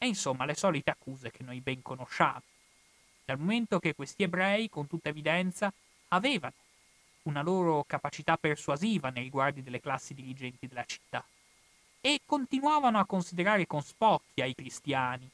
e 0.03 0.07
insomma 0.07 0.43
le 0.43 0.53
solite 0.53 0.91
accuse 0.91 1.31
che 1.31 1.43
noi 1.43 1.61
ben 1.61 1.81
conosciamo. 1.81 2.41
Dal 3.23 3.39
momento 3.39 3.79
che 3.79 3.95
questi 3.95 4.23
ebrei, 4.23 4.69
con 4.69 4.85
tutta 4.85 5.07
evidenza, 5.07 5.71
avevano 6.09 6.53
una 7.23 7.41
loro 7.41 7.85
capacità 7.87 8.35
persuasiva 8.35 9.09
nei 9.09 9.23
riguardi 9.23 9.63
delle 9.63 9.79
classi 9.79 10.13
dirigenti 10.13 10.67
della 10.67 10.83
città 10.83 11.25
e 12.01 12.19
continuavano 12.25 12.99
a 12.99 13.05
considerare 13.05 13.65
con 13.65 13.81
spocchia 13.81 14.43
i 14.43 14.53
cristiani, 14.53 15.29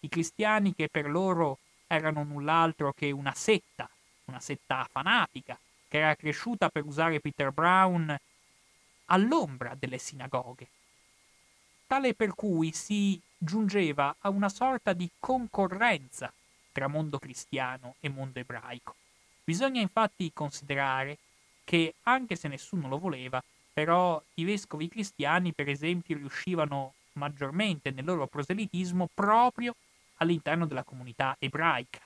i 0.00 0.08
cristiani 0.10 0.74
che 0.74 0.90
per 0.90 1.08
loro 1.08 1.56
erano 1.86 2.22
null'altro 2.22 2.92
che 2.92 3.10
una 3.10 3.32
setta, 3.32 3.88
una 4.26 4.40
setta 4.40 4.86
fanatica, 4.92 5.58
che 5.88 5.98
era 5.98 6.14
cresciuta, 6.16 6.68
per 6.68 6.84
usare 6.84 7.20
Peter 7.20 7.50
Brown, 7.50 8.14
all'ombra 9.06 9.74
delle 9.74 9.96
sinagoghe, 9.96 10.68
tale 11.92 12.14
per 12.14 12.34
cui 12.34 12.72
si 12.72 13.20
giungeva 13.36 14.16
a 14.20 14.30
una 14.30 14.48
sorta 14.48 14.94
di 14.94 15.10
concorrenza 15.20 16.32
tra 16.72 16.88
mondo 16.88 17.18
cristiano 17.18 17.96
e 18.00 18.08
mondo 18.08 18.38
ebraico. 18.38 18.94
Bisogna 19.44 19.78
infatti 19.78 20.30
considerare 20.32 21.18
che, 21.64 21.96
anche 22.04 22.34
se 22.34 22.48
nessuno 22.48 22.88
lo 22.88 22.96
voleva, 22.98 23.44
però 23.74 24.22
i 24.36 24.44
vescovi 24.44 24.88
cristiani, 24.88 25.52
per 25.52 25.68
esempio, 25.68 26.16
riuscivano 26.16 26.94
maggiormente 27.12 27.90
nel 27.90 28.06
loro 28.06 28.26
proselitismo 28.26 29.10
proprio 29.12 29.74
all'interno 30.16 30.64
della 30.64 30.84
comunità 30.84 31.36
ebraica. 31.38 32.00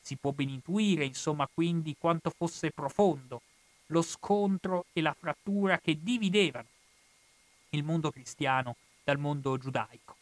Si 0.00 0.16
può 0.16 0.30
ben 0.30 0.48
intuire, 0.48 1.04
insomma, 1.04 1.46
quindi 1.52 1.94
quanto 1.98 2.32
fosse 2.34 2.70
profondo 2.70 3.42
lo 3.88 4.00
scontro 4.00 4.86
e 4.94 5.02
la 5.02 5.12
frattura 5.12 5.78
che 5.78 6.02
dividevano 6.02 6.68
il 7.70 7.84
mondo 7.84 8.10
cristiano 8.10 8.76
dal 9.06 9.18
mondo 9.18 9.56
giudaico. 9.56 10.16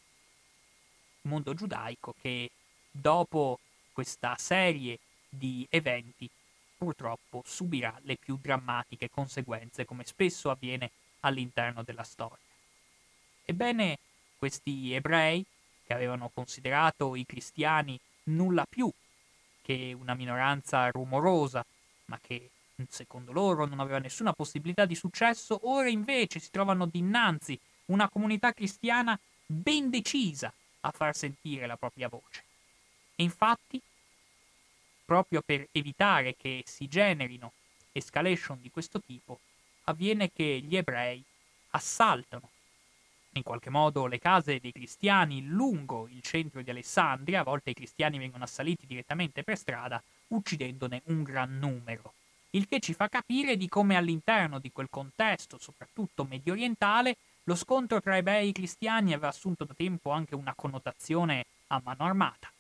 Il 1.23 1.31
mondo 1.31 1.55
giudaico 1.55 2.15
che 2.21 2.51
dopo 2.91 3.59
questa 3.95 4.37
serie 4.37 4.99
di 5.27 5.67
eventi 5.71 6.29
purtroppo 6.77 7.43
subirà 7.47 7.99
le 8.03 8.17
più 8.17 8.37
drammatiche 8.39 9.09
conseguenze, 9.09 9.87
come 9.87 10.05
spesso 10.05 10.51
avviene 10.51 10.91
all'interno 11.21 11.83
della 11.83 12.03
storia. 12.03 12.45
Ebbene, 13.47 13.99
questi 14.37 14.93
ebrei, 14.93 15.43
che 15.87 15.95
avevano 15.95 16.31
considerato 16.35 17.15
i 17.15 17.25
cristiani 17.25 17.99
nulla 18.25 18.67
più 18.69 18.93
che 19.63 19.97
una 19.99 20.13
minoranza 20.13 20.91
rumorosa, 20.91 21.65
ma 22.07 22.19
che 22.21 22.51
secondo 22.91 23.33
loro 23.33 23.65
non 23.65 23.81
aveva 23.81 23.99
nessuna 23.99 24.35
possibilità 24.35 24.85
di 24.85 24.95
successo, 24.95 25.59
ora 25.71 25.89
invece 25.89 26.39
si 26.39 26.51
trovano 26.51 26.85
dinanzi 26.85 27.59
una 27.87 28.09
comunità 28.09 28.53
cristiana 28.53 29.19
ben 29.47 29.91
decisa 29.91 30.53
a 30.81 30.91
far 30.91 31.15
sentire 31.15 31.67
la 31.67 31.77
propria 31.77 32.09
voce. 32.09 32.45
E 33.17 33.23
infatti, 33.23 33.81
proprio 35.05 35.43
per 35.43 35.69
evitare 35.73 36.37
che 36.37 36.63
si 36.67 36.89
generino 36.89 37.53
escalation 37.93 38.61
di 38.61 38.71
questo 38.71 39.01
tipo, 39.01 39.41
avviene 39.85 40.31
che 40.33 40.63
gli 40.67 40.77
ebrei 40.77 41.23
assaltano 41.71 42.51
in 43.37 43.43
qualche 43.43 43.71
modo 43.71 44.07
le 44.07 44.19
case 44.19 44.61
dei 44.61 44.73
cristiani 44.73 45.45
lungo 45.45 46.09
il 46.09 46.23
centro 46.23 46.63
di 46.63 46.71
Alessandria, 46.71 47.41
a 47.41 47.45
volte 47.45 47.71
i 47.71 47.75
cristiani 47.75 48.19
vengono 48.19 48.45
assaliti 48.45 48.87
direttamente 48.87 49.43
per 49.43 49.59
strada, 49.59 50.03
uccidendone 50.29 51.03
un 51.07 51.23
gran 51.23 51.59
numero. 51.59 52.15
Il 52.51 52.69
che 52.69 52.79
ci 52.79 52.95
fa 52.95 53.09
capire 53.09 53.57
di 53.57 53.69
come 53.69 53.97
all'interno 53.97 54.61
di 54.61 54.71
quel 54.71 54.89
contesto, 54.89 55.59
soprattutto 55.59 56.25
medio 56.25 56.53
orientale, 56.53 57.17
lo 57.45 57.55
scontro 57.55 58.01
tra 58.01 58.17
ebrei 58.17 58.49
e 58.49 58.53
cristiani 58.53 59.13
aveva 59.13 59.29
assunto 59.29 59.65
da 59.65 59.75
tempo 59.75 60.11
anche 60.11 60.35
una 60.35 60.55
connotazione 60.55 61.45
a 61.69 61.81
mano 61.85 62.05
armata. 62.05 62.51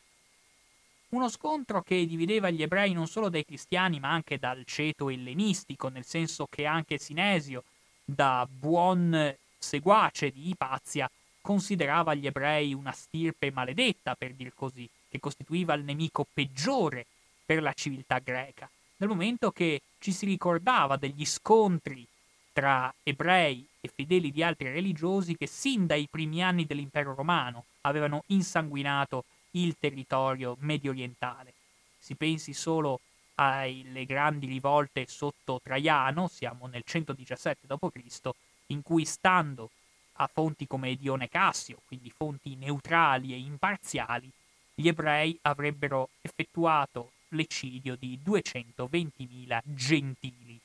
Uno 1.11 1.28
scontro 1.28 1.82
che 1.82 2.07
divideva 2.07 2.51
gli 2.51 2.62
ebrei 2.62 2.93
non 2.93 3.07
solo 3.07 3.28
dai 3.28 3.45
cristiani 3.45 4.01
ma 4.01 4.11
anche 4.11 4.39
dal 4.39 4.64
ceto 4.64 5.09
ellenistico, 5.09 5.89
nel 5.89 6.05
senso 6.05 6.47
che 6.51 6.66
anche 6.66 6.99
Sinesio, 6.99 7.64
da 8.05 8.47
buon 8.51 9.35
seguace 9.57 10.30
di 10.30 10.49
Ipazia, 10.51 11.11
considerava 11.41 12.14
gli 12.14 12.26
ebrei 12.26 12.74
una 12.74 12.93
stirpe 12.93 13.51
maledetta, 13.51 14.14
per 14.14 14.35
dir 14.35 14.53
così, 14.55 14.89
che 15.09 15.20
costituiva 15.20 15.74
il 15.74 15.85
nemico 15.85 16.26
peggiore 16.30 17.07
per 17.47 17.62
la 17.62 17.72
civiltà 17.72 18.18
greca, 18.18 18.68
dal 18.97 19.09
momento 19.09 19.51
che 19.53 19.82
ci 19.99 20.12
si 20.12 20.26
ricordava 20.26 20.97
degli 20.97 21.24
scontri 21.24 22.07
tra 22.55 22.94
ebrei 23.02 23.66
e 23.80 23.90
fedeli 23.92 24.30
di 24.30 24.44
altri 24.44 24.70
religiosi 24.70 25.36
che 25.36 25.48
sin 25.48 25.86
dai 25.86 26.07
primi 26.09 26.42
anni 26.42 26.64
dell'impero 26.64 27.12
romano 27.12 27.64
avevano 27.80 28.22
insanguinato 28.28 29.24
il 29.50 29.76
territorio 29.78 30.57
medio 30.61 30.92
orientale. 30.92 31.52
Si 31.98 32.14
pensi 32.14 32.52
solo 32.52 33.00
alle 33.34 34.07
grandi 34.07 34.46
rivolte 34.46 35.07
sotto 35.09 35.61
Traiano, 35.61 36.28
siamo 36.28 36.68
nel 36.68 36.84
117 36.84 37.66
d.C., 37.66 38.30
in 38.66 38.82
cui 38.82 39.05
stando 39.05 39.70
a 40.18 40.30
fonti 40.32 40.68
come 40.68 40.94
Dione 40.94 41.28
Cassio, 41.28 41.80
quindi 41.86 42.12
fonti 42.16 42.55
neutrali 42.55 43.32
e 43.32 43.38
imparziali, 43.38 44.30
gli 44.74 44.86
ebrei 44.86 45.36
avrebbero 45.42 46.11
effettuato 46.20 47.11
l'eccidio 47.30 47.96
di 47.96 48.20
220.000 48.24 49.61
gentili, 49.64 50.61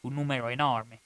un 0.00 0.14
numero 0.14 0.48
enorme, 0.48 0.98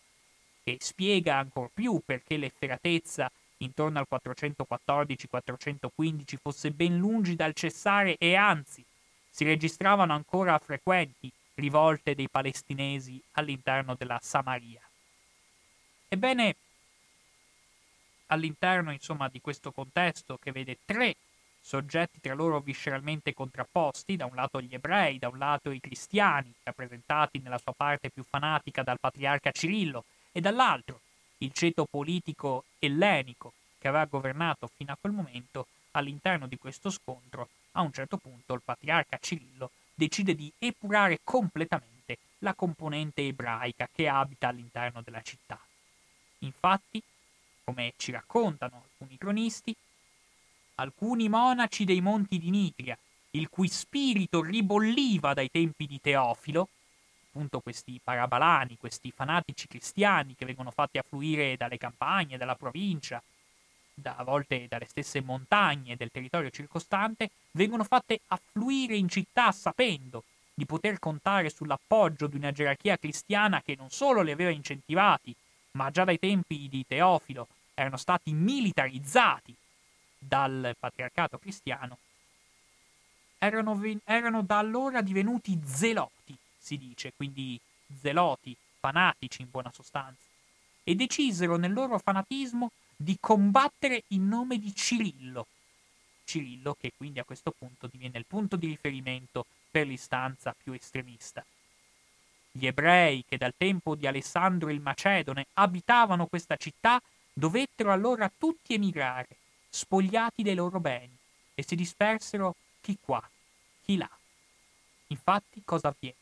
che 0.65 0.79
spiega 0.81 1.37
ancor 1.37 1.71
più 1.73 2.01
perché 2.05 2.37
l'efferatezza 2.39 3.31
intorno 3.59 3.99
al 3.99 4.07
414-415 4.11 6.37
fosse 6.41 6.71
ben 6.71 6.97
lungi 6.97 7.37
dal 7.37 7.53
cessare 7.55 8.17
e 8.17 8.35
anzi 8.35 8.83
si 9.31 9.45
registravano 9.45 10.15
ancora 10.15 10.59
frequenti 10.59 11.31
rivolte 11.55 12.15
dei 12.15 12.29
palestinesi 12.29 13.21
all'interno 13.33 13.95
della 13.95 14.19
Samaria. 14.23 14.81
Ebbene, 16.09 16.57
all'interno 18.27 18.93
insomma 18.93 19.29
di 19.29 19.41
questo 19.41 19.71
contesto 19.71 20.39
che 20.39 20.51
vede 20.51 20.79
tre 20.85 21.15
soggetti 21.61 22.21
tra 22.21 22.35
loro 22.35 22.61
visceralmente 22.61 23.33
contrapposti, 23.33 24.17
da 24.17 24.27
un 24.27 24.35
lato 24.35 24.61
gli 24.61 24.75
ebrei, 24.75 25.19
da 25.19 25.29
un 25.29 25.39
lato 25.39 25.71
i 25.71 25.81
cristiani, 25.81 26.53
rappresentati 26.62 27.39
nella 27.39 27.59
sua 27.59 27.73
parte 27.73 28.11
più 28.11 28.23
fanatica 28.23 28.83
dal 28.83 29.01
patriarca 29.01 29.51
Cirillo, 29.51 30.05
e 30.37 30.41
dall'altro 30.41 31.01
il 31.39 31.53
ceto 31.53 31.87
politico 31.89 32.64
ellenico 32.80 33.53
che 33.78 33.87
aveva 33.87 34.07
governato 34.07 34.68
fino 34.74 34.91
a 34.91 34.99
quel 35.01 35.12
momento, 35.12 35.68
all'interno 35.93 36.49
di 36.49 36.59
questo 36.59 36.91
scontro, 36.91 37.51
a 37.72 37.82
un 37.82 37.93
certo 37.93 38.16
punto 38.16 38.55
il 38.55 38.62
patriarca 38.64 39.18
Cirillo 39.20 39.70
decide 39.95 40.35
di 40.35 40.53
epurare 40.59 41.20
completamente 41.22 42.18
la 42.39 42.55
componente 42.55 43.22
ebraica 43.22 43.89
che 43.93 44.09
abita 44.09 44.49
all'interno 44.49 45.03
della 45.03 45.22
città. 45.22 45.61
Infatti, 46.39 47.01
come 47.62 47.95
ci 47.97 48.11
raccontano 48.11 48.82
alcuni 48.82 49.16
cronisti, 49.16 49.74
alcuni 50.76 51.28
monaci 51.28 51.85
dei 51.85 52.01
monti 52.01 52.39
di 52.39 52.51
Nitria, 52.51 52.99
il 53.30 53.49
cui 53.49 53.68
spirito 53.68 54.43
ribolliva 54.43 55.32
dai 55.32 55.51
tempi 55.51 55.87
di 55.87 56.01
Teofilo, 56.01 56.68
appunto 57.35 57.59
questi 57.59 58.01
parabalani, 58.03 58.78
questi 58.78 59.11
fanatici 59.11 59.66
cristiani 59.66 60.37
che 60.37 60.47
vengono 60.47 60.70
fatti 60.70 60.99
affluire 60.99 61.57
dalle 61.57 61.78
campagne, 61.78 62.37
dalla 62.37 62.55
provincia, 62.55 63.20
da, 63.93 64.14
a 64.16 64.22
volte 64.22 64.66
dalle 64.68 64.85
stesse 64.85 65.20
montagne 65.20 65.97
del 65.97 66.12
territorio 66.12 66.51
circostante, 66.51 67.30
vengono 67.53 67.82
fatte 67.82 68.20
affluire 68.28 68.95
in 68.95 69.09
città 69.09 69.51
sapendo 69.51 70.22
di 70.55 70.64
poter 70.64 71.01
contare 71.01 71.51
sull'appoggio 71.51 72.28
di 72.28 72.37
una 72.37 72.53
gerarchia 72.53 72.97
cristiana 72.97 73.61
che 73.62 73.74
non 73.76 73.91
solo 73.91 74.22
li 74.22 74.30
aveva 74.30 74.51
incentivati, 74.51 75.35
ma 75.72 75.91
già 75.91 76.05
dai 76.05 76.20
tempi 76.20 76.68
di 76.68 76.85
Teofilo 76.87 77.49
erano 77.74 77.97
stati 77.97 78.32
militarizzati 78.32 79.53
dal 80.16 80.76
patriarcato 80.78 81.39
cristiano, 81.39 81.99
erano, 83.39 83.80
erano 84.05 84.43
da 84.43 84.59
allora 84.59 85.03
divenuti 85.03 85.61
zeloti, 85.64 86.39
si 86.65 86.79
dice, 86.79 87.12
quindi 87.15 87.61
zeloti, 88.01 88.57
fanatici 88.81 89.43
in 89.43 89.51
buona 89.51 89.71
sostanza, 89.71 90.23
e 90.83 90.95
decisero 90.95 91.57
nel 91.57 91.75
loro 91.75 91.99
fanatismo 91.99 92.71
di 92.97 93.19
combattere 93.21 94.05
in 94.09 94.27
nome 94.27 94.59
di 94.59 94.75
Cirillo. 94.75 95.47
Cirillo 96.25 96.75
che 96.81 96.93
quindi 96.97 97.19
a 97.19 97.25
questo 97.25 97.51
punto 97.51 97.87
diviene 97.87 98.17
il 98.17 98.25
punto 98.27 98.57
di 98.57 98.67
riferimento 98.67 99.45
per 99.71 99.87
l'istanza 99.87 100.55
più 100.57 100.73
estremista. 100.73 101.45
Gli 102.51 102.67
ebrei 102.67 103.25
che 103.29 103.37
dal 103.37 103.53
tempo 103.55 103.95
di 103.95 104.07
Alessandro 104.07 104.71
il 104.71 104.81
Macedone 104.81 105.49
abitavano 105.55 106.27
questa 106.27 106.57
città 106.57 107.03
dovettero 107.31 107.93
allora 107.93 108.33
tutti 108.35 108.73
emigrare, 108.73 109.37
spogliati 109.69 110.43
dei 110.43 110.55
loro 110.55 110.81
beni, 110.81 111.15
e 111.55 111.62
si 111.62 111.75
dispersero 111.75 112.55
chi 112.81 112.97
qua, 112.99 113.23
chi 113.85 113.97
là. 113.97 114.09
Infatti 115.09 115.62
cosa 115.65 115.89
avviene? 115.89 116.17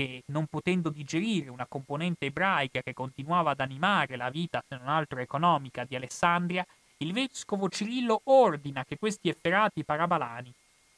Che 0.00 0.22
non 0.28 0.46
potendo 0.46 0.88
digerire 0.88 1.50
una 1.50 1.66
componente 1.66 2.24
ebraica 2.24 2.80
che 2.80 2.94
continuava 2.94 3.50
ad 3.50 3.60
animare 3.60 4.16
la 4.16 4.30
vita, 4.30 4.64
se 4.66 4.78
non 4.78 4.88
altro 4.88 5.18
economica, 5.18 5.84
di 5.84 5.94
Alessandria, 5.94 6.66
il 6.96 7.12
vescovo 7.12 7.68
Cirillo 7.68 8.22
ordina 8.24 8.86
che 8.86 8.96
questi 8.96 9.28
efferati 9.28 9.84
parabalani 9.84 10.50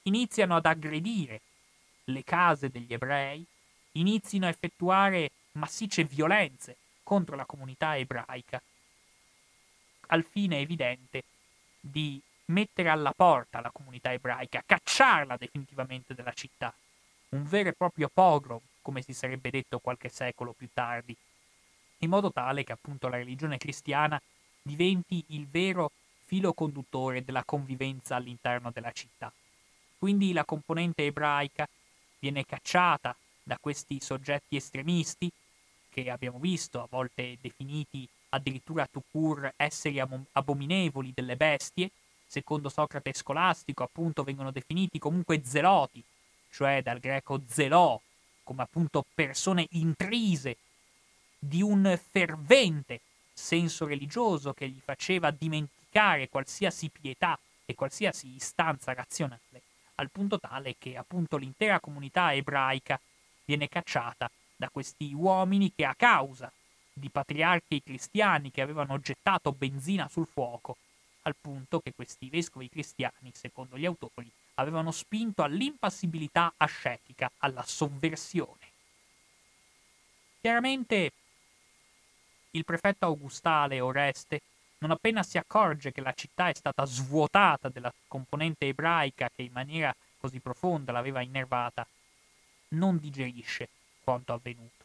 iniziano 0.03 0.55
ad 0.55 0.67
aggredire 0.67 1.41
le 2.05 2.23
case 2.23 2.69
degli 2.69 2.93
ebrei, 2.93 3.45
inizino 3.95 4.47
a 4.47 4.51
effettuare 4.51 5.33
massicce 5.55 6.05
violenze 6.05 6.77
contro 7.03 7.35
la 7.35 7.45
comunità 7.45 7.97
ebraica, 7.97 8.63
al 10.11 10.23
fine 10.23 10.61
evidente 10.61 11.25
di 11.81 12.21
mettere 12.45 12.89
alla 12.89 13.11
porta 13.11 13.61
la 13.61 13.73
comunità 13.73 14.13
ebraica, 14.13 14.63
cacciarla 14.65 15.37
definitivamente 15.37 16.15
dalla 16.15 16.33
città. 16.33 16.73
Un 17.31 17.43
vero 17.49 17.71
e 17.71 17.73
proprio 17.73 18.09
pogrom, 18.09 18.61
come 18.83 19.03
si 19.03 19.15
sarebbe 19.15 19.51
detto 19.51 19.79
qualche 19.79 20.09
secolo 20.09 20.53
più 20.53 20.69
tardi, 20.75 21.17
in 21.99 22.11
modo 22.11 22.33
tale 22.33 22.65
che 22.65 22.73
appunto 22.73 23.09
la 23.09 23.17
religione 23.17 23.59
cristiana 23.59 24.21
diventi 24.61 25.25
il 25.29 25.47
vero 25.49 25.93
filo 26.25 26.53
conduttore 26.53 27.25
della 27.25 27.45
convivenza 27.45 28.17
all'interno 28.17 28.71
della 28.71 28.93
città. 28.93 29.33
Quindi 29.99 30.33
la 30.33 30.45
componente 30.45 31.07
ebraica 31.07 31.69
viene 32.19 32.45
cacciata 32.45 33.15
da 33.43 33.57
questi 33.61 34.01
soggetti 34.01 34.57
estremisti, 34.57 35.31
che 35.91 36.11
abbiamo 36.11 36.39
visto 36.39 36.81
a 36.81 36.87
volte 36.91 37.37
definiti 37.41 38.09
addirittura 38.31 38.89
tout 38.91 39.05
court 39.11 39.53
esseri 39.57 40.01
abominevoli 40.01 41.13
delle 41.15 41.37
bestie, 41.37 41.91
secondo 42.27 42.71
Socrate 42.71 43.13
scolastico 43.13 43.83
appunto 43.83 44.25
vengono 44.25 44.51
definiti 44.51 44.99
comunque 44.99 45.43
zeloti, 45.45 46.03
cioè 46.51 46.81
dal 46.83 46.99
greco 46.99 47.43
zelò, 47.47 48.01
come 48.43 48.63
appunto 48.63 49.05
persone 49.15 49.67
intrise 49.71 50.57
di 51.39 51.63
un 51.63 51.99
fervente 52.11 53.01
senso 53.33 53.87
religioso 53.87 54.53
che 54.53 54.69
gli 54.69 54.81
faceva 54.85 55.31
dimenticare 55.31 56.29
qualsiasi 56.29 56.89
pietà 56.89 57.39
e 57.65 57.75
qualsiasi 57.75 58.35
istanza 58.35 58.93
razionale, 58.93 59.63
al 59.97 60.11
punto 60.11 60.39
tale 60.39 60.77
che 60.79 60.97
appunto 60.97 61.37
l'intera 61.37 61.81
comunità 61.81 62.33
ebraica 62.35 63.01
viene 63.45 63.69
cacciata 63.69 64.31
da 64.57 64.69
questi 64.71 65.13
uomini 65.13 65.73
che 65.75 65.85
a 65.85 65.95
causa 65.95 66.53
di 66.93 67.09
patriarchi 67.09 67.83
cristiani 67.83 68.51
che 68.51 68.61
avevano 68.61 69.01
gettato 69.01 69.53
benzina 69.53 70.09
sul 70.09 70.27
fuoco, 70.27 70.77
al 71.23 71.35
punto 71.41 71.81
che 71.81 71.93
questi 71.95 72.29
vescovi 72.29 72.69
cristiani, 72.69 73.33
secondo 73.33 73.79
gli 73.79 73.87
autori, 73.87 74.31
avevano 74.55 74.91
spinto 74.91 75.43
all'impassibilità 75.43 76.55
ascetica, 76.57 77.31
alla 77.39 77.63
sovversione. 77.63 78.71
Chiaramente 80.41 81.13
il 82.51 82.65
prefetto 82.65 83.07
augustale 83.07 83.81
Oreste, 83.81 84.43
non 84.79 84.91
appena 84.91 85.23
si 85.23 85.39
accorge 85.39 85.93
che 85.93 86.01
la 86.01 86.13
città 86.13 86.49
è 86.49 86.55
stata 86.55 86.85
svuotata 86.85 87.69
della 87.69 87.93
componente 88.09 88.67
ebraica 88.67 89.31
che 89.35 89.43
in 89.43 89.53
maniera 89.53 89.95
così 90.19 90.41
profonda 90.41 90.93
l'aveva 90.93 91.21
innervata, 91.21 91.87
non 92.69 92.99
digerisce 92.99 93.69
quanto 94.03 94.33
avvenuto. 94.33 94.85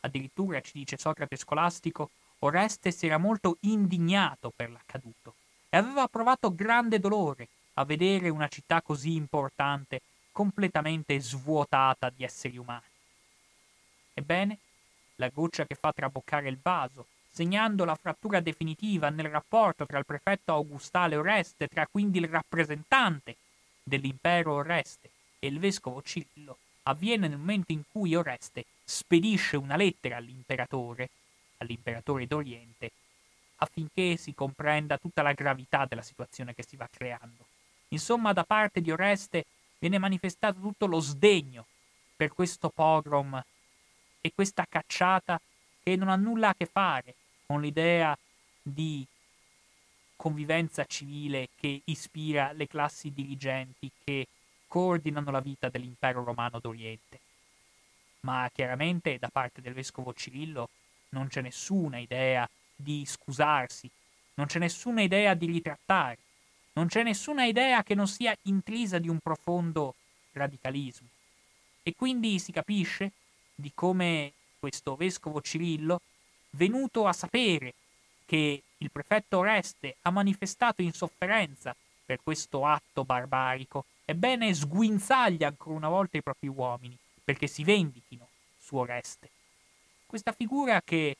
Addirittura, 0.00 0.60
ci 0.60 0.72
dice 0.74 0.98
Socrate 0.98 1.36
scolastico, 1.36 2.10
Oreste 2.40 2.90
si 2.90 3.06
era 3.06 3.16
molto 3.16 3.56
indignato 3.60 4.52
per 4.54 4.70
l'accaduto 4.70 5.34
e 5.70 5.76
aveva 5.78 6.06
provato 6.08 6.54
grande 6.54 7.00
dolore 7.00 7.48
a 7.74 7.84
vedere 7.84 8.28
una 8.28 8.48
città 8.48 8.82
così 8.82 9.14
importante 9.14 10.00
completamente 10.32 11.18
svuotata 11.20 12.10
di 12.10 12.24
esseri 12.24 12.56
umani. 12.56 12.82
Ebbene, 14.14 14.58
la 15.16 15.28
goccia 15.28 15.66
che 15.66 15.74
fa 15.74 15.92
traboccare 15.92 16.48
il 16.48 16.58
vaso, 16.60 17.06
segnando 17.30 17.84
la 17.84 17.94
frattura 17.96 18.40
definitiva 18.40 19.10
nel 19.10 19.28
rapporto 19.28 19.86
tra 19.86 19.98
il 19.98 20.06
prefetto 20.06 20.52
augustale 20.52 21.16
Oreste, 21.16 21.68
tra 21.68 21.86
quindi 21.86 22.18
il 22.18 22.28
rappresentante 22.28 23.36
dell'impero 23.82 24.54
Oreste 24.54 25.10
e 25.38 25.48
il 25.48 25.58
vescovo 25.58 26.02
Cirillo, 26.02 26.58
avviene 26.84 27.28
nel 27.28 27.38
momento 27.38 27.72
in 27.72 27.82
cui 27.90 28.14
Oreste 28.14 28.64
spedisce 28.84 29.56
una 29.56 29.76
lettera 29.76 30.16
all'imperatore, 30.16 31.10
all'imperatore 31.58 32.26
d'Oriente, 32.26 32.90
affinché 33.56 34.16
si 34.16 34.34
comprenda 34.34 34.98
tutta 34.98 35.22
la 35.22 35.32
gravità 35.32 35.86
della 35.86 36.02
situazione 36.02 36.54
che 36.54 36.64
si 36.66 36.76
va 36.76 36.88
creando. 36.90 37.46
Insomma, 37.94 38.32
da 38.32 38.42
parte 38.42 38.80
di 38.80 38.90
Oreste 38.90 39.46
viene 39.78 39.98
manifestato 39.98 40.58
tutto 40.60 40.86
lo 40.86 40.98
sdegno 40.98 41.66
per 42.16 42.32
questo 42.32 42.68
pogrom 42.68 43.42
e 44.20 44.32
questa 44.34 44.66
cacciata 44.68 45.40
che 45.82 45.94
non 45.96 46.08
ha 46.08 46.16
nulla 46.16 46.48
a 46.48 46.54
che 46.54 46.66
fare 46.66 47.14
con 47.46 47.60
l'idea 47.60 48.16
di 48.60 49.06
convivenza 50.16 50.84
civile 50.86 51.50
che 51.54 51.82
ispira 51.84 52.52
le 52.52 52.66
classi 52.66 53.12
dirigenti 53.12 53.90
che 54.02 54.26
coordinano 54.66 55.30
la 55.30 55.40
vita 55.40 55.68
dell'impero 55.68 56.24
romano 56.24 56.58
d'Oriente. 56.58 57.20
Ma 58.20 58.50
chiaramente 58.52 59.18
da 59.18 59.28
parte 59.28 59.60
del 59.60 59.74
vescovo 59.74 60.12
Cirillo 60.14 60.68
non 61.10 61.28
c'è 61.28 61.42
nessuna 61.42 61.98
idea 61.98 62.48
di 62.74 63.04
scusarsi, 63.06 63.88
non 64.34 64.46
c'è 64.46 64.58
nessuna 64.58 65.02
idea 65.02 65.34
di 65.34 65.46
ritrattare, 65.46 66.18
non 66.74 66.86
c'è 66.86 67.02
nessuna 67.02 67.44
idea 67.44 67.82
che 67.82 67.94
non 67.94 68.06
sia 68.06 68.36
intrisa 68.42 68.98
di 68.98 69.08
un 69.08 69.18
profondo 69.18 69.94
radicalismo. 70.32 71.08
E 71.82 71.94
quindi 71.96 72.38
si 72.38 72.52
capisce 72.52 73.12
di 73.54 73.70
come 73.74 74.32
questo 74.58 74.96
vescovo 74.96 75.40
Cirillo, 75.40 76.00
venuto 76.50 77.06
a 77.06 77.12
sapere 77.12 77.74
che 78.24 78.62
il 78.78 78.90
prefetto 78.90 79.38
Oreste 79.38 79.96
ha 80.02 80.10
manifestato 80.10 80.82
insofferenza 80.82 81.74
per 82.04 82.20
questo 82.22 82.66
atto 82.66 83.04
barbarico, 83.04 83.84
ebbene 84.04 84.54
sguinzaglia 84.54 85.48
ancora 85.48 85.76
una 85.76 85.88
volta 85.88 86.16
i 86.16 86.22
propri 86.22 86.48
uomini 86.48 86.96
perché 87.22 87.46
si 87.46 87.64
vendichino 87.64 88.28
su 88.58 88.76
Oreste. 88.76 89.30
Questa 90.06 90.32
figura 90.32 90.80
che 90.82 91.16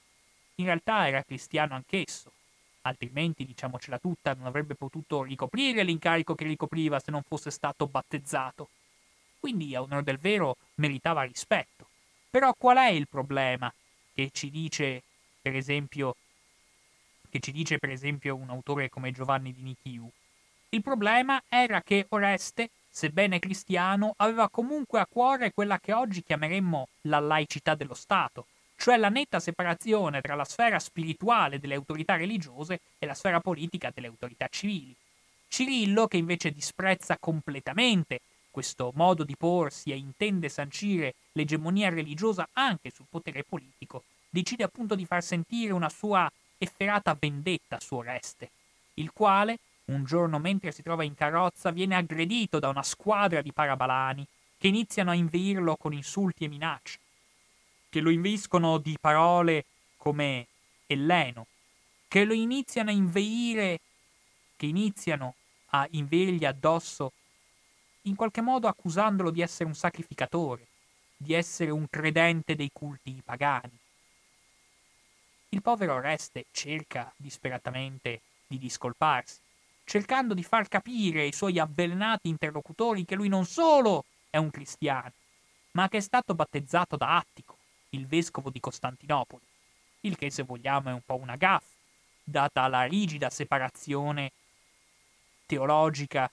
in 0.56 0.64
realtà 0.66 1.06
era 1.06 1.22
cristiano 1.22 1.74
anch'esso, 1.74 2.32
altrimenti, 2.84 3.44
diciamocela 3.44 3.98
tutta, 3.98 4.34
non 4.34 4.46
avrebbe 4.46 4.74
potuto 4.74 5.22
ricoprire 5.22 5.82
l'incarico 5.82 6.34
che 6.34 6.44
ricopriva 6.44 7.00
se 7.00 7.10
non 7.10 7.22
fosse 7.22 7.50
stato 7.50 7.86
battezzato. 7.86 8.68
Quindi, 9.40 9.74
a 9.74 9.82
onore 9.82 10.02
del 10.02 10.18
vero, 10.18 10.56
meritava 10.76 11.22
rispetto. 11.22 11.88
Però 12.30 12.52
qual 12.54 12.78
è 12.78 12.88
il 12.88 13.08
problema 13.08 13.72
che 14.14 14.30
ci 14.32 14.50
dice, 14.50 15.02
per 15.40 15.54
esempio, 15.54 16.16
dice 17.30 17.78
per 17.78 17.90
esempio 17.90 18.36
un 18.36 18.50
autore 18.50 18.88
come 18.88 19.12
Giovanni 19.12 19.52
di 19.52 19.62
Nichiu? 19.62 20.08
Il 20.70 20.82
problema 20.82 21.42
era 21.48 21.82
che 21.82 22.06
Oreste, 22.08 22.70
sebbene 22.88 23.38
cristiano, 23.38 24.14
aveva 24.16 24.48
comunque 24.48 25.00
a 25.00 25.06
cuore 25.06 25.52
quella 25.52 25.78
che 25.78 25.92
oggi 25.92 26.22
chiameremmo 26.22 26.88
la 27.02 27.20
laicità 27.20 27.74
dello 27.74 27.94
Stato, 27.94 28.46
cioè 28.76 28.96
la 28.96 29.08
netta 29.08 29.40
separazione 29.40 30.20
tra 30.20 30.34
la 30.34 30.44
sfera 30.44 30.78
spirituale 30.78 31.58
delle 31.58 31.74
autorità 31.74 32.16
religiose 32.16 32.80
e 32.98 33.06
la 33.06 33.14
sfera 33.14 33.40
politica 33.40 33.90
delle 33.94 34.08
autorità 34.08 34.46
civili. 34.48 34.94
Cirillo, 35.48 36.08
che 36.08 36.16
invece 36.16 36.50
disprezza 36.50 37.16
completamente 37.18 38.20
questo 38.50 38.92
modo 38.94 39.24
di 39.24 39.36
porsi 39.36 39.90
e 39.90 39.96
intende 39.96 40.48
sancire 40.48 41.14
l'egemonia 41.32 41.90
religiosa 41.90 42.48
anche 42.52 42.90
sul 42.90 43.06
potere 43.08 43.42
politico, 43.42 44.04
decide 44.28 44.64
appunto 44.64 44.94
di 44.94 45.06
far 45.06 45.22
sentire 45.22 45.72
una 45.72 45.88
sua 45.88 46.30
efferata 46.58 47.16
vendetta 47.18 47.80
su 47.80 47.94
Oreste, 47.96 48.50
il 48.94 49.12
quale, 49.12 49.58
un 49.86 50.04
giorno 50.04 50.38
mentre 50.38 50.72
si 50.72 50.82
trova 50.82 51.04
in 51.04 51.14
carrozza, 51.14 51.70
viene 51.70 51.96
aggredito 51.96 52.58
da 52.58 52.68
una 52.68 52.82
squadra 52.82 53.42
di 53.42 53.52
parabalani 53.52 54.26
che 54.56 54.68
iniziano 54.68 55.10
a 55.10 55.14
inveirlo 55.14 55.76
con 55.76 55.92
insulti 55.92 56.44
e 56.44 56.48
minacce, 56.48 56.98
che 57.94 58.00
lo 58.00 58.10
inveiscono 58.10 58.78
di 58.78 58.98
parole 59.00 59.66
come 59.96 60.48
Elleno, 60.88 61.46
che 62.08 62.24
lo 62.24 62.32
iniziano 62.32 62.90
a 62.90 62.92
inveire, 62.92 63.78
che 64.56 64.66
iniziano 64.66 65.36
a 65.66 65.86
inveirgli 65.92 66.44
addosso 66.44 67.12
in 68.02 68.16
qualche 68.16 68.40
modo 68.40 68.66
accusandolo 68.66 69.30
di 69.30 69.42
essere 69.42 69.68
un 69.68 69.76
sacrificatore, 69.76 70.66
di 71.16 71.34
essere 71.34 71.70
un 71.70 71.88
credente 71.88 72.56
dei 72.56 72.70
culti 72.72 73.22
pagani. 73.24 73.78
Il 75.50 75.62
povero 75.62 75.94
Oreste 75.94 76.46
cerca 76.50 77.12
disperatamente 77.14 78.22
di 78.48 78.58
discolparsi, 78.58 79.38
cercando 79.84 80.34
di 80.34 80.42
far 80.42 80.66
capire 80.66 81.20
ai 81.20 81.32
suoi 81.32 81.60
avvelenati 81.60 82.28
interlocutori 82.28 83.04
che 83.04 83.14
lui 83.14 83.28
non 83.28 83.46
solo 83.46 84.04
è 84.30 84.36
un 84.36 84.50
cristiano, 84.50 85.12
ma 85.74 85.88
che 85.88 85.98
è 85.98 86.00
stato 86.00 86.34
battezzato 86.34 86.96
da 86.96 87.18
Attico, 87.18 87.58
il 87.94 88.06
vescovo 88.06 88.50
di 88.50 88.60
Costantinopoli, 88.60 89.42
il 90.00 90.16
che 90.16 90.30
se 90.30 90.42
vogliamo 90.42 90.90
è 90.90 90.92
un 90.92 91.02
po' 91.04 91.16
una 91.16 91.36
gaffa, 91.36 91.72
data 92.22 92.66
la 92.68 92.84
rigida 92.84 93.30
separazione 93.30 94.32
teologica 95.46 96.30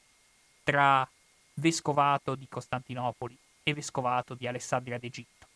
tra 0.63 1.07
vescovato 1.55 2.35
di 2.35 2.47
Costantinopoli 2.49 3.37
e 3.63 3.73
vescovato 3.73 4.33
di 4.33 4.47
Alessandria 4.47 4.97
d'Egitto. 4.97 5.47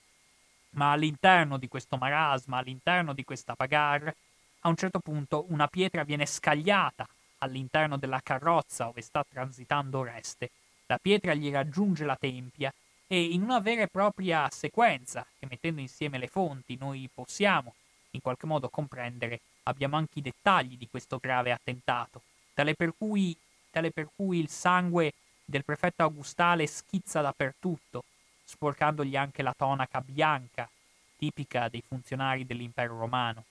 Ma 0.71 0.91
all'interno 0.91 1.57
di 1.57 1.67
questo 1.67 1.97
marasma, 1.97 2.57
all'interno 2.57 3.13
di 3.13 3.23
questa 3.23 3.53
bagarre, 3.55 4.15
a 4.61 4.69
un 4.69 4.75
certo 4.75 4.99
punto 4.99 5.45
una 5.49 5.67
pietra 5.67 6.03
viene 6.03 6.25
scagliata 6.25 7.07
all'interno 7.39 7.97
della 7.97 8.19
carrozza 8.21 8.85
dove 8.85 9.01
sta 9.01 9.25
transitando 9.27 9.99
Oreste. 9.99 10.51
La 10.87 10.97
pietra 10.97 11.33
gli 11.33 11.51
raggiunge 11.51 12.03
la 12.03 12.15
tempia 12.15 12.73
e 13.07 13.23
in 13.23 13.41
una 13.41 13.59
vera 13.59 13.83
e 13.83 13.87
propria 13.87 14.49
sequenza, 14.49 15.25
che 15.37 15.47
mettendo 15.49 15.81
insieme 15.81 16.17
le 16.17 16.27
fonti 16.27 16.75
noi 16.77 17.09
possiamo 17.13 17.73
in 18.11 18.21
qualche 18.21 18.45
modo 18.45 18.69
comprendere, 18.69 19.41
abbiamo 19.63 19.97
anche 19.97 20.19
i 20.19 20.21
dettagli 20.21 20.77
di 20.77 20.87
questo 20.89 21.17
grave 21.17 21.51
attentato, 21.51 22.21
tale 22.53 22.73
per 22.75 22.93
cui, 22.97 23.35
tale 23.69 23.91
per 23.91 24.09
cui 24.15 24.39
il 24.39 24.49
sangue 24.49 25.13
del 25.43 25.65
prefetto 25.65 26.03
Augustale 26.03 26.65
schizza 26.65 27.21
dappertutto, 27.21 28.03
sporcandogli 28.43 29.15
anche 29.15 29.43
la 29.43 29.53
tonaca 29.55 30.01
bianca, 30.01 30.69
tipica 31.17 31.67
dei 31.69 31.83
funzionari 31.85 32.45
dell'impero 32.45 32.97
romano. 32.97 33.43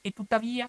E 0.00 0.10
tuttavia 0.10 0.68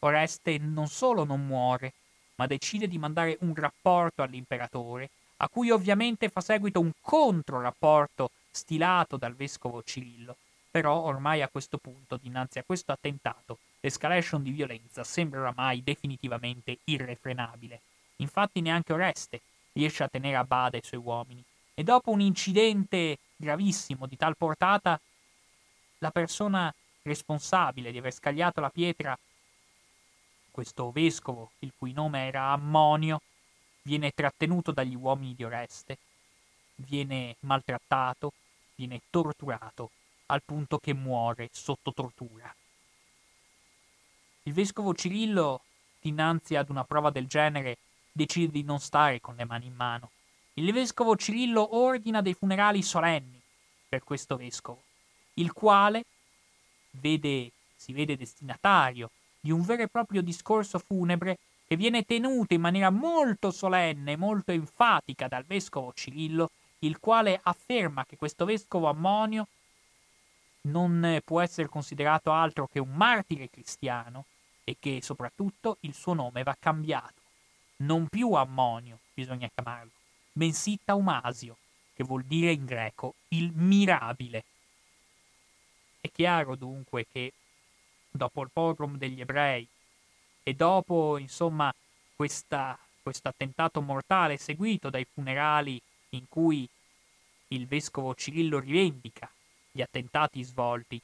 Oreste 0.00 0.58
non 0.58 0.88
solo 0.88 1.24
non 1.24 1.46
muore, 1.46 1.94
ma 2.36 2.46
decide 2.46 2.86
di 2.86 2.98
mandare 2.98 3.38
un 3.40 3.54
rapporto 3.54 4.22
all'imperatore, 4.22 5.08
a 5.38 5.48
cui 5.48 5.70
ovviamente 5.70 6.28
fa 6.28 6.40
seguito 6.40 6.80
un 6.80 6.92
controrapporto 7.00 8.30
stilato 8.50 9.16
dal 9.16 9.34
vescovo 9.34 9.82
Cirillo. 9.82 10.36
Però 10.70 11.00
ormai 11.00 11.42
a 11.42 11.48
questo 11.48 11.78
punto, 11.78 12.16
dinanzi 12.16 12.58
a 12.58 12.64
questo 12.64 12.92
attentato, 12.92 13.58
l'escalation 13.80 14.42
di 14.42 14.50
violenza 14.50 15.04
sembra 15.04 15.40
oramai 15.40 15.82
definitivamente 15.82 16.78
irrefrenabile. 16.84 17.80
Infatti 18.16 18.60
neanche 18.60 18.92
Oreste 18.92 19.40
riesce 19.72 20.02
a 20.02 20.08
tenere 20.08 20.36
a 20.36 20.44
bada 20.44 20.76
i 20.76 20.82
suoi 20.84 21.00
uomini. 21.00 21.42
E 21.74 21.82
dopo 21.82 22.10
un 22.10 22.20
incidente 22.20 23.18
gravissimo 23.36 24.06
di 24.06 24.16
tal 24.16 24.36
portata, 24.36 25.00
la 25.98 26.10
persona 26.10 26.72
responsabile 27.02 27.92
di 27.92 27.98
aver 27.98 28.12
scagliato 28.12 28.60
la 28.60 28.70
pietra, 28.70 29.18
questo 30.50 30.90
vescovo, 30.92 31.50
il 31.60 31.72
cui 31.76 31.92
nome 31.92 32.26
era 32.26 32.50
Ammonio, 32.50 33.20
viene 33.86 34.12
trattenuto 34.12 34.72
dagli 34.72 34.94
uomini 34.94 35.34
di 35.34 35.44
Oreste, 35.44 35.98
viene 36.76 37.36
maltrattato, 37.40 38.32
viene 38.74 39.02
torturato, 39.10 39.90
al 40.26 40.42
punto 40.42 40.78
che 40.78 40.94
muore 40.94 41.50
sotto 41.52 41.92
tortura. 41.92 42.52
Il 44.44 44.52
vescovo 44.52 44.94
Cirillo, 44.94 45.60
dinanzi 46.00 46.56
ad 46.56 46.70
una 46.70 46.84
prova 46.84 47.10
del 47.10 47.26
genere, 47.26 47.76
decide 48.10 48.50
di 48.50 48.62
non 48.62 48.80
stare 48.80 49.20
con 49.20 49.36
le 49.36 49.44
mani 49.44 49.66
in 49.66 49.74
mano. 49.74 50.10
Il 50.54 50.72
vescovo 50.72 51.16
Cirillo 51.16 51.76
ordina 51.76 52.22
dei 52.22 52.34
funerali 52.34 52.82
solenni 52.82 53.40
per 53.88 54.02
questo 54.02 54.36
vescovo, 54.36 54.82
il 55.34 55.52
quale 55.52 56.04
vede, 56.92 57.50
si 57.76 57.92
vede 57.92 58.16
destinatario 58.16 59.10
di 59.40 59.50
un 59.50 59.62
vero 59.62 59.82
e 59.82 59.88
proprio 59.88 60.22
discorso 60.22 60.78
funebre 60.78 61.38
che 61.74 61.80
viene 61.80 62.04
tenuto 62.04 62.54
in 62.54 62.60
maniera 62.60 62.90
molto 62.90 63.50
solenne, 63.50 64.16
molto 64.16 64.52
enfatica 64.52 65.26
dal 65.26 65.44
vescovo 65.44 65.92
Cirillo, 65.92 66.50
il 66.80 67.00
quale 67.00 67.40
afferma 67.42 68.04
che 68.04 68.16
questo 68.16 68.44
vescovo 68.44 68.88
Ammonio 68.88 69.48
non 70.62 71.20
può 71.24 71.40
essere 71.40 71.68
considerato 71.68 72.30
altro 72.30 72.68
che 72.68 72.78
un 72.78 72.92
martire 72.92 73.50
cristiano 73.50 74.26
e 74.62 74.76
che 74.78 75.00
soprattutto 75.02 75.78
il 75.80 75.94
suo 75.94 76.14
nome 76.14 76.44
va 76.44 76.56
cambiato 76.58 77.22
non 77.78 78.06
più 78.06 78.32
ammonio 78.34 79.00
bisogna 79.12 79.50
chiamarlo, 79.52 79.90
bensì 80.30 80.78
taumasio, 80.82 81.56
che 81.92 82.04
vuol 82.04 82.22
dire 82.22 82.52
in 82.52 82.64
greco 82.66 83.14
il 83.28 83.50
mirabile. 83.52 84.44
È 86.00 86.08
chiaro 86.12 86.54
dunque 86.54 87.04
che 87.10 87.32
dopo 88.08 88.42
il 88.42 88.50
pogrom 88.52 88.96
degli 88.96 89.20
ebrei 89.20 89.66
e 90.44 90.54
dopo, 90.54 91.18
insomma, 91.18 91.74
questo 92.14 92.78
attentato 93.22 93.80
mortale 93.80 94.36
seguito 94.36 94.90
dai 94.90 95.06
funerali 95.10 95.80
in 96.10 96.28
cui 96.28 96.68
il 97.48 97.66
vescovo 97.66 98.14
Cirillo 98.14 98.60
rivendica 98.60 99.28
gli 99.72 99.80
attentati 99.80 100.42
svolti, 100.42 101.00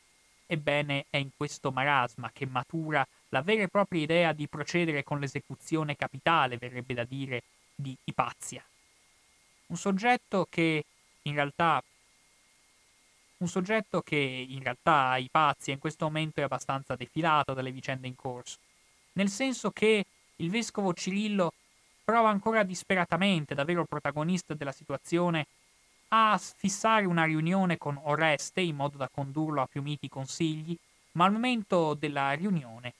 ebbene 0.47 1.07
è 1.11 1.17
in 1.17 1.31
questo 1.37 1.73
marasma 1.73 2.31
che 2.33 2.47
matura 2.47 3.07
la 3.31 3.43
vera 3.43 3.63
e 3.63 3.69
propria 3.69 4.03
idea 4.03 4.33
di 4.33 4.47
procedere 4.47 5.03
con 5.03 5.19
l'esecuzione 5.19 5.97
capitale, 5.97 6.59
verrebbe 6.59 6.95
da 6.95 7.05
dire, 7.05 7.43
di 7.75 7.97
Ipazia. 8.05 8.63
Un 9.67 9.77
soggetto 9.77 10.47
che 10.51 10.85
in 11.23 11.35
realtà 11.35 11.83
un 13.39 13.49
soggetto 13.49 14.03
che 14.03 14.17
in 14.17 14.63
realtà 14.63 15.17
i 15.17 15.29
pazzi 15.31 15.71
in 15.71 15.79
questo 15.79 16.05
momento 16.05 16.41
è 16.41 16.43
abbastanza 16.43 16.95
defilato 16.95 17.55
dalle 17.55 17.73
vicende 17.73 18.07
in 18.07 18.15
corso, 18.15 18.59
nel 19.21 19.29
senso 19.29 19.71
che 19.71 20.07
il 20.37 20.49
vescovo 20.49 20.95
Cirillo 20.95 21.53
prova 22.03 22.31
ancora 22.31 22.63
disperatamente, 22.63 23.55
davvero 23.55 23.85
protagonista 23.85 24.55
della 24.55 24.73
situazione, 24.73 25.47
a 26.09 26.39
fissare 26.39 27.05
una 27.05 27.25
riunione 27.25 27.77
con 27.77 28.01
Oreste 28.03 28.63
in 28.63 28.77
modo 28.77 28.97
da 28.97 29.11
condurlo 29.13 29.61
a 29.61 29.67
più 29.67 29.83
miti 29.83 30.09
consigli, 30.09 30.75
ma 31.13 31.27
al 31.27 31.33
momento 31.33 31.93
della 31.93 32.33
riunione 32.33 32.95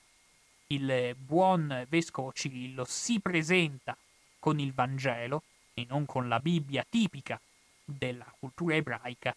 il 0.69 1.17
buon 1.17 1.87
vescovo 1.89 2.33
Cirillo 2.33 2.85
si 2.85 3.19
presenta 3.19 3.97
con 4.39 4.61
il 4.61 4.75
Vangelo 4.75 5.43
e 5.73 5.87
non 5.89 6.05
con 6.05 6.29
la 6.29 6.39
Bibbia 6.39 6.85
tipica 6.89 7.41
della 7.83 8.27
cultura 8.39 8.75
ebraica, 8.75 9.35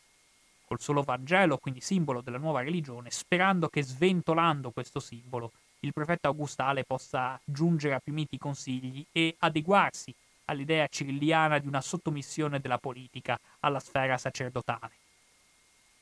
col 0.66 0.82
solo 0.82 1.02
Vangelo, 1.02 1.58
quindi 1.58 1.80
simbolo 1.80 2.20
della 2.20 2.38
nuova 2.38 2.62
religione, 2.62 3.10
sperando 3.10 3.70
che 3.70 3.84
sventolando 3.84 4.72
questo 4.72 5.00
simbolo 5.00 5.54
il 5.84 5.94
prefetto 5.94 6.28
Augustale 6.28 6.86
possa 6.86 7.40
giungere 7.44 7.96
a 7.96 8.00
più 8.00 8.14
miti 8.14 8.38
consigli 8.38 9.06
e 9.12 9.36
adeguarsi 9.40 10.14
all'idea 10.46 10.88
cirilliana 10.88 11.60
di 11.60 11.68
una 11.68 11.82
sottomissione 11.82 12.60
della 12.60 12.78
politica 12.78 13.40
alla 13.60 13.80
sfera 13.80 14.18
sacerdotale. 14.18 14.92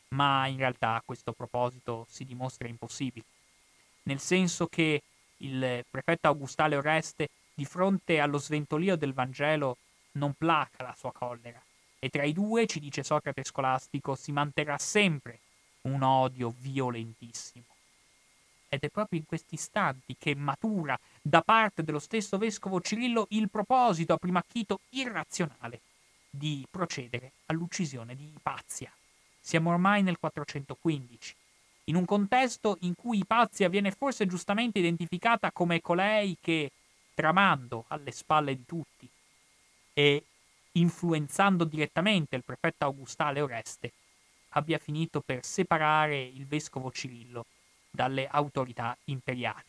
Ma 0.10 0.46
in 0.48 0.58
realtà 0.58 1.02
questo 1.04 1.32
proposito 1.32 2.06
si 2.10 2.26
dimostra 2.26 2.68
impossibile, 2.68 3.26
nel 4.04 4.20
senso 4.20 4.68
che 4.68 5.02
il 5.38 5.84
prefetto 5.90 6.28
Augustale 6.28 6.76
Oreste, 6.76 7.30
di 7.54 7.66
fronte 7.66 8.20
allo 8.20 8.38
sventolio 8.38 8.96
del 8.96 9.14
Vangelo, 9.14 9.78
non 10.14 10.34
placa 10.34 10.84
la 10.84 10.96
sua 10.98 11.12
collera, 11.12 11.62
e 11.98 12.10
tra 12.10 12.24
i 12.24 12.34
due, 12.34 12.68
ci 12.68 12.80
dice 12.80 13.04
Socrate 13.04 13.44
scolastico, 13.44 14.16
si 14.16 14.32
manterrà 14.32 14.78
sempre 14.78 15.40
un 15.84 16.04
odio 16.04 16.54
violentissimo. 16.60 17.71
Ed 18.74 18.84
è 18.84 18.90
proprio 18.90 19.20
in 19.20 19.26
questi 19.26 19.56
istanti 19.56 20.16
che 20.18 20.34
matura 20.34 20.98
da 21.22 21.42
parte 21.42 21.84
dello 21.84 22.00
stesso 22.00 22.38
vescovo 22.38 22.80
Cirillo 22.80 23.28
il 23.32 23.50
proposito, 23.50 24.14
a 24.14 24.18
prima 24.18 24.40
acchito 24.40 24.80
irrazionale, 24.92 25.82
di 26.30 26.66
procedere 26.72 27.34
all'uccisione 27.48 28.16
di 28.16 28.32
Ipazia. 28.34 28.90
Siamo 29.42 29.72
ormai 29.72 30.04
nel 30.04 30.18
415, 30.18 31.36
in 31.86 31.96
un 31.96 32.06
contesto 32.06 32.78
in 32.84 32.96
cui 32.96 33.18
Ipazia 33.18 33.68
viene 33.68 33.92
forse 33.92 34.26
giustamente 34.26 34.80
identificata 34.80 35.52
come 35.52 35.82
colei 35.82 36.38
che, 36.40 36.72
tramando 37.14 37.84
alle 37.90 38.12
spalle 38.12 38.56
di 38.56 38.66
tutti 38.66 39.06
e 39.94 40.24
influenzando 40.72 41.66
direttamente 41.66 42.38
il 42.38 42.46
prefetto 42.46 42.86
Augustale 42.86 43.42
Oreste, 43.42 43.92
abbia 44.52 44.78
finito 44.78 45.20
per 45.20 45.44
separare 45.44 46.22
il 46.22 46.46
vescovo 46.46 46.90
Cirillo 46.90 47.46
dalle 47.92 48.28
autorità 48.28 48.98
imperiali. 49.06 49.66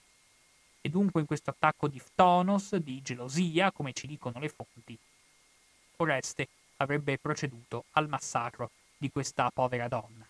E 0.80 0.88
dunque 0.88 1.20
in 1.20 1.26
questo 1.26 1.50
attacco 1.50 1.88
di 1.88 1.98
ftonos, 1.98 2.76
di 2.76 3.02
gelosia, 3.02 3.70
come 3.70 3.92
ci 3.92 4.06
dicono 4.06 4.38
le 4.38 4.48
fonti, 4.48 4.98
Oreste 5.96 6.48
avrebbe 6.76 7.18
proceduto 7.18 7.84
al 7.92 8.08
massacro 8.08 8.70
di 8.96 9.10
questa 9.10 9.50
povera 9.50 9.88
donna, 9.88 10.26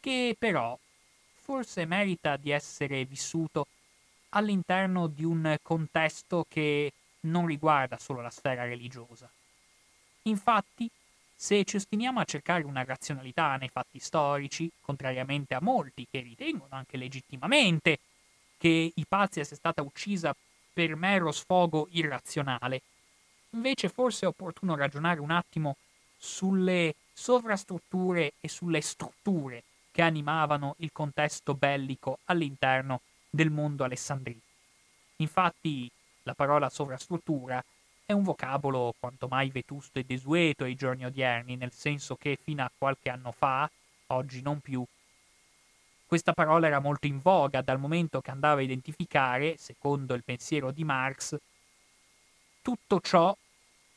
che 0.00 0.36
però 0.38 0.78
forse 1.34 1.84
merita 1.84 2.36
di 2.36 2.50
essere 2.50 3.04
vissuto 3.04 3.66
all'interno 4.30 5.06
di 5.06 5.24
un 5.24 5.56
contesto 5.62 6.46
che 6.48 6.92
non 7.20 7.46
riguarda 7.46 7.98
solo 7.98 8.20
la 8.20 8.30
sfera 8.30 8.64
religiosa. 8.64 9.28
Infatti, 10.22 10.90
se 11.40 11.62
ci 11.62 11.76
ostiniamo 11.76 12.18
a 12.18 12.24
cercare 12.24 12.64
una 12.64 12.82
razionalità 12.82 13.54
nei 13.54 13.68
fatti 13.68 14.00
storici, 14.00 14.68
contrariamente 14.80 15.54
a 15.54 15.60
molti 15.60 16.04
che 16.10 16.18
ritengono 16.18 16.74
anche 16.74 16.96
legittimamente 16.96 18.00
che 18.56 18.90
Ipazia 18.92 19.44
sia 19.44 19.54
stata 19.54 19.80
uccisa 19.80 20.34
per 20.72 20.96
mero 20.96 21.30
sfogo 21.30 21.86
irrazionale, 21.92 22.82
invece 23.50 23.88
forse 23.88 24.24
è 24.24 24.28
opportuno 24.28 24.74
ragionare 24.74 25.20
un 25.20 25.30
attimo 25.30 25.76
sulle 26.18 26.96
sovrastrutture 27.12 28.32
e 28.40 28.48
sulle 28.48 28.80
strutture 28.80 29.62
che 29.92 30.02
animavano 30.02 30.74
il 30.78 30.90
contesto 30.92 31.54
bellico 31.54 32.18
all'interno 32.24 33.02
del 33.30 33.50
mondo 33.50 33.84
alessandrino. 33.84 34.40
Infatti 35.18 35.88
la 36.24 36.34
parola 36.34 36.68
sovrastruttura 36.68 37.64
è 38.08 38.12
un 38.12 38.22
vocabolo 38.22 38.94
quanto 38.98 39.28
mai 39.28 39.50
vetusto 39.50 39.98
e 39.98 40.02
desueto 40.02 40.64
ai 40.64 40.74
giorni 40.74 41.04
odierni, 41.04 41.56
nel 41.56 41.72
senso 41.72 42.16
che 42.16 42.38
fino 42.42 42.64
a 42.64 42.70
qualche 42.74 43.10
anno 43.10 43.32
fa, 43.32 43.70
oggi 44.06 44.40
non 44.40 44.60
più, 44.60 44.82
questa 46.06 46.32
parola 46.32 46.66
era 46.66 46.78
molto 46.78 47.06
in 47.06 47.18
voga 47.18 47.60
dal 47.60 47.78
momento 47.78 48.22
che 48.22 48.30
andava 48.30 48.60
a 48.60 48.62
identificare, 48.62 49.58
secondo 49.58 50.14
il 50.14 50.24
pensiero 50.24 50.70
di 50.70 50.84
Marx, 50.84 51.36
tutto 52.62 52.98
ciò 53.00 53.36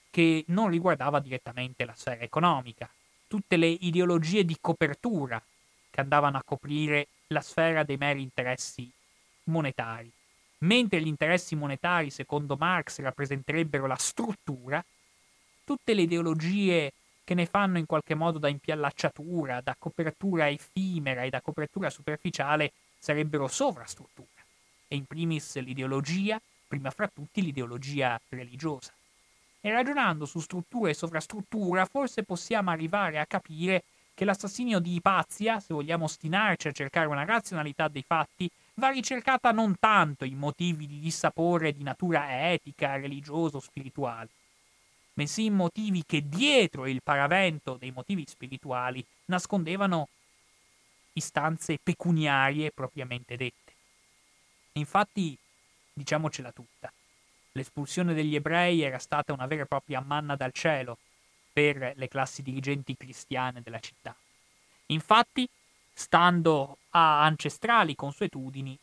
che 0.09 0.43
non 0.47 0.67
riguardava 0.67 1.21
direttamente 1.21 1.85
la 1.85 1.95
sfera 1.95 2.21
economica, 2.21 2.89
tutte 3.29 3.55
le 3.55 3.67
ideologie 3.67 4.43
di 4.43 4.57
copertura 4.59 5.41
che 5.89 6.01
andavano 6.01 6.35
a 6.35 6.43
coprire 6.43 7.07
la 7.27 7.39
sfera 7.39 7.83
dei 7.83 7.95
meri 7.95 8.21
interessi 8.21 8.91
monetari 9.45 10.11
mentre 10.61 11.01
gli 11.01 11.07
interessi 11.07 11.55
monetari, 11.55 12.09
secondo 12.09 12.55
Marx, 12.55 12.99
rappresenterebbero 12.99 13.87
la 13.87 13.95
struttura, 13.95 14.83
tutte 15.63 15.93
le 15.93 16.01
ideologie 16.01 16.91
che 17.23 17.33
ne 17.33 17.45
fanno 17.45 17.77
in 17.77 17.85
qualche 17.85 18.15
modo 18.15 18.39
da 18.39 18.47
impiallacciatura, 18.47 19.61
da 19.61 19.75
copertura 19.77 20.49
effimera 20.49 21.23
e 21.23 21.29
da 21.29 21.41
copertura 21.41 21.89
superficiale 21.89 22.71
sarebbero 22.99 23.47
sovrastruttura. 23.47 24.27
E 24.87 24.95
in 24.95 25.05
primis 25.05 25.57
l'ideologia, 25.59 26.41
prima 26.67 26.91
fra 26.91 27.07
tutti 27.07 27.41
l'ideologia 27.41 28.19
religiosa. 28.29 28.91
E 29.61 29.71
ragionando 29.71 30.25
su 30.25 30.39
struttura 30.39 30.89
e 30.89 30.93
sovrastruttura, 30.93 31.85
forse 31.85 32.23
possiamo 32.23 32.71
arrivare 32.71 33.19
a 33.19 33.25
capire 33.25 33.83
che 34.13 34.25
l'assassinio 34.25 34.79
di 34.79 34.95
Ipazia, 34.95 35.59
se 35.59 35.73
vogliamo 35.73 36.05
ostinarci 36.05 36.67
a 36.67 36.71
cercare 36.71 37.07
una 37.07 37.23
razionalità 37.23 37.87
dei 37.87 38.03
fatti, 38.05 38.49
va 38.75 38.89
ricercata 38.89 39.51
non 39.51 39.75
tanto 39.79 40.25
in 40.25 40.37
motivi 40.37 40.87
di 40.87 40.99
dissapore 40.99 41.73
di 41.73 41.83
natura 41.83 42.51
etica, 42.51 42.95
religiosa 42.95 43.57
o 43.57 43.59
spirituale, 43.59 44.29
bensì 45.13 45.45
in 45.45 45.55
motivi 45.55 46.03
che 46.05 46.27
dietro 46.27 46.87
il 46.87 47.01
paravento 47.03 47.75
dei 47.75 47.91
motivi 47.91 48.25
spirituali 48.27 49.05
nascondevano 49.25 50.07
istanze 51.13 51.77
pecuniarie 51.81 52.71
propriamente 52.71 53.35
dette. 53.35 53.73
Infatti, 54.73 55.37
diciamocela 55.93 56.51
tutta, 56.51 56.91
l'espulsione 57.51 58.13
degli 58.13 58.35
ebrei 58.35 58.81
era 58.81 58.97
stata 58.97 59.33
una 59.33 59.45
vera 59.45 59.63
e 59.63 59.67
propria 59.67 59.99
manna 59.99 60.35
dal 60.35 60.53
cielo 60.53 60.97
per 61.51 61.93
le 61.95 62.07
classi 62.07 62.41
dirigenti 62.41 62.95
cristiane 62.95 63.61
della 63.61 63.79
città. 63.79 64.15
Infatti, 64.87 65.47
stando 65.93 66.77
a 66.91 67.23
ancestrali 67.23 67.95
consuetudini, 67.95 68.77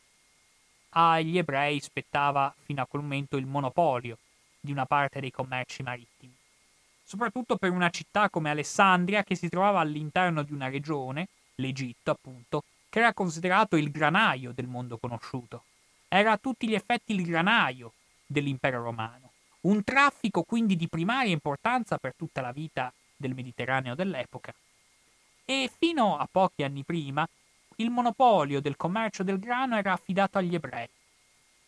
agli 0.91 1.37
ebrei 1.37 1.79
spettava 1.79 2.53
fino 2.63 2.81
a 2.81 2.85
quel 2.87 3.03
momento 3.03 3.37
il 3.37 3.45
monopolio 3.45 4.17
di 4.59 4.71
una 4.71 4.85
parte 4.85 5.19
dei 5.19 5.31
commerci 5.31 5.83
marittimi, 5.83 6.33
soprattutto 7.03 7.57
per 7.57 7.71
una 7.71 7.89
città 7.89 8.29
come 8.29 8.49
Alessandria 8.49 9.23
che 9.23 9.35
si 9.35 9.49
trovava 9.49 9.79
all'interno 9.79 10.43
di 10.43 10.53
una 10.53 10.69
regione, 10.69 11.27
l'Egitto 11.55 12.11
appunto, 12.11 12.63
che 12.89 12.99
era 12.99 13.13
considerato 13.13 13.75
il 13.75 13.91
granaio 13.91 14.51
del 14.51 14.67
mondo 14.67 14.97
conosciuto. 14.97 15.63
Era 16.07 16.31
a 16.31 16.37
tutti 16.37 16.67
gli 16.67 16.73
effetti 16.73 17.13
il 17.13 17.23
granaio 17.23 17.93
dell'impero 18.25 18.81
romano. 18.81 19.31
Un 19.61 19.83
traffico 19.83 20.43
quindi 20.43 20.75
di 20.75 20.87
primaria 20.87 21.31
importanza 21.31 21.97
per 21.97 22.13
tutta 22.15 22.41
la 22.41 22.51
vita 22.51 22.91
del 23.15 23.35
Mediterraneo 23.35 23.93
dell'epoca 23.93 24.53
e 25.49 25.67
fino 25.79 26.15
a 26.15 26.29
pochi 26.31 26.61
anni 26.61 26.83
prima 26.83 27.27
il 27.77 27.89
monopolio 27.89 28.61
del 28.61 28.77
commercio 28.77 29.23
del 29.23 29.39
grano 29.39 29.77
era 29.77 29.93
affidato 29.93 30.37
agli 30.37 30.53
ebrei. 30.53 30.87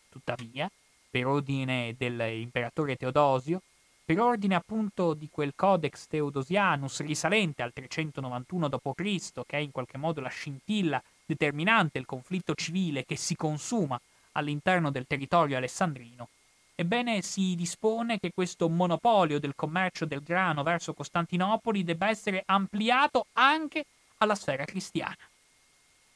Tuttavia, 0.08 0.70
per 1.10 1.26
ordine 1.26 1.96
dell'imperatore 1.98 2.94
Teodosio, 2.94 3.60
per 4.04 4.20
ordine 4.20 4.54
appunto 4.54 5.14
di 5.14 5.28
quel 5.28 5.54
Codex 5.56 6.06
Theodosianus 6.06 7.00
risalente 7.00 7.62
al 7.62 7.72
391 7.72 8.68
d.C., 8.68 9.40
che 9.44 9.56
è 9.56 9.60
in 9.60 9.72
qualche 9.72 9.98
modo 9.98 10.20
la 10.20 10.28
scintilla 10.28 11.02
determinante 11.26 11.98
il 11.98 12.06
conflitto 12.06 12.54
civile 12.54 13.04
che 13.04 13.16
si 13.16 13.34
consuma 13.34 14.00
all'interno 14.32 14.92
del 14.92 15.08
territorio 15.08 15.56
alessandrino, 15.56 16.28
Ebbene, 16.74 17.22
si 17.22 17.54
dispone 17.54 18.18
che 18.18 18.32
questo 18.32 18.68
monopolio 18.68 19.38
del 19.38 19.54
commercio 19.54 20.04
del 20.04 20.22
grano 20.22 20.62
verso 20.62 20.94
Costantinopoli 20.94 21.84
debba 21.84 22.08
essere 22.08 22.42
ampliato 22.46 23.26
anche 23.34 23.84
alla 24.18 24.34
sfera 24.34 24.64
cristiana. 24.64 25.16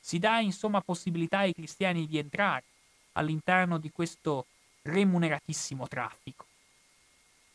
Si 0.00 0.18
dà 0.18 0.40
insomma 0.40 0.80
possibilità 0.80 1.38
ai 1.38 1.52
cristiani 1.52 2.06
di 2.06 2.18
entrare 2.18 2.64
all'interno 3.12 3.78
di 3.78 3.90
questo 3.90 4.46
remuneratissimo 4.82 5.86
traffico. 5.88 6.46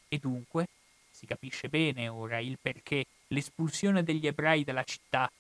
E 0.08 0.18
dunque 0.18 0.68
si 1.10 1.26
capisce 1.26 1.70
bene 1.70 2.08
ora 2.08 2.40
il 2.40 2.58
perché 2.62 3.06
l'espulsione 3.28 4.04
degli 4.04 4.28
ebrei 4.28 4.64
dalla 4.64 4.84
città 4.84 5.32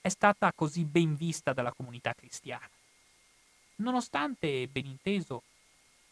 è 0.00 0.08
stata 0.08 0.52
così 0.52 0.84
ben 0.84 1.16
vista 1.16 1.52
dalla 1.52 1.72
comunità 1.72 2.12
cristiana. 2.14 2.68
Nonostante, 3.76 4.66
ben 4.66 4.86
inteso, 4.86 5.42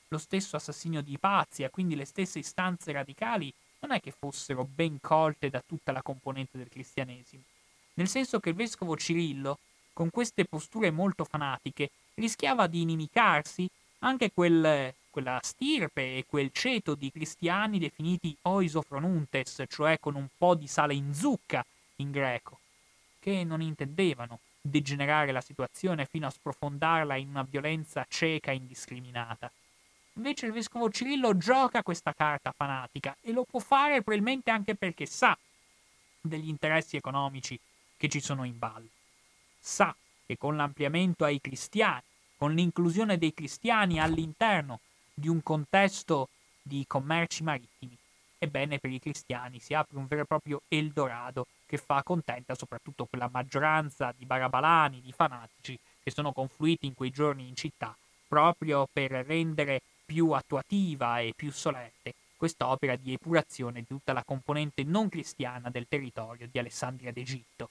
lo 0.09 0.19
stesso 0.19 0.57
assassinio 0.57 1.03
di 1.03 1.13
Ipazia, 1.13 1.71
quindi 1.71 1.97
le 1.97 2.05
stesse 2.05 2.39
istanze 2.39 2.93
radicali, 2.93 3.53
non 3.81 3.93
è 3.93 4.01
che 4.01 4.13
fossero 4.13 4.65
ben 4.65 5.01
colte 5.01 5.51
da 5.51 5.63
tutta 5.67 5.93
la 5.93 6.03
componente 6.03 6.59
del 6.59 6.69
cristianesimo, 6.69 7.43
nel 7.95 8.09
senso 8.09 8.41
che 8.41 8.51
il 8.51 8.55
vescovo 8.55 8.97
Cirillo, 8.97 9.59
con 9.93 10.11
queste 10.11 10.45
posture 10.45 10.91
molto 10.91 11.25
fanatiche, 11.25 11.91
rischiava 12.15 12.67
di 12.67 12.83
inimicarsi 12.83 13.69
anche 14.01 14.31
quel, 14.33 14.95
quella 15.11 15.39
stirpe 15.43 16.19
e 16.19 16.27
quel 16.27 16.51
ceto 16.53 16.95
di 16.95 17.11
cristiani 17.11 17.79
definiti 17.79 18.37
oisofronuntes, 18.43 19.65
cioè 19.69 19.99
con 19.99 20.15
un 20.15 20.29
po' 20.37 20.55
di 20.55 20.67
sale 20.67 20.95
in 20.95 21.15
zucca 21.15 21.65
in 21.97 22.11
greco, 22.11 22.59
che 23.19 23.43
non 23.45 23.63
intendevano 23.63 24.41
degenerare 24.61 25.33
la 25.33 25.41
situazione 25.41 26.05
fino 26.05 26.27
a 26.27 26.31
sprofondarla 26.31 27.17
in 27.17 27.29
una 27.29 27.47
violenza 27.49 28.05
cieca 28.09 28.51
e 28.51 28.57
indiscriminata. 28.57 29.51
Invece 30.17 30.47
il 30.47 30.53
vescovo 30.53 30.89
Cirillo 30.91 31.37
gioca 31.37 31.83
questa 31.83 32.15
carta 32.15 32.53
fanatica 32.57 33.17
e 33.21 33.33
lo 33.33 33.45
può 33.45 33.61
fare 33.61 34.03
probabilmente 34.03 34.51
anche 34.51 34.75
perché 34.75 35.05
sa 35.05 35.37
degli 36.21 36.49
interessi 36.49 36.97
economici 36.97 37.59
che 37.97 38.09
ci 38.09 38.21
sono 38.21 38.45
in 38.45 38.59
ballo. 38.59 38.89
Sa 39.61 39.95
che 40.25 40.39
con 40.39 40.57
l'ampliamento 40.57 41.25
ai 41.25 41.41
cristiani, 41.41 42.03
con 42.37 42.55
l'inclusione 42.55 43.19
dei 43.19 43.35
cristiani 43.35 44.01
all'interno 44.01 44.81
di 45.13 45.29
un 45.29 45.43
contesto 45.43 46.31
di 46.63 46.85
commerci 46.87 47.43
marittimi, 47.43 47.97
ebbene 48.39 48.79
per 48.79 48.91
i 48.91 48.99
cristiani 48.99 49.61
si 49.61 49.75
apre 49.75 49.99
un 49.99 50.07
vero 50.07 50.23
e 50.23 50.27
proprio 50.27 50.63
Eldorado 50.69 51.47
che 51.67 51.77
fa 51.77 52.03
contenta 52.03 52.55
soprattutto 52.55 53.05
quella 53.05 53.29
maggioranza 53.31 54.15
di 54.17 54.25
barabalani, 54.25 55.03
di 55.03 55.13
fanatici 55.13 55.79
che 56.03 56.11
sono 56.11 56.33
confluiti 56.33 56.87
in 56.87 56.95
quei 56.95 57.11
giorni 57.11 57.47
in 57.47 57.55
città 57.55 57.95
proprio 58.27 58.89
per 58.93 59.11
rendere 59.11 59.83
più 60.07 60.31
attuativa 60.31 61.19
e 61.19 61.33
più 61.35 61.51
solerte 61.51 62.15
quest'opera 62.37 62.97
di 62.97 63.13
epurazione 63.13 63.81
di 63.81 63.87
tutta 63.87 64.13
la 64.13 64.23
componente 64.25 64.85
non 64.85 65.09
cristiana 65.09 65.69
del 65.71 65.87
territorio 65.89 66.47
di 66.51 66.59
Alessandria 66.59 67.13
d'Egitto. 67.13 67.71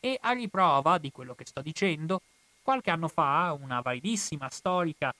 E 0.00 0.18
a 0.20 0.32
riprova 0.32 0.98
di 0.98 1.12
quello 1.12 1.34
che 1.34 1.44
sto 1.44 1.60
dicendo, 1.60 2.22
qualche 2.62 2.90
anno 2.90 3.08
fa 3.08 3.56
una 3.60 3.80
validissima 3.80 4.48
storica 4.48 5.14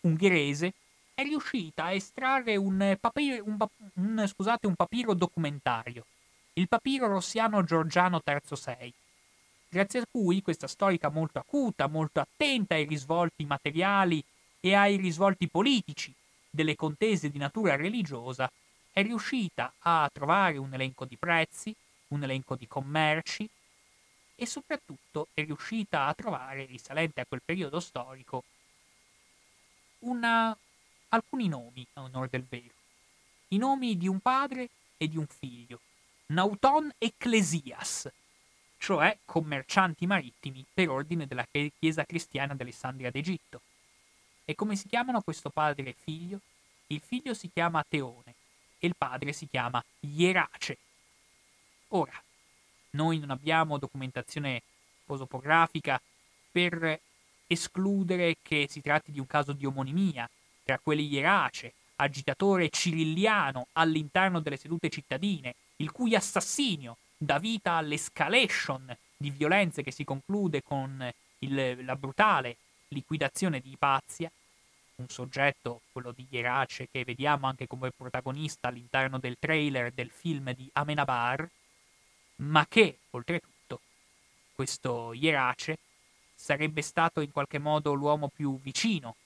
ungherese 0.00 0.72
è 1.14 1.22
riuscita 1.22 1.84
a 1.84 1.92
estrarre 1.92 2.56
un 2.56 2.96
papiro, 3.00 3.44
un, 3.44 3.56
un, 3.94 4.24
scusate, 4.26 4.66
un 4.66 4.74
papiro 4.74 5.14
documentario, 5.14 6.04
il 6.54 6.68
papiro 6.68 7.08
rossiano 7.08 7.64
Giorgiano 7.64 8.22
III 8.24 8.94
grazie 9.74 10.00
a 10.00 10.06
cui 10.08 10.40
questa 10.40 10.68
storica 10.68 11.08
molto 11.08 11.40
acuta, 11.40 11.88
molto 11.88 12.20
attenta 12.20 12.76
ai 12.76 12.84
risvolti 12.84 13.44
materiali 13.44 14.22
e 14.64 14.72
ai 14.74 14.96
risvolti 14.96 15.46
politici 15.46 16.10
delle 16.48 16.74
contese 16.74 17.28
di 17.28 17.36
natura 17.36 17.76
religiosa, 17.76 18.50
è 18.90 19.02
riuscita 19.02 19.74
a 19.80 20.08
trovare 20.10 20.56
un 20.56 20.72
elenco 20.72 21.04
di 21.04 21.18
prezzi, 21.18 21.76
un 22.08 22.22
elenco 22.22 22.56
di 22.56 22.66
commerci 22.66 23.46
e 24.34 24.46
soprattutto 24.46 25.28
è 25.34 25.44
riuscita 25.44 26.06
a 26.06 26.14
trovare, 26.14 26.64
risalente 26.64 27.20
a 27.20 27.26
quel 27.26 27.42
periodo 27.44 27.78
storico, 27.78 28.42
una, 29.98 30.56
alcuni 31.10 31.46
nomi 31.46 31.86
a 31.92 32.00
onore 32.00 32.28
del 32.30 32.46
vero. 32.48 32.72
I 33.48 33.58
nomi 33.58 33.98
di 33.98 34.08
un 34.08 34.20
padre 34.20 34.70
e 34.96 35.08
di 35.08 35.18
un 35.18 35.26
figlio, 35.26 35.78
Nauton 36.28 36.90
Ecclesias, 36.96 38.10
cioè 38.78 39.18
commercianti 39.26 40.06
marittimi 40.06 40.64
per 40.72 40.88
ordine 40.88 41.26
della 41.26 41.46
Chiesa 41.78 42.06
cristiana 42.06 42.54
d'Alessandria 42.54 43.10
d'Egitto. 43.10 43.60
E 44.44 44.54
come 44.54 44.76
si 44.76 44.88
chiamano 44.88 45.22
questo 45.22 45.50
padre 45.50 45.90
e 45.90 45.96
figlio? 45.98 46.40
Il 46.88 47.00
figlio 47.00 47.32
si 47.32 47.50
chiama 47.52 47.84
Teone 47.88 48.34
e 48.78 48.86
il 48.86 48.94
padre 48.96 49.32
si 49.32 49.48
chiama 49.48 49.82
Ierace. 50.00 50.76
Ora, 51.88 52.22
noi 52.90 53.18
non 53.18 53.30
abbiamo 53.30 53.78
documentazione 53.78 54.62
posopografica 55.04 56.00
per 56.50 57.00
escludere 57.46 58.36
che 58.42 58.66
si 58.68 58.80
tratti 58.80 59.12
di 59.12 59.18
un 59.18 59.26
caso 59.26 59.52
di 59.52 59.64
omonimia 59.64 60.28
tra 60.62 60.78
quelli 60.78 61.06
Ierace, 61.06 61.72
agitatore 61.96 62.68
cirilliano 62.68 63.68
all'interno 63.72 64.40
delle 64.40 64.56
sedute 64.56 64.90
cittadine, 64.90 65.54
il 65.76 65.90
cui 65.90 66.14
assassinio 66.14 66.98
dà 67.16 67.38
vita 67.38 67.72
all'escalation 67.72 68.94
di 69.16 69.30
violenze 69.30 69.82
che 69.82 69.90
si 69.90 70.04
conclude 70.04 70.62
con 70.62 71.10
il, 71.38 71.84
la 71.84 71.96
brutale 71.96 72.56
liquidazione 72.88 73.60
di 73.60 73.72
Ipazia, 73.72 74.30
un 74.96 75.08
soggetto, 75.08 75.80
quello 75.90 76.12
di 76.12 76.26
Ierace, 76.30 76.88
che 76.90 77.04
vediamo 77.04 77.46
anche 77.46 77.66
come 77.66 77.90
protagonista 77.90 78.68
all'interno 78.68 79.18
del 79.18 79.36
trailer 79.38 79.90
del 79.90 80.10
film 80.10 80.52
di 80.54 80.68
Amenabar, 80.72 81.48
ma 82.36 82.66
che, 82.68 82.98
oltretutto, 83.10 83.80
questo 84.52 85.12
Ierace 85.12 85.78
sarebbe 86.34 86.82
stato 86.82 87.20
in 87.20 87.32
qualche 87.32 87.58
modo 87.58 87.92
l'uomo 87.92 88.28
più 88.28 88.60
vicino 88.60 89.16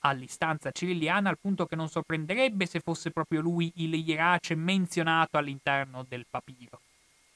all'istanza 0.00 0.70
cirilliana, 0.70 1.30
al 1.30 1.38
punto 1.38 1.66
che 1.66 1.76
non 1.76 1.88
sorprenderebbe 1.88 2.66
se 2.66 2.80
fosse 2.80 3.10
proprio 3.10 3.40
lui 3.40 3.72
il 3.76 3.94
Ierace 3.94 4.54
menzionato 4.54 5.38
all'interno 5.38 6.04
del 6.06 6.26
papiro, 6.28 6.80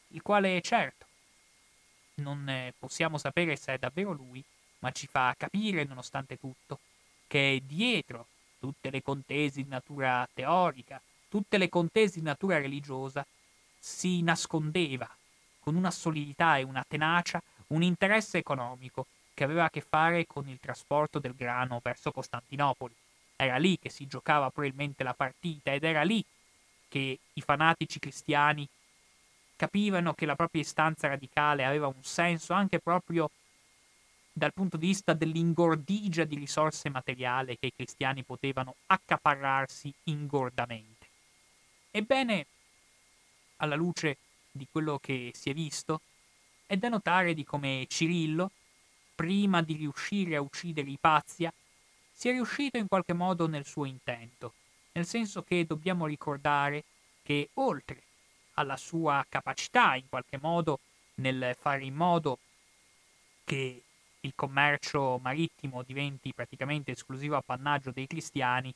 il 0.08 0.22
quale, 0.22 0.60
certo, 0.60 1.06
non 2.16 2.72
possiamo 2.78 3.18
sapere 3.18 3.56
se 3.56 3.74
è 3.74 3.78
davvero 3.78 4.12
lui, 4.12 4.44
ma 4.80 4.90
ci 4.92 5.06
fa 5.06 5.34
capire, 5.36 5.84
nonostante 5.84 6.38
tutto, 6.38 6.78
che 7.26 7.62
dietro 7.64 8.26
tutte 8.58 8.90
le 8.90 9.02
contesi 9.02 9.62
di 9.62 9.68
natura 9.68 10.28
teorica, 10.32 11.00
tutte 11.28 11.58
le 11.58 11.68
contesi 11.68 12.18
di 12.18 12.24
natura 12.24 12.58
religiosa, 12.58 13.24
si 13.78 14.22
nascondeva 14.22 15.08
con 15.60 15.76
una 15.76 15.90
solidità 15.90 16.56
e 16.56 16.62
una 16.62 16.84
tenacia 16.86 17.42
un 17.68 17.82
interesse 17.82 18.38
economico 18.38 19.06
che 19.34 19.44
aveva 19.44 19.64
a 19.64 19.70
che 19.70 19.80
fare 19.80 20.26
con 20.26 20.48
il 20.48 20.58
trasporto 20.60 21.18
del 21.18 21.34
grano 21.34 21.80
verso 21.82 22.10
Costantinopoli. 22.10 22.94
Era 23.36 23.56
lì 23.56 23.78
che 23.78 23.90
si 23.90 24.06
giocava 24.06 24.50
probabilmente 24.50 25.04
la 25.04 25.14
partita 25.14 25.72
ed 25.72 25.84
era 25.84 26.02
lì 26.02 26.24
che 26.88 27.18
i 27.32 27.40
fanatici 27.40 27.98
cristiani 27.98 28.66
capivano 29.54 30.14
che 30.14 30.26
la 30.26 30.34
propria 30.34 30.62
istanza 30.62 31.08
radicale 31.08 31.64
aveva 31.64 31.86
un 31.86 32.02
senso 32.02 32.52
anche 32.52 32.78
proprio 32.78 33.30
dal 34.38 34.54
punto 34.54 34.76
di 34.76 34.86
vista 34.86 35.12
dell'ingordigia 35.12 36.24
di 36.24 36.36
risorse 36.36 36.88
materiali 36.88 37.58
che 37.58 37.66
i 37.66 37.74
cristiani 37.74 38.22
potevano 38.22 38.76
accaparrarsi 38.86 39.92
ingordamente. 40.04 41.06
Ebbene, 41.90 42.46
alla 43.56 43.74
luce 43.74 44.16
di 44.50 44.66
quello 44.70 44.98
che 44.98 45.32
si 45.34 45.50
è 45.50 45.52
visto, 45.52 46.00
è 46.66 46.76
da 46.76 46.88
notare 46.88 47.34
di 47.34 47.44
come 47.44 47.86
Cirillo, 47.88 48.50
prima 49.14 49.60
di 49.62 49.74
riuscire 49.74 50.36
a 50.36 50.40
uccidere 50.40 50.88
Ipazia, 50.88 51.52
sia 52.12 52.32
riuscito 52.32 52.78
in 52.78 52.88
qualche 52.88 53.12
modo 53.12 53.46
nel 53.48 53.66
suo 53.66 53.84
intento, 53.84 54.54
nel 54.92 55.06
senso 55.06 55.42
che 55.42 55.66
dobbiamo 55.66 56.06
ricordare 56.06 56.84
che 57.22 57.50
oltre 57.54 58.02
alla 58.54 58.76
sua 58.76 59.24
capacità 59.28 59.94
in 59.96 60.08
qualche 60.08 60.38
modo 60.40 60.80
nel 61.16 61.56
fare 61.58 61.84
in 61.84 61.94
modo 61.94 62.38
che 63.44 63.82
il 64.20 64.32
commercio 64.34 65.18
marittimo 65.22 65.82
diventi 65.82 66.32
praticamente 66.32 66.92
esclusivo 66.92 67.36
appannaggio 67.36 67.90
dei 67.90 68.06
cristiani, 68.06 68.72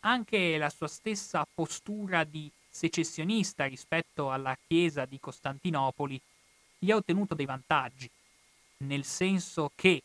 anche 0.00 0.58
la 0.58 0.70
sua 0.70 0.88
stessa 0.88 1.46
postura 1.52 2.24
di 2.24 2.50
secessionista 2.68 3.64
rispetto 3.66 4.30
alla 4.30 4.56
Chiesa 4.66 5.04
di 5.04 5.18
Costantinopoli 5.20 6.20
gli 6.78 6.90
ha 6.90 6.96
ottenuto 6.96 7.34
dei 7.34 7.46
vantaggi, 7.46 8.10
nel 8.78 9.04
senso 9.04 9.70
che 9.74 10.02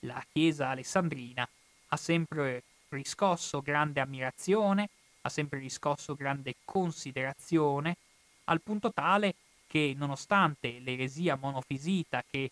la 0.00 0.24
Chiesa 0.30 0.68
alessandrina 0.68 1.48
ha 1.88 1.96
sempre 1.96 2.62
riscosso 2.90 3.60
grande 3.60 4.00
ammirazione, 4.00 4.88
ha 5.22 5.28
sempre 5.28 5.58
riscosso 5.58 6.14
grande 6.14 6.56
considerazione, 6.64 7.96
al 8.44 8.60
punto 8.60 8.92
tale 8.92 9.34
che 9.66 9.94
nonostante 9.96 10.78
l'eresia 10.80 11.36
monofisita 11.36 12.22
che 12.30 12.50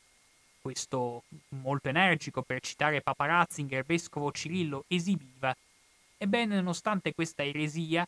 questo 0.61 1.23
molto 1.51 1.89
energico, 1.89 2.43
per 2.43 2.61
citare 2.61 3.01
Papa 3.01 3.27
Ratzinger, 3.27 3.85
vescovo 3.85 4.31
Cirillo, 4.33 4.85
esibiva, 4.89 5.55
ebbene 6.17 6.57
nonostante 6.57 7.15
questa 7.15 7.45
eresia 7.45 8.07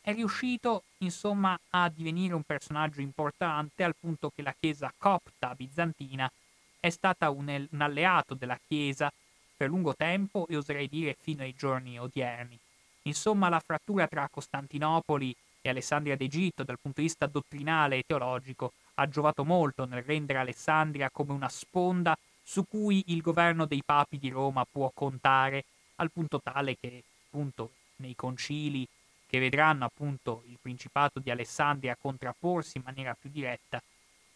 è 0.00 0.12
riuscito 0.12 0.82
insomma 0.98 1.58
a 1.70 1.88
divenire 1.88 2.34
un 2.34 2.42
personaggio 2.42 3.00
importante 3.00 3.84
al 3.84 3.94
punto 3.98 4.30
che 4.34 4.42
la 4.42 4.54
chiesa 4.58 4.92
copta 4.98 5.54
bizantina 5.54 6.30
è 6.78 6.90
stata 6.90 7.30
un, 7.30 7.66
un 7.70 7.80
alleato 7.80 8.34
della 8.34 8.58
chiesa 8.66 9.10
per 9.56 9.68
lungo 9.68 9.94
tempo 9.94 10.46
e 10.46 10.56
oserei 10.56 10.88
dire 10.88 11.16
fino 11.18 11.42
ai 11.42 11.54
giorni 11.56 11.98
odierni. 11.98 12.58
Insomma, 13.02 13.48
la 13.48 13.60
frattura 13.60 14.06
tra 14.06 14.28
Costantinopoli 14.30 15.34
e 15.62 15.70
Alessandria 15.70 16.16
d'Egitto 16.16 16.64
dal 16.64 16.78
punto 16.78 17.00
di 17.00 17.06
vista 17.06 17.26
dottrinale 17.26 17.96
e 17.96 18.04
teologico 18.06 18.72
ha 18.94 19.08
giovato 19.08 19.44
molto 19.44 19.84
nel 19.84 20.02
rendere 20.02 20.38
Alessandria 20.38 21.10
come 21.10 21.32
una 21.32 21.48
sponda 21.48 22.16
su 22.42 22.66
cui 22.68 23.04
il 23.08 23.22
governo 23.22 23.64
dei 23.64 23.82
papi 23.84 24.18
di 24.18 24.28
Roma 24.28 24.66
può 24.70 24.90
contare, 24.94 25.64
al 25.96 26.10
punto 26.10 26.40
tale 26.40 26.76
che 26.76 27.02
appunto 27.26 27.70
nei 27.96 28.14
concili 28.14 28.86
che 29.26 29.38
vedranno 29.38 29.84
appunto 29.84 30.44
il 30.46 30.58
principato 30.60 31.18
di 31.18 31.30
Alessandria 31.30 31.96
contrapporsi 32.00 32.76
in 32.76 32.84
maniera 32.84 33.16
più 33.18 33.30
diretta 33.30 33.82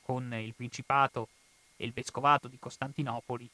con 0.03 0.33
il 0.35 0.55
principato 0.55 1.29
e 1.77 1.85
il 1.85 1.93
vescovato 1.93 2.49
di 2.49 2.59
Costantinopoli, 2.59 3.49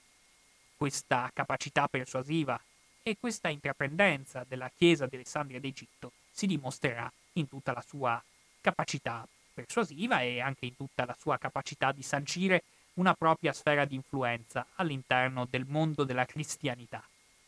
questa 0.76 1.30
capacità 1.34 1.88
persuasiva 1.88 2.58
e 3.02 3.16
questa 3.18 3.48
intraprendenza 3.48 4.44
della 4.48 4.70
Chiesa 4.74 5.06
di 5.06 5.16
Alessandria 5.16 5.60
d'Egitto 5.60 6.12
si 6.30 6.46
dimostrerà 6.46 7.12
in 7.32 7.48
tutta 7.48 7.72
la 7.72 7.84
sua 7.86 8.22
capacità 8.60 9.26
persuasiva 9.54 10.20
e 10.20 10.40
anche 10.40 10.66
in 10.66 10.76
tutta 10.76 11.04
la 11.04 11.16
sua 11.18 11.38
capacità 11.38 11.92
di 11.92 12.02
sancire 12.02 12.64
una 12.94 13.14
propria 13.14 13.52
sfera 13.52 13.84
di 13.84 13.94
influenza 13.94 14.66
all'interno 14.74 15.46
del 15.48 15.64
mondo 15.66 16.04
della 16.04 16.26
cristianità. 16.26 17.02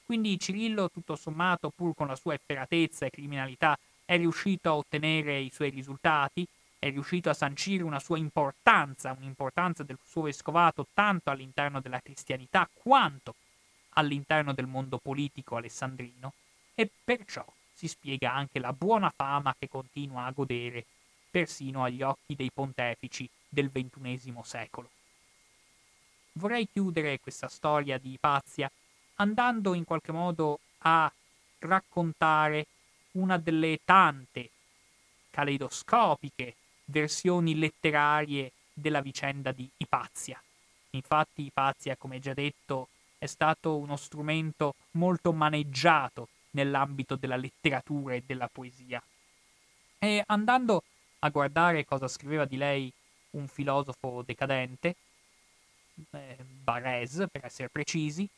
Quindi 0.04 0.38
Cirillo, 0.38 0.90
tutto 0.90 1.16
sommato, 1.16 1.70
pur 1.74 1.94
con 1.94 2.06
la 2.06 2.16
sua 2.16 2.34
efferatezza 2.34 3.06
e 3.06 3.10
criminalità, 3.10 3.76
è 4.04 4.16
riuscito 4.16 4.68
a 4.68 4.76
ottenere 4.76 5.38
i 5.40 5.50
suoi 5.52 5.70
risultati, 5.70 6.46
è 6.78 6.90
riuscito 6.90 7.28
a 7.28 7.34
sancire 7.34 7.82
una 7.82 7.98
sua 7.98 8.18
importanza, 8.18 9.16
un'importanza 9.18 9.82
del 9.82 9.98
suo 10.04 10.22
vescovato 10.22 10.86
tanto 10.94 11.30
all'interno 11.30 11.80
della 11.80 12.00
cristianità 12.00 12.68
quanto 12.72 13.34
all'interno 13.94 14.52
del 14.52 14.66
mondo 14.66 14.98
politico 14.98 15.56
alessandrino, 15.56 16.32
e 16.74 16.88
perciò 17.02 17.44
si 17.72 17.88
spiega 17.88 18.32
anche 18.32 18.58
la 18.58 18.72
buona 18.72 19.12
fama 19.14 19.54
che 19.58 19.68
continua 19.68 20.26
a 20.26 20.30
godere 20.30 20.84
persino 21.30 21.84
agli 21.84 22.02
occhi 22.02 22.34
dei 22.34 22.50
pontefici 22.52 23.28
del 23.48 23.70
XXI 23.70 24.34
secolo. 24.42 24.90
Vorrei 26.32 26.68
chiudere 26.70 27.18
questa 27.20 27.48
storia 27.48 27.98
di 27.98 28.12
Ipazia 28.12 28.70
andando 29.16 29.74
in 29.74 29.84
qualche 29.84 30.12
modo 30.12 30.60
a 30.78 31.10
raccontare 31.60 32.66
una 33.12 33.38
delle 33.38 33.80
tante 33.84 34.50
caleidoscopiche 35.30 36.54
versioni 36.84 37.58
letterarie 37.58 38.52
della 38.72 39.00
vicenda 39.00 39.52
di 39.52 39.68
Ipazia. 39.78 40.40
Infatti 40.90 41.42
Ipazia, 41.42 41.96
come 41.96 42.20
già 42.20 42.34
detto, 42.34 42.88
è 43.18 43.26
stato 43.26 43.76
uno 43.76 43.96
strumento 43.96 44.74
molto 44.92 45.32
maneggiato 45.32 46.28
nell'ambito 46.50 47.16
della 47.16 47.36
letteratura 47.36 48.14
e 48.14 48.22
della 48.24 48.48
poesia. 48.48 49.02
E 49.98 50.22
andando 50.26 50.82
a 51.18 51.28
guardare 51.30 51.84
cosa 51.84 52.08
scriveva 52.08 52.44
di 52.44 52.56
lei 52.56 52.92
un 53.30 53.46
filosofo 53.48 54.22
decadente, 54.22 54.96
eh, 56.10 56.36
Barès 56.62 57.26
per 57.30 57.44
essere 57.44 57.68
precisi, 57.68 58.28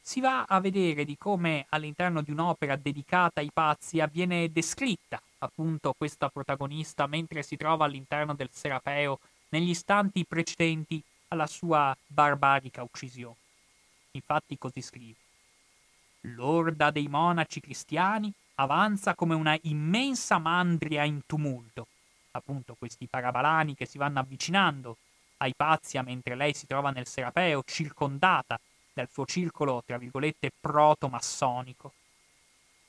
si 0.00 0.20
va 0.20 0.44
a 0.44 0.60
vedere 0.60 1.04
di 1.04 1.16
come 1.18 1.66
all'interno 1.70 2.22
di 2.22 2.30
un'opera 2.30 2.76
dedicata 2.76 3.40
ai 3.40 3.50
pazzi 3.52 4.00
viene 4.12 4.52
descritta 4.52 5.20
appunto 5.38 5.94
questa 5.98 6.28
protagonista 6.28 7.08
mentre 7.08 7.42
si 7.42 7.56
trova 7.56 7.86
all'interno 7.86 8.32
del 8.34 8.48
Serapeo 8.52 9.18
negli 9.48 9.70
istanti 9.70 10.24
precedenti 10.24 11.02
alla 11.28 11.48
sua 11.48 11.96
barbarica 12.06 12.84
uccisione. 12.84 13.34
Infatti 14.12 14.56
così 14.56 14.80
scrive. 14.80 15.25
L'orda 16.22 16.90
dei 16.90 17.08
monaci 17.08 17.60
cristiani 17.60 18.32
avanza 18.56 19.14
come 19.14 19.34
una 19.34 19.56
immensa 19.62 20.38
mandria 20.38 21.04
in 21.04 21.22
tumulto. 21.26 21.86
Appunto 22.32 22.74
questi 22.74 23.06
parabalani 23.06 23.74
che 23.74 23.86
si 23.86 23.98
vanno 23.98 24.20
avvicinando 24.20 24.96
ai 25.38 25.52
Pazia 25.54 26.02
mentre 26.02 26.34
lei 26.34 26.54
si 26.54 26.66
trova 26.66 26.90
nel 26.90 27.06
Serapeo, 27.06 27.62
circondata 27.64 28.58
dal 28.92 29.08
suo 29.10 29.26
circolo, 29.26 29.82
tra 29.84 29.98
virgolette, 29.98 30.50
proto-massonico. 30.58 31.92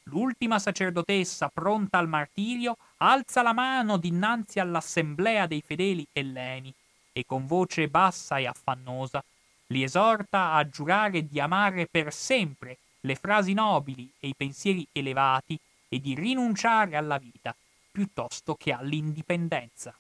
L'ultima 0.03 0.57
sacerdotessa, 0.57 1.49
pronta 1.49 1.97
al 1.97 2.07
martirio, 2.07 2.78
alza 2.97 3.41
la 3.41 3.51
mano 3.51 3.97
dinanzi 3.97 4.59
all'assemblea 4.59 5.47
dei 5.47 5.61
fedeli 5.61 6.07
elleni 6.13 6.73
e 7.11 7.25
con 7.25 7.45
voce 7.45 7.89
bassa 7.89 8.38
e 8.38 8.47
affannosa 8.47 9.21
li 9.67 9.84
esorta 9.84 10.53
a 10.53 10.69
giurare 10.69 11.28
di 11.28 11.41
amare 11.41 11.88
per 11.88 12.13
sempre 12.13 12.78
le 13.01 13.15
frasi 13.15 13.53
nobili 13.53 14.09
e 14.19 14.27
i 14.27 14.35
pensieri 14.35 14.87
elevati 14.91 15.59
e 15.87 15.99
di 15.99 16.15
rinunciare 16.15 16.95
alla 16.95 17.17
vita 17.17 17.55
piuttosto 17.91 18.55
che 18.55 18.71
all'indipendenza. 18.71 19.95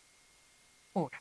Ora, 0.93 1.19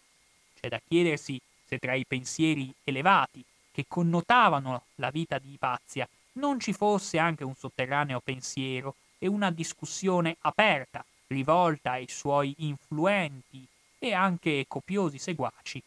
c'è 0.59 0.69
da 0.69 0.81
chiedersi 0.87 1.41
se 1.65 1.79
tra 1.79 1.95
i 1.95 2.05
pensieri 2.05 2.73
elevati 2.85 3.45
che 3.73 3.85
connotavano 3.87 4.85
la 4.97 5.11
vita 5.11 5.39
di 5.39 5.53
Ipazia 5.53 6.09
non 6.35 6.61
ci 6.61 6.73
fosse 6.73 7.19
anche 7.19 7.45
un 7.45 7.55
sotterraneo 7.55 8.21
pensiero 8.21 8.95
e 9.19 9.27
una 9.27 9.51
discussione 9.51 10.37
aperta 10.41 11.05
rivolta 11.29 11.93
ai 11.93 12.09
suoi 12.09 12.55
influenti 12.59 13.67
e 13.99 14.13
anche 14.13 14.65
copiosi 14.69 15.19
seguaci 15.19 15.83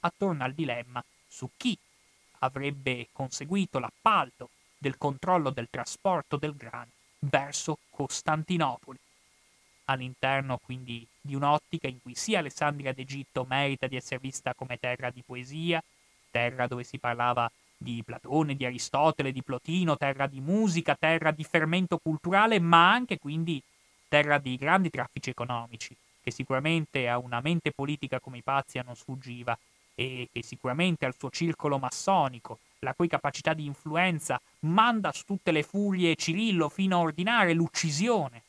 attorno 0.00 0.44
al 0.44 0.52
dilemma 0.52 1.02
su 1.26 1.48
chi 1.56 1.76
avrebbe 2.40 3.08
conseguito 3.12 3.78
l'appalto 3.78 4.50
del 4.84 4.98
controllo 4.98 5.48
del 5.48 5.68
trasporto 5.70 6.36
del 6.36 6.54
grano 6.54 6.90
verso 7.20 7.78
Costantinopoli. 7.88 8.98
All'interno 9.86 10.58
quindi 10.62 11.06
di 11.18 11.34
un'ottica 11.34 11.88
in 11.88 12.02
cui 12.02 12.14
sia 12.14 12.40
Alessandria 12.40 12.92
d'Egitto 12.92 13.46
merita 13.48 13.86
di 13.86 13.96
essere 13.96 14.20
vista 14.20 14.52
come 14.52 14.78
terra 14.78 15.08
di 15.08 15.22
poesia, 15.24 15.82
terra 16.30 16.66
dove 16.66 16.84
si 16.84 16.98
parlava 16.98 17.50
di 17.78 18.02
Platone, 18.04 18.56
di 18.56 18.66
Aristotele, 18.66 19.32
di 19.32 19.42
Plotino, 19.42 19.96
terra 19.96 20.26
di 20.26 20.40
musica, 20.40 20.94
terra 20.94 21.30
di 21.30 21.44
fermento 21.44 21.96
culturale, 21.96 22.58
ma 22.60 22.92
anche 22.92 23.18
quindi 23.18 23.62
terra 24.06 24.36
di 24.36 24.56
grandi 24.56 24.90
traffici 24.90 25.30
economici, 25.30 25.96
che 26.22 26.30
sicuramente 26.30 27.08
a 27.08 27.16
una 27.16 27.40
mente 27.40 27.72
politica 27.72 28.20
come 28.20 28.38
Ipazia 28.38 28.82
non 28.82 28.96
sfuggiva 28.96 29.58
e 29.94 30.28
che 30.30 30.42
sicuramente 30.42 31.06
al 31.06 31.14
suo 31.16 31.30
circolo 31.30 31.78
massonico, 31.78 32.58
la 32.84 32.94
cui 32.94 33.08
capacità 33.08 33.52
di 33.52 33.64
influenza 33.64 34.40
manda 34.60 35.10
su 35.12 35.24
tutte 35.24 35.50
le 35.50 35.64
furie 35.64 36.14
Cirillo 36.14 36.68
fino 36.68 36.96
a 36.96 37.00
ordinare 37.00 37.52
l'uccisione 37.52 38.42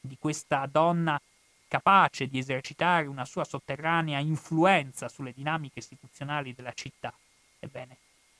di 0.00 0.18
questa 0.18 0.66
donna 0.66 1.20
capace 1.66 2.28
di 2.28 2.38
esercitare 2.38 3.06
una 3.06 3.24
sua 3.24 3.44
sotterranea 3.44 4.18
influenza 4.18 5.08
sulle 5.08 5.32
dinamiche 5.32 5.78
istituzionali 5.78 6.54
della 6.54 6.72
città, 6.72 7.12
ebbene, 7.58 7.96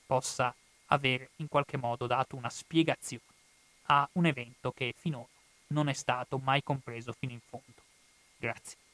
possa 0.07 0.55
aver 0.87 1.29
in 1.37 1.49
qualche 1.49 1.77
modo 1.77 2.07
dato 2.07 2.37
una 2.37 2.49
spiegazione 2.51 3.23
a 3.91 4.09
un 4.13 4.27
evento 4.27 4.73
che 4.73 4.95
finora 4.97 5.27
non 5.69 5.89
è 5.89 5.93
stato 5.93 6.39
mai 6.39 6.63
compreso 6.63 7.13
fino 7.13 7.33
in 7.33 7.41
fondo. 7.41 7.83
Grazie. 8.37 8.88